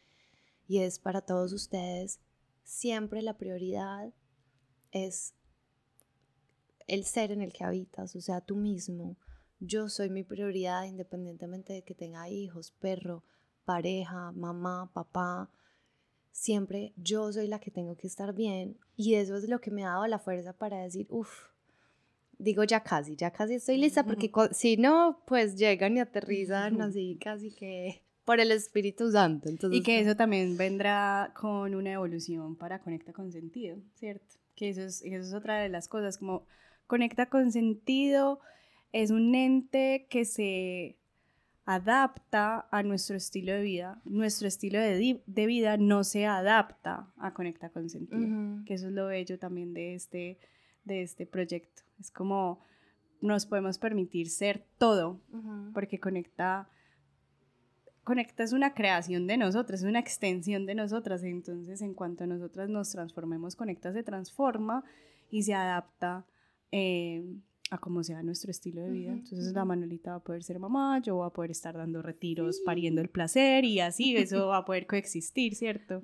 Y 0.68 0.78
es 0.78 1.00
para 1.00 1.22
todos 1.22 1.52
ustedes, 1.52 2.20
siempre 2.62 3.20
la 3.20 3.36
prioridad 3.36 4.12
es 4.92 5.34
el 6.86 7.04
ser 7.04 7.32
en 7.32 7.42
el 7.42 7.52
que 7.52 7.64
habitas, 7.64 8.14
o 8.14 8.20
sea, 8.20 8.40
tú 8.40 8.56
mismo. 8.56 9.16
Yo 9.66 9.88
soy 9.88 10.10
mi 10.10 10.24
prioridad 10.24 10.84
independientemente 10.84 11.72
de 11.72 11.82
que 11.82 11.94
tenga 11.94 12.28
hijos, 12.28 12.72
perro, 12.80 13.22
pareja, 13.64 14.32
mamá, 14.32 14.90
papá. 14.92 15.50
Siempre 16.30 16.92
yo 16.96 17.32
soy 17.32 17.46
la 17.46 17.60
que 17.60 17.70
tengo 17.70 17.96
que 17.96 18.06
estar 18.06 18.34
bien 18.34 18.76
y 18.96 19.14
eso 19.14 19.36
es 19.36 19.48
lo 19.48 19.60
que 19.60 19.70
me 19.70 19.84
ha 19.84 19.90
dado 19.90 20.06
la 20.06 20.18
fuerza 20.18 20.52
para 20.52 20.82
decir, 20.82 21.06
uff, 21.08 21.46
digo 22.38 22.64
ya 22.64 22.82
casi, 22.82 23.16
ya 23.16 23.30
casi 23.30 23.54
estoy 23.54 23.78
lista 23.78 24.04
porque 24.04 24.30
si 24.52 24.76
no, 24.76 25.22
pues 25.26 25.56
llegan 25.56 25.96
y 25.96 26.00
aterrizan 26.00 26.80
así 26.82 27.18
casi 27.22 27.52
que 27.52 28.02
por 28.24 28.40
el 28.40 28.50
Espíritu 28.52 29.10
Santo. 29.10 29.48
Entonces, 29.48 29.78
y 29.78 29.82
que 29.82 30.00
eso 30.00 30.16
también 30.16 30.56
vendrá 30.56 31.32
con 31.38 31.74
una 31.74 31.92
evolución 31.92 32.56
para 32.56 32.80
Conecta 32.80 33.12
con 33.12 33.30
Sentido, 33.32 33.78
¿cierto? 33.94 34.24
Que 34.54 34.70
eso 34.70 34.82
es, 34.82 35.02
eso 35.02 35.16
es 35.16 35.34
otra 35.34 35.60
de 35.60 35.68
las 35.68 35.88
cosas, 35.88 36.18
como 36.18 36.46
Conecta 36.86 37.26
con 37.26 37.52
Sentido 37.52 38.40
es 38.94 39.10
un 39.10 39.34
ente 39.34 40.06
que 40.08 40.24
se 40.24 40.96
adapta 41.64 42.68
a 42.70 42.84
nuestro 42.84 43.16
estilo 43.16 43.52
de 43.52 43.62
vida. 43.62 44.00
Nuestro 44.04 44.46
estilo 44.46 44.78
de, 44.78 45.20
de 45.26 45.46
vida 45.46 45.76
no 45.76 46.04
se 46.04 46.26
adapta 46.26 47.12
a 47.16 47.34
Conecta 47.34 47.70
con 47.70 47.90
Sentido, 47.90 48.64
que 48.64 48.74
eso 48.74 48.86
es 48.86 48.92
lo 48.92 49.08
bello 49.08 49.36
también 49.36 49.74
de 49.74 49.96
este, 49.96 50.38
de 50.84 51.02
este 51.02 51.26
proyecto. 51.26 51.82
Es 51.98 52.12
como 52.12 52.60
nos 53.20 53.46
podemos 53.46 53.78
permitir 53.78 54.30
ser 54.30 54.64
todo, 54.78 55.20
porque 55.72 55.98
Conecta 55.98 56.68
Conecta 58.04 58.44
es 58.44 58.52
una 58.52 58.74
creación 58.74 59.26
de 59.26 59.38
nosotras, 59.38 59.80
es 59.80 59.88
una 59.88 59.98
extensión 59.98 60.66
de 60.66 60.76
nosotras. 60.76 61.24
Entonces, 61.24 61.82
en 61.82 61.94
cuanto 61.94 62.24
a 62.24 62.26
nosotras 62.28 62.68
nos 62.68 62.90
transformemos, 62.92 63.56
Conecta 63.56 63.92
se 63.92 64.04
transforma 64.04 64.84
y 65.30 65.42
se 65.42 65.54
adapta 65.54 66.26
eh, 66.70 67.24
a 67.74 67.78
como 67.78 68.02
sea 68.02 68.22
nuestro 68.22 68.50
estilo 68.50 68.82
de 68.82 68.90
vida. 68.90 69.12
Entonces, 69.12 69.52
la 69.52 69.64
Manuelita 69.64 70.10
va 70.12 70.16
a 70.16 70.24
poder 70.24 70.42
ser 70.42 70.58
mamá, 70.58 71.00
yo 71.00 71.16
voy 71.16 71.26
a 71.26 71.30
poder 71.30 71.50
estar 71.50 71.76
dando 71.76 72.02
retiros, 72.02 72.60
pariendo 72.64 73.00
el 73.00 73.08
placer 73.08 73.64
y 73.64 73.80
así, 73.80 74.16
eso 74.16 74.48
va 74.48 74.58
a 74.58 74.64
poder 74.64 74.86
coexistir, 74.86 75.54
¿cierto? 75.54 76.02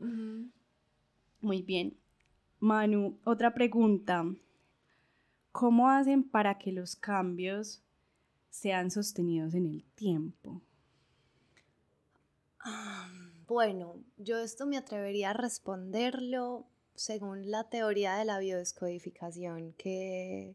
Muy 1.41 1.63
bien. 1.63 1.97
Manu, 2.59 3.19
otra 3.25 3.55
pregunta. 3.55 4.25
¿Cómo 5.53 5.89
hacen 5.89 6.23
para 6.23 6.59
que 6.59 6.73
los 6.73 6.95
cambios 6.95 7.83
sean 8.51 8.91
sostenidos 8.91 9.55
en 9.55 9.67
el 9.67 9.85
tiempo? 9.95 10.63
Bueno, 13.47 13.97
yo 14.17 14.39
esto 14.39 14.67
me 14.67 14.77
atrevería 14.77 15.31
a 15.31 15.33
responderlo 15.33 16.67
según 16.95 17.51
la 17.51 17.69
teoría 17.69 18.17
de 18.17 18.25
la 18.27 18.39
biodescodificación 18.39 19.73
que 19.73 20.55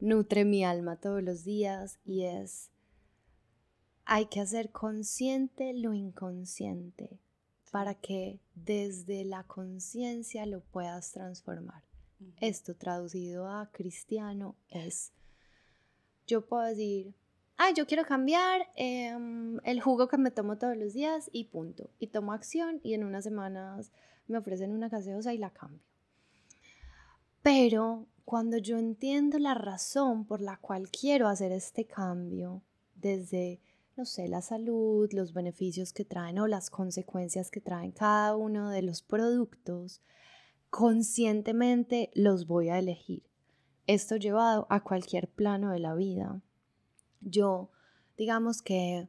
nutre 0.00 0.44
mi 0.44 0.64
alma 0.64 0.96
todos 0.96 1.22
los 1.22 1.44
días 1.44 1.98
y 2.04 2.24
es 2.24 2.70
hay 4.12 4.26
que 4.26 4.40
hacer 4.40 4.70
consciente 4.72 5.72
lo 5.72 5.94
inconsciente 5.94 7.20
para 7.70 7.94
que 7.94 8.40
desde 8.56 9.24
la 9.24 9.44
conciencia 9.44 10.46
lo 10.46 10.62
puedas 10.62 11.12
transformar. 11.12 11.84
Esto 12.40 12.74
traducido 12.74 13.48
a 13.48 13.70
cristiano 13.70 14.56
es, 14.68 15.12
yo 16.26 16.44
puedo 16.44 16.64
decir, 16.64 17.14
ah, 17.56 17.70
yo 17.70 17.86
quiero 17.86 18.04
cambiar 18.04 18.68
em, 18.74 19.60
el 19.62 19.80
jugo 19.80 20.08
que 20.08 20.18
me 20.18 20.32
tomo 20.32 20.58
todos 20.58 20.76
los 20.76 20.92
días 20.92 21.30
y 21.32 21.44
punto. 21.44 21.88
Y 22.00 22.08
tomo 22.08 22.32
acción 22.32 22.80
y 22.82 22.94
en 22.94 23.04
unas 23.04 23.22
semanas 23.22 23.92
me 24.26 24.38
ofrecen 24.38 24.72
una 24.72 24.88
gaseosa 24.88 25.32
y 25.32 25.38
la 25.38 25.50
cambio. 25.50 25.84
Pero 27.42 28.06
cuando 28.30 28.58
yo 28.58 28.78
entiendo 28.78 29.40
la 29.40 29.54
razón 29.54 30.24
por 30.24 30.40
la 30.40 30.56
cual 30.56 30.88
quiero 30.88 31.26
hacer 31.26 31.50
este 31.50 31.84
cambio, 31.84 32.62
desde, 32.94 33.60
no 33.96 34.04
sé, 34.04 34.28
la 34.28 34.40
salud, 34.40 35.10
los 35.10 35.32
beneficios 35.32 35.92
que 35.92 36.04
traen 36.04 36.38
o 36.38 36.46
las 36.46 36.70
consecuencias 36.70 37.50
que 37.50 37.60
traen 37.60 37.90
cada 37.90 38.36
uno 38.36 38.70
de 38.70 38.82
los 38.82 39.02
productos, 39.02 40.00
conscientemente 40.70 42.12
los 42.14 42.46
voy 42.46 42.68
a 42.68 42.78
elegir. 42.78 43.24
Esto 43.88 44.14
llevado 44.14 44.68
a 44.70 44.84
cualquier 44.84 45.26
plano 45.26 45.72
de 45.72 45.80
la 45.80 45.96
vida 45.96 46.40
yo, 47.20 47.72
digamos 48.16 48.62
que 48.62 49.08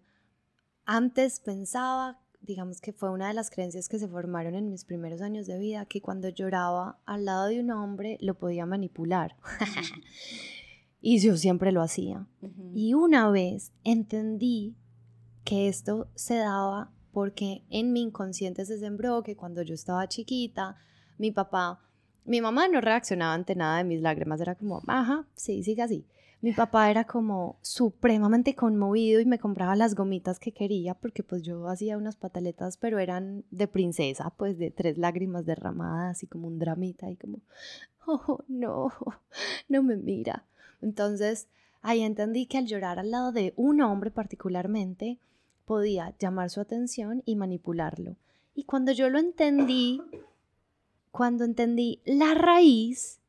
antes 0.85 1.39
pensaba, 1.41 2.19
digamos 2.41 2.81
que 2.81 2.93
fue 2.93 3.09
una 3.09 3.27
de 3.27 3.33
las 3.33 3.49
creencias 3.49 3.87
que 3.87 3.99
se 3.99 4.07
formaron 4.07 4.55
en 4.55 4.69
mis 4.69 4.85
primeros 4.85 5.21
años 5.21 5.47
de 5.47 5.57
vida, 5.57 5.85
que 5.85 6.01
cuando 6.01 6.29
lloraba 6.29 6.99
al 7.05 7.25
lado 7.25 7.47
de 7.47 7.59
un 7.59 7.71
hombre 7.71 8.17
lo 8.21 8.35
podía 8.35 8.65
manipular. 8.65 9.35
y 11.01 11.19
yo 11.19 11.37
siempre 11.37 11.71
lo 11.71 11.81
hacía. 11.81 12.27
Y 12.73 12.93
una 12.93 13.29
vez 13.29 13.71
entendí 13.83 14.75
que 15.43 15.67
esto 15.67 16.09
se 16.15 16.35
daba 16.35 16.91
porque 17.11 17.63
en 17.69 17.93
mi 17.93 18.01
inconsciente 18.01 18.65
se 18.65 18.79
sembró 18.79 19.23
que 19.23 19.35
cuando 19.35 19.61
yo 19.61 19.73
estaba 19.73 20.07
chiquita, 20.07 20.77
mi 21.17 21.31
papá, 21.31 21.81
mi 22.25 22.41
mamá 22.41 22.67
no 22.67 22.81
reaccionaba 22.81 23.33
ante 23.33 23.55
nada 23.55 23.77
de 23.77 23.83
mis 23.83 24.01
lágrimas, 24.01 24.39
era 24.39 24.55
como, 24.55 24.81
ajá, 24.87 25.27
sí, 25.35 25.63
sigue 25.63 25.81
así 25.81 26.05
mi 26.41 26.53
papá 26.53 26.89
era 26.89 27.03
como 27.05 27.57
supremamente 27.61 28.55
conmovido 28.55 29.21
y 29.21 29.25
me 29.25 29.37
compraba 29.37 29.75
las 29.75 29.93
gomitas 29.93 30.39
que 30.39 30.51
quería 30.51 30.95
porque 30.95 31.21
pues 31.21 31.43
yo 31.43 31.67
hacía 31.67 31.97
unas 31.97 32.15
pataletas 32.15 32.77
pero 32.77 32.97
eran 32.97 33.43
de 33.51 33.67
princesa, 33.67 34.31
pues 34.31 34.57
de 34.57 34.71
tres 34.71 34.97
lágrimas 34.97 35.45
derramadas 35.45 36.23
y 36.23 36.27
como 36.27 36.47
un 36.47 36.57
dramita 36.57 37.11
y 37.11 37.15
como, 37.15 37.39
oh 38.07 38.43
no, 38.47 38.91
no 39.69 39.83
me 39.83 39.95
mira. 39.97 40.45
Entonces 40.81 41.47
ahí 41.83 42.01
entendí 42.01 42.47
que 42.47 42.57
al 42.57 42.65
llorar 42.65 42.97
al 42.97 43.11
lado 43.11 43.31
de 43.31 43.53
un 43.55 43.81
hombre 43.81 44.09
particularmente 44.09 45.19
podía 45.65 46.15
llamar 46.19 46.49
su 46.49 46.59
atención 46.59 47.21
y 47.25 47.35
manipularlo. 47.35 48.15
Y 48.55 48.63
cuando 48.63 48.91
yo 48.91 49.09
lo 49.09 49.19
entendí, 49.19 50.01
cuando 51.11 51.45
entendí 51.45 52.01
la 52.03 52.33
raíz, 52.33 53.20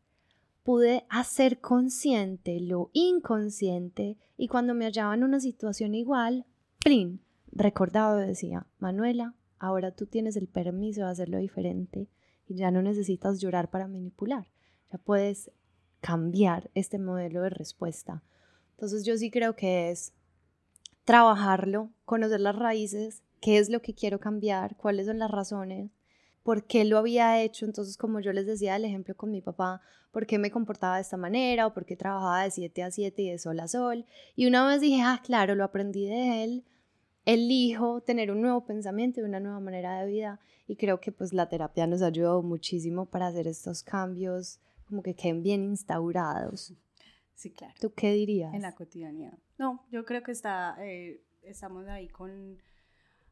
pude 0.63 1.05
hacer 1.09 1.61
consciente 1.61 2.61
lo 2.61 2.91
inconsciente 2.93 4.17
y 4.37 4.49
cuando 4.49 4.75
me 4.75 4.85
hallaba 4.85 5.15
en 5.15 5.25
una 5.25 5.41
situación 5.41 5.95
igual, 5.95 6.47
¡plin! 6.79 7.21
Recordaba 7.51 8.23
y 8.25 8.29
decía, 8.29 8.67
Manuela, 8.79 9.35
ahora 9.59 9.91
tú 9.91 10.07
tienes 10.07 10.37
el 10.37 10.49
permiso 10.49 11.03
de 11.03 11.11
hacerlo 11.11 11.39
diferente 11.39 12.09
y 12.47 12.55
ya 12.55 12.71
no 12.71 12.83
necesitas 12.83 13.41
llorar 13.41 13.71
para 13.71 13.89
manipular, 13.89 14.47
ya 14.91 14.99
puedes 14.99 15.51
cambiar 16.01 16.71
este 16.75 16.99
modelo 16.99 17.43
de 17.43 17.51
respuesta. 17.51 18.23
Entonces 18.73 19.05
yo 19.05 19.17
sí 19.17 19.31
creo 19.31 19.55
que 19.55 19.91
es 19.91 20.13
trabajarlo, 21.05 21.91
conocer 22.05 22.41
las 22.41 22.57
raíces, 22.57 23.23
qué 23.41 23.59
es 23.59 23.69
lo 23.69 23.83
que 23.83 23.95
quiero 23.95 24.21
cambiar, 24.21 24.77
cuáles 24.77 25.07
son 25.07 25.19
las 25.19 25.31
razones 25.31 25.91
por 26.43 26.67
qué 26.67 26.85
lo 26.85 26.99
había 26.99 27.43
hecho. 27.43 27.65
Entonces, 27.65 27.97
como 27.97 28.21
yo 28.21 28.33
les 28.33 28.47
decía 28.47 28.77
el 28.77 28.85
ejemplo 28.85 29.17
con 29.17 29.31
mi 29.31 29.41
papá, 29.41 29.81
por 30.11 30.27
qué 30.27 30.39
me 30.39 30.51
comportaba 30.51 30.97
de 30.97 31.03
esta 31.03 31.17
manera 31.17 31.67
o 31.67 31.75
por 31.75 31.85
qué 31.85 31.97
trabajaba 31.97 32.45
de 32.45 32.51
7 32.51 32.83
a 32.83 32.91
7 32.91 33.23
y 33.23 33.31
de 33.31 33.39
sol 33.39 33.59
a 33.61 33.69
sol. 33.69 34.05
Y 34.37 34.47
una 34.47 34.67
vez 34.67 34.81
dije, 34.81 35.03
ah, 35.03 35.21
claro, 35.25 35.55
lo 35.55 35.65
aprendí 35.65 36.07
de 36.07 36.45
él, 36.45 36.65
elijo 37.25 38.01
tener 38.03 38.31
un 38.31 38.43
nuevo 38.43 38.65
pensamiento 38.65 39.21
y 39.21 39.25
una 39.25 39.41
nueva 39.41 39.61
manera 39.61 40.01
de 40.01 40.11
vida. 40.11 40.41
Y 40.67 40.77
creo 40.77 41.01
que 41.01 41.13
pues 41.13 41.33
la 41.33 41.49
terapia 41.49 41.87
nos 41.87 42.03
ayudado 42.03 42.43
muchísimo 42.43 43.07
para 43.07 43.29
hacer 43.29 43.47
estos 43.47 43.83
cambios 43.83 44.61
como 44.87 45.03
que 45.03 45.15
queden 45.15 45.43
bien 45.43 45.65
instaurados. 45.65 46.75
Sí, 47.35 47.51
claro. 47.51 47.75
¿Tú 47.81 47.93
qué 47.95 48.13
dirías? 48.13 48.53
En 48.55 48.63
la 48.63 48.75
cotidianidad. 48.75 49.39
No, 49.59 49.85
yo 49.91 50.05
creo 50.05 50.23
que 50.23 50.33
está, 50.33 50.77
eh, 50.81 51.23
estamos 51.43 51.87
ahí 51.89 52.09
con 52.09 52.59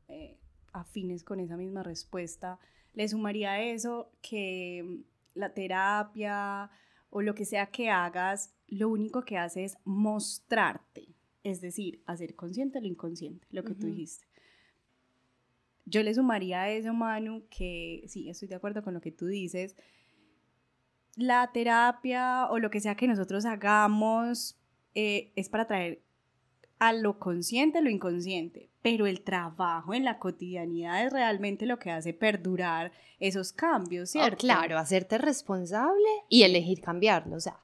eh, 0.08 0.38
afines 0.72 1.22
con 1.22 1.40
esa 1.40 1.56
misma 1.56 1.82
respuesta 1.82 2.58
le 2.94 3.08
sumaría 3.08 3.52
a 3.52 3.62
eso 3.62 4.10
que 4.20 4.82
mm, 4.84 5.38
la 5.38 5.54
terapia 5.54 6.70
o 7.10 7.22
lo 7.22 7.34
que 7.34 7.44
sea 7.44 7.66
que 7.66 7.90
hagas, 7.90 8.54
lo 8.68 8.88
único 8.88 9.24
que 9.24 9.36
hace 9.36 9.64
es 9.64 9.76
mostrarte, 9.84 11.08
es 11.42 11.60
decir, 11.60 12.02
hacer 12.06 12.34
consciente 12.36 12.80
lo 12.80 12.86
inconsciente, 12.86 13.46
lo 13.50 13.64
que 13.64 13.74
tú 13.74 13.86
dijiste. 13.86 14.26
Yo 15.86 16.02
le 16.04 16.14
sumaría 16.14 16.62
a 16.62 16.70
eso, 16.70 16.94
Manu, 16.94 17.44
que 17.50 18.04
sí, 18.06 18.28
estoy 18.28 18.46
de 18.46 18.54
acuerdo 18.54 18.82
con 18.82 18.94
lo 18.94 19.00
que 19.00 19.10
tú 19.10 19.26
dices. 19.26 19.74
La 21.16 21.50
terapia 21.52 22.46
o 22.48 22.58
lo 22.60 22.70
que 22.70 22.80
sea 22.80 22.94
que 22.94 23.08
nosotros 23.08 23.44
hagamos 23.44 24.56
eh, 24.94 25.32
es 25.34 25.48
para 25.48 25.66
traer 25.66 26.02
a 26.80 26.94
lo 26.94 27.18
consciente, 27.18 27.82
lo 27.82 27.90
inconsciente, 27.90 28.70
pero 28.80 29.06
el 29.06 29.20
trabajo 29.20 29.92
en 29.92 30.02
la 30.02 30.18
cotidianidad 30.18 31.04
es 31.04 31.12
realmente 31.12 31.66
lo 31.66 31.78
que 31.78 31.90
hace 31.90 32.14
perdurar 32.14 32.90
esos 33.20 33.52
cambios, 33.52 34.08
oh, 34.08 34.12
¿cierto? 34.12 34.38
claro, 34.38 34.78
hacerte 34.78 35.18
responsable 35.18 36.08
y 36.30 36.42
elegir 36.42 36.80
cambiarlo, 36.80 37.36
o 37.36 37.40
sea, 37.40 37.60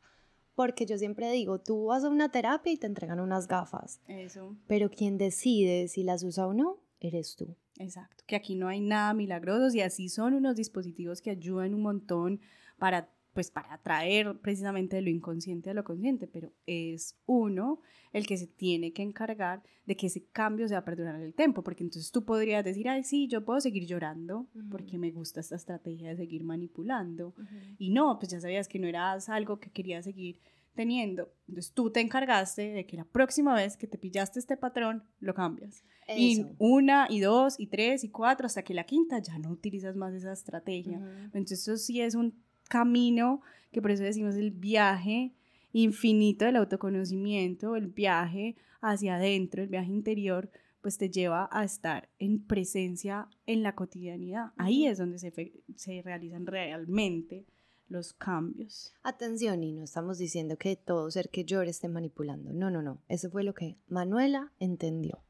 porque 0.55 0.85
yo 0.85 0.99
siempre 0.99 1.33
digo, 1.33 1.59
tú 1.59 1.87
vas 1.87 2.05
a 2.05 2.11
una 2.11 2.31
terapia 2.31 2.73
y 2.73 2.77
te 2.77 2.87
entregan 2.87 3.19
unas 3.19 3.49
gafas. 3.49 4.01
Eso. 4.07 4.55
Pero 4.67 4.91
quien 4.91 5.17
decide 5.17 5.89
si 5.89 6.03
las 6.03 6.23
usa 6.23 6.47
o 6.47 6.53
no, 6.53 6.79
eres 7.01 7.37
tú. 7.37 7.57
Exacto, 7.79 8.23
que 8.27 8.37
aquí 8.37 8.55
no 8.55 8.69
hay 8.69 8.81
nada 8.81 9.14
milagroso 9.14 9.75
y 9.77 9.81
así 9.81 10.11
son 10.11 10.35
unos 10.35 10.57
dispositivos 10.57 11.23
que 11.23 11.31
ayudan 11.31 11.75
un 11.75 11.83
montón 11.83 12.41
para 12.79 13.09
pues 13.37 13.51
para 13.51 13.74
atraer 13.74 14.39
precisamente 14.39 14.97
de 14.97 15.03
lo 15.03 15.11
inconsciente 15.11 15.68
a 15.68 15.74
lo 15.74 15.84
consciente, 15.84 16.26
pero 16.26 16.55
es 16.64 17.18
uno 17.26 17.82
el 18.14 18.26
que 18.26 18.39
se 18.39 18.47
tiene 18.47 18.95
que 18.95 19.03
encargar 19.03 19.62
de 19.84 19.95
que 19.95 20.07
ese 20.07 20.24
cambio 20.32 20.66
sea 20.68 20.87
perdurar 20.87 21.20
el 21.20 21.34
tiempo, 21.34 21.62
porque 21.62 21.84
entonces 21.84 22.11
tú 22.11 22.24
podrías 22.24 22.64
decir, 22.64 22.89
ay, 22.89 23.05
sí, 23.05 23.28
yo 23.28 23.45
puedo 23.45 23.61
seguir 23.61 23.84
llorando 23.84 24.47
porque 24.70 24.97
me 24.97 25.11
gusta 25.11 25.41
esta 25.41 25.57
estrategia 25.57 26.09
de 26.09 26.16
seguir 26.16 26.45
manipulando. 26.45 27.34
Y 27.76 27.91
no, 27.91 28.18
pues 28.18 28.32
ya 28.32 28.41
sabías 28.41 28.68
que 28.68 28.78
no 28.78 28.87
era 28.87 29.12
algo 29.12 29.61
que 29.61 29.68
querías 29.68 30.07
seguir 30.07 30.41
teniendo. 30.74 31.30
Entonces 31.47 31.74
tú 31.74 31.91
te 31.91 32.01
encargaste 32.01 32.70
de 32.70 32.87
que 32.87 32.97
la 32.97 33.05
próxima 33.05 33.55
vez 33.55 33.76
que 33.76 33.87
te 33.87 33.99
pillaste 33.99 34.39
este 34.39 34.57
patrón, 34.57 35.05
lo 35.20 35.34
cambias. 35.34 35.84
Y 36.09 36.47
una, 36.59 37.07
y 37.11 37.20
dos, 37.20 37.61
y 37.61 37.66
tres, 37.66 38.03
y 38.03 38.09
cuatro, 38.09 38.47
hasta 38.47 38.62
que 38.62 38.72
la 38.72 38.84
quinta 38.84 39.18
ya 39.18 39.39
no 39.39 39.51
utilizas 39.51 39.95
más 39.95 40.14
esa 40.14 40.32
estrategia. 40.32 41.03
Entonces 41.24 41.61
eso 41.61 41.76
sí 41.76 42.01
es 42.01 42.14
un 42.14 42.45
camino 42.69 43.41
que 43.73 43.83
por 43.83 43.91
eso 43.91 44.05
decimos 44.05 44.37
el 44.37 44.53
viaje 44.53 45.33
infinito 45.73 46.45
del 46.47 46.57
autoconocimiento, 46.57 47.77
el 47.77 47.89
viaje 47.89 48.57
hacia 48.81 49.17
adentro, 49.17 49.62
el 49.62 49.69
viaje 49.69 49.93
interior, 49.93 50.51
pues 50.81 50.97
te 50.97 51.11
lleva 51.11 51.49
a 51.53 51.64
estar 51.64 52.09
en 52.19 52.43
presencia 52.43 53.29
en 53.45 53.62
la 53.62 53.75
cotidianidad. 53.75 54.53
Ahí 54.57 54.87
es 54.87 54.99
donde 54.99 55.19
se, 55.19 55.53
se 55.75 56.03
realizan 56.03 56.47
realmente 56.47 57.45
los 57.89 58.12
cambios. 58.12 58.95
Atención, 59.03 59.62
y 59.62 59.73
no 59.73 59.83
estamos 59.83 60.19
diciendo 60.19 60.57
que 60.57 60.77
todo 60.77 61.11
ser 61.11 61.29
que 61.29 61.45
llore 61.45 61.71
esté 61.71 61.89
manipulando. 61.89 62.53
No, 62.53 62.71
no, 62.71 62.83
no. 62.83 63.03
Eso 63.09 63.31
fue 63.31 63.45
lo 63.45 63.55
que 63.55 63.77
Manuela 63.89 64.53
entendió. 64.59 65.23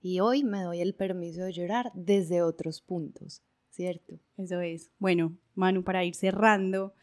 Y 0.00 0.20
hoy 0.20 0.44
me 0.44 0.62
doy 0.62 0.80
el 0.80 0.94
permiso 0.94 1.42
de 1.42 1.52
llorar 1.52 1.92
desde 1.94 2.42
otros 2.42 2.80
puntos, 2.80 3.42
¿cierto? 3.70 4.18
Eso 4.36 4.60
es. 4.60 4.90
Bueno, 4.98 5.36
Manu, 5.54 5.82
para 5.82 6.04
ir 6.04 6.14
cerrando, 6.14 6.94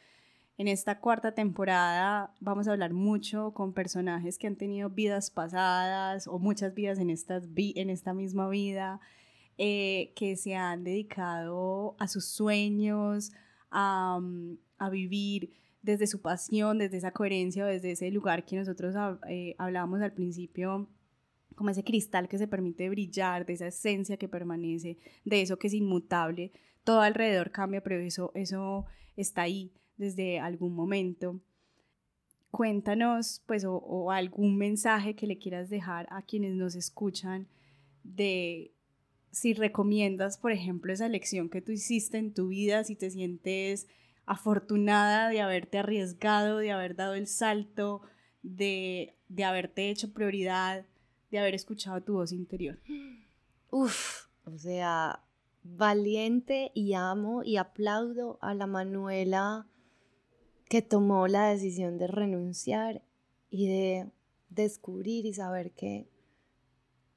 en 0.57 0.67
esta 0.67 0.99
cuarta 0.99 1.33
temporada 1.33 2.33
vamos 2.39 2.67
a 2.67 2.71
hablar 2.71 2.93
mucho 2.93 3.51
con 3.53 3.73
personajes 3.73 4.39
que 4.39 4.47
han 4.47 4.55
tenido 4.55 4.89
vidas 4.89 5.29
pasadas 5.29 6.27
o 6.27 6.39
muchas 6.39 6.73
vidas 6.73 6.97
en, 6.97 7.11
estas 7.11 7.47
en 7.55 7.89
esta 7.89 8.13
misma 8.13 8.49
vida, 8.49 8.99
eh, 9.59 10.13
que 10.15 10.35
se 10.35 10.55
han 10.55 10.83
dedicado 10.83 11.95
a 11.99 12.07
sus 12.07 12.25
sueños, 12.25 13.31
a, 13.69 14.19
mm, 14.19 14.57
a 14.77 14.89
vivir 14.89 15.51
desde 15.81 16.07
su 16.07 16.21
pasión, 16.21 16.79
desde 16.79 16.97
esa 16.97 17.11
coherencia, 17.11 17.65
desde 17.65 17.91
ese 17.91 18.11
lugar 18.11 18.43
que 18.45 18.57
nosotros 18.57 18.95
eh, 19.29 19.55
hablábamos 19.57 20.01
al 20.01 20.13
principio, 20.13 20.87
como 21.57 21.71
ese 21.71 21.83
cristal 21.83 22.29
que 22.29 22.37
se 22.37 22.47
permite 22.47 22.87
brillar, 22.87 23.45
de 23.45 23.53
esa 23.53 23.67
esencia 23.67 24.15
que 24.15 24.29
permanece, 24.29 24.97
de 25.25 25.41
eso 25.41 25.57
que 25.57 25.67
es 25.67 25.73
inmutable. 25.73 26.51
Todo 26.83 27.01
alrededor 27.01 27.51
cambia, 27.51 27.81
pero 27.81 27.97
eso, 27.99 28.31
eso 28.35 28.85
está 29.17 29.41
ahí 29.41 29.73
desde 29.97 30.39
algún 30.39 30.75
momento. 30.75 31.41
Cuéntanos, 32.51 33.41
pues, 33.47 33.65
o, 33.65 33.75
o 33.75 34.11
algún 34.11 34.55
mensaje 34.55 35.15
que 35.15 35.27
le 35.27 35.39
quieras 35.39 35.69
dejar 35.69 36.07
a 36.11 36.21
quienes 36.21 36.53
nos 36.53 36.75
escuchan 36.75 37.47
de 38.03 38.71
si 39.31 39.53
recomiendas, 39.53 40.37
por 40.37 40.51
ejemplo, 40.51 40.93
esa 40.93 41.09
lección 41.09 41.49
que 41.49 41.61
tú 41.61 41.71
hiciste 41.71 42.19
en 42.19 42.33
tu 42.33 42.49
vida, 42.49 42.83
si 42.83 42.95
te 42.95 43.09
sientes 43.09 43.87
afortunada 44.27 45.29
de 45.29 45.41
haberte 45.41 45.79
arriesgado, 45.79 46.59
de 46.59 46.71
haber 46.71 46.95
dado 46.95 47.15
el 47.15 47.25
salto, 47.27 48.01
de, 48.43 49.15
de 49.27 49.43
haberte 49.43 49.89
hecho 49.89 50.13
prioridad, 50.13 50.85
de 51.31 51.39
haber 51.39 51.55
escuchado 51.55 52.01
tu 52.01 52.13
voz 52.13 52.31
interior. 52.31 52.79
Uf, 53.69 54.27
o 54.45 54.57
sea, 54.57 55.23
valiente 55.63 56.71
y 56.73 56.93
amo 56.93 57.43
y 57.43 57.57
aplaudo 57.57 58.37
a 58.41 58.53
la 58.53 58.67
Manuela 58.67 59.67
que 60.69 60.81
tomó 60.81 61.27
la 61.27 61.49
decisión 61.49 61.97
de 61.97 62.07
renunciar 62.07 63.01
y 63.49 63.67
de 63.67 64.11
descubrir 64.49 65.25
y 65.25 65.33
saber 65.33 65.71
que, 65.71 66.09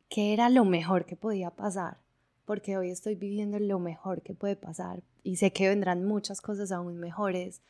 que 0.09 0.33
era 0.33 0.49
lo 0.49 0.65
mejor 0.65 1.07
que 1.07 1.17
podía 1.17 1.51
pasar, 1.51 2.01
porque 2.45 2.77
hoy 2.77 2.91
estoy 2.91 3.15
viviendo 3.15 3.59
lo 3.59 3.79
mejor 3.79 4.23
que 4.23 4.35
puede 4.35 4.57
pasar 4.57 5.03
y 5.23 5.37
sé 5.37 5.53
que 5.53 5.69
vendrán 5.69 6.05
muchas 6.05 6.41
cosas 6.41 6.73
aún 6.73 6.99
mejores, 6.99 7.63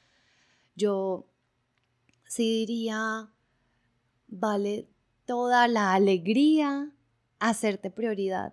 yo 0.76 1.26
sí 2.26 2.66
diría, 2.66 3.30
vale 4.28 4.88
toda 5.30 5.68
la 5.68 5.94
alegría 5.94 6.90
hacerte 7.38 7.88
prioridad, 7.88 8.52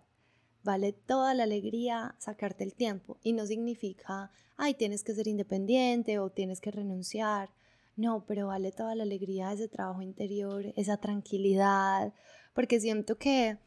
vale 0.64 0.94
toda 0.94 1.34
la 1.34 1.42
alegría 1.42 2.14
sacarte 2.20 2.64
el 2.64 2.76
tiempo 2.76 3.18
y 3.24 3.34
no 3.34 3.48
significa, 3.48 4.30
ay, 4.58 4.76
tienes 4.76 5.04
que 5.04 5.16
ser 5.16 5.28
independiente 5.28 6.20
o 6.20 6.30
tienes 6.30 6.62
que 6.62 6.70
renunciar. 6.70 7.50
No, 7.96 8.26
pero 8.28 8.46
vale 8.46 8.72
toda 8.72 8.94
la 8.94 9.02
alegría 9.02 9.52
ese 9.52 9.68
trabajo 9.68 10.04
interior, 10.04 10.72
esa 10.76 10.98
tranquilidad, 10.98 12.14
porque 12.54 12.80
siento 12.80 13.18
que 13.18 13.58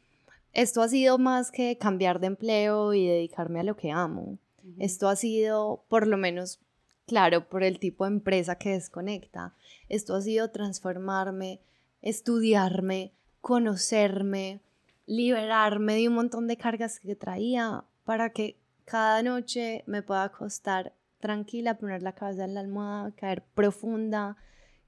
esto 0.53 0.81
ha 0.81 0.89
sido 0.89 1.19
más 1.19 1.51
que 1.51 1.79
cambiar 1.79 2.21
de 2.21 2.29
empleo 2.29 2.95
y 2.95 3.09
dedicarme 3.09 3.59
a 3.59 3.65
lo 3.65 3.77
que 3.77 3.91
amo. 3.91 4.39
Esto 4.79 5.09
ha 5.09 5.17
sido, 5.17 5.83
por 5.89 6.07
lo 6.07 6.17
menos, 6.17 6.61
claro, 7.09 7.49
por 7.49 7.65
el 7.65 7.81
tipo 7.81 8.05
de 8.05 8.13
empresa 8.13 8.55
que 8.55 8.71
desconecta. 8.71 9.57
Esto 9.89 10.15
ha 10.15 10.23
sido 10.23 10.53
transformarme, 10.53 11.61
estudiarme, 12.03 13.13
conocerme, 13.41 14.61
liberarme 15.07 15.95
de 15.97 16.09
un 16.09 16.15
montón 16.15 16.47
de 16.47 16.57
cargas 16.57 17.01
que 17.01 17.17
traía 17.17 17.85
para 18.05 18.31
que 18.31 18.59
cada 18.85 19.23
noche 19.23 19.85
me 19.87 20.03
pueda 20.03 20.25
acostar 20.25 20.95
tranquila, 21.21 21.79
poner 21.79 22.03
la 22.03 22.15
cabeza 22.15 22.45
en 22.45 22.55
la 22.55 22.61
almohada, 22.61 23.13
caer 23.13 23.45
profunda 23.55 24.37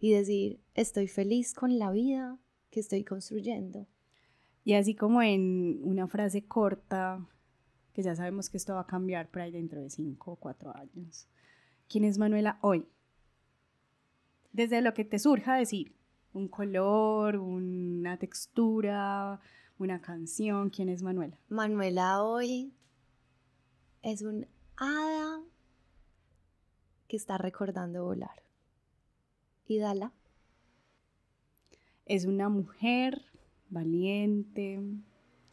y 0.00 0.12
decir, 0.12 0.60
estoy 0.74 1.06
feliz 1.06 1.54
con 1.54 1.78
la 1.78 1.90
vida 1.90 2.38
que 2.70 2.80
estoy 2.80 3.04
construyendo. 3.04 3.86
Y 4.64 4.74
así 4.74 4.94
como 4.94 5.22
en 5.22 5.80
una 5.82 6.08
frase 6.08 6.44
corta, 6.44 7.26
que 7.92 8.02
ya 8.02 8.16
sabemos 8.16 8.48
que 8.48 8.56
esto 8.56 8.74
va 8.74 8.80
a 8.80 8.86
cambiar 8.86 9.28
por 9.28 9.42
ahí 9.42 9.50
dentro 9.50 9.80
de 9.80 9.90
cinco 9.90 10.32
o 10.32 10.36
cuatro 10.36 10.74
años. 10.76 11.28
¿Quién 11.88 12.04
es 12.04 12.18
Manuela 12.18 12.58
hoy? 12.62 12.86
Desde 14.52 14.80
lo 14.80 14.94
que 14.94 15.04
te 15.04 15.18
surja 15.18 15.56
decir, 15.56 15.94
un 16.34 16.48
color, 16.48 17.36
una 17.36 18.16
textura, 18.16 19.40
una 19.78 20.00
canción, 20.00 20.70
¿quién 20.70 20.88
es 20.88 21.02
Manuela? 21.02 21.36
Manuela 21.48 22.22
hoy 22.22 22.72
es 24.02 24.22
un 24.22 24.46
hada 24.76 25.42
que 27.08 27.16
está 27.16 27.38
recordando 27.38 28.04
volar. 28.04 28.42
¿Y 29.66 29.78
Dala? 29.78 30.12
Es 32.06 32.24
una 32.24 32.48
mujer 32.48 33.22
valiente, 33.70 34.80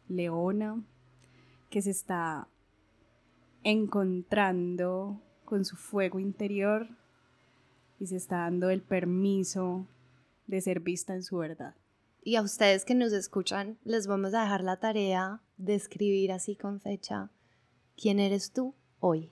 leona, 0.07 0.81
que 1.69 1.81
se 1.81 1.91
está 1.91 2.47
encontrando 3.63 5.21
con 5.45 5.65
su 5.65 5.75
fuego 5.75 6.19
interior 6.19 6.87
y 7.99 8.07
se 8.07 8.15
está 8.15 8.37
dando 8.37 8.69
el 8.69 8.81
permiso 8.81 9.85
de 10.49 10.61
ser 10.61 10.79
vista 10.79 11.13
en 11.13 11.23
su 11.23 11.37
verdad. 11.37 11.75
Y 12.21 12.35
a 12.35 12.41
ustedes 12.41 12.83
que 12.83 12.95
nos 12.95 13.13
escuchan, 13.13 13.77
les 13.83 14.07
vamos 14.07 14.33
a 14.33 14.41
dejar 14.41 14.63
la 14.63 14.77
tarea 14.77 15.41
de 15.57 15.75
escribir 15.75 16.31
así 16.31 16.55
con 16.55 16.81
fecha, 16.81 17.29
¿quién 17.95 18.19
eres 18.19 18.51
tú 18.51 18.75
hoy? 18.99 19.31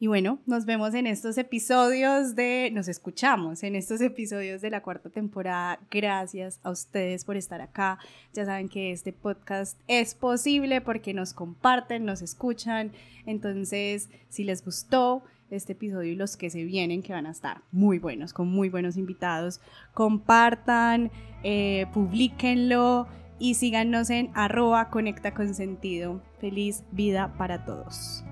Y 0.00 0.08
bueno, 0.08 0.40
nos 0.44 0.66
vemos 0.66 0.92
en 0.92 1.06
estos 1.06 1.38
episodios 1.38 2.34
de, 2.34 2.70
nos 2.72 2.88
escuchamos 2.88 3.62
en 3.62 3.76
estos 3.76 4.00
episodios 4.00 4.60
de 4.60 4.68
la 4.68 4.82
cuarta 4.82 5.08
temporada. 5.08 5.78
Gracias 5.90 6.60
a 6.62 6.70
ustedes 6.70 7.24
por 7.24 7.36
estar 7.36 7.62
acá. 7.62 7.98
Ya 8.34 8.44
saben 8.44 8.68
que 8.68 8.90
este 8.90 9.12
podcast 9.12 9.80
es 9.86 10.14
posible 10.14 10.80
porque 10.80 11.14
nos 11.14 11.32
comparten, 11.32 12.04
nos 12.04 12.20
escuchan. 12.20 12.92
Entonces, 13.24 14.10
si 14.28 14.44
les 14.44 14.62
gustó 14.64 15.24
este 15.50 15.72
episodio 15.72 16.12
y 16.12 16.16
los 16.16 16.36
que 16.36 16.50
se 16.50 16.64
vienen, 16.64 17.02
que 17.02 17.12
van 17.12 17.26
a 17.26 17.30
estar 17.30 17.62
muy 17.70 17.98
buenos, 17.98 18.32
con 18.32 18.48
muy 18.48 18.68
buenos 18.68 18.96
invitados, 18.96 19.60
compartan, 19.92 21.10
eh, 21.42 21.86
publiquenlo 21.92 23.06
y 23.38 23.54
síganos 23.54 24.10
en 24.10 24.30
arroba 24.34 24.90
conecta 24.90 25.34
con 25.34 25.54
sentido. 25.54 26.22
Feliz 26.40 26.84
vida 26.92 27.34
para 27.36 27.64
todos. 27.64 28.24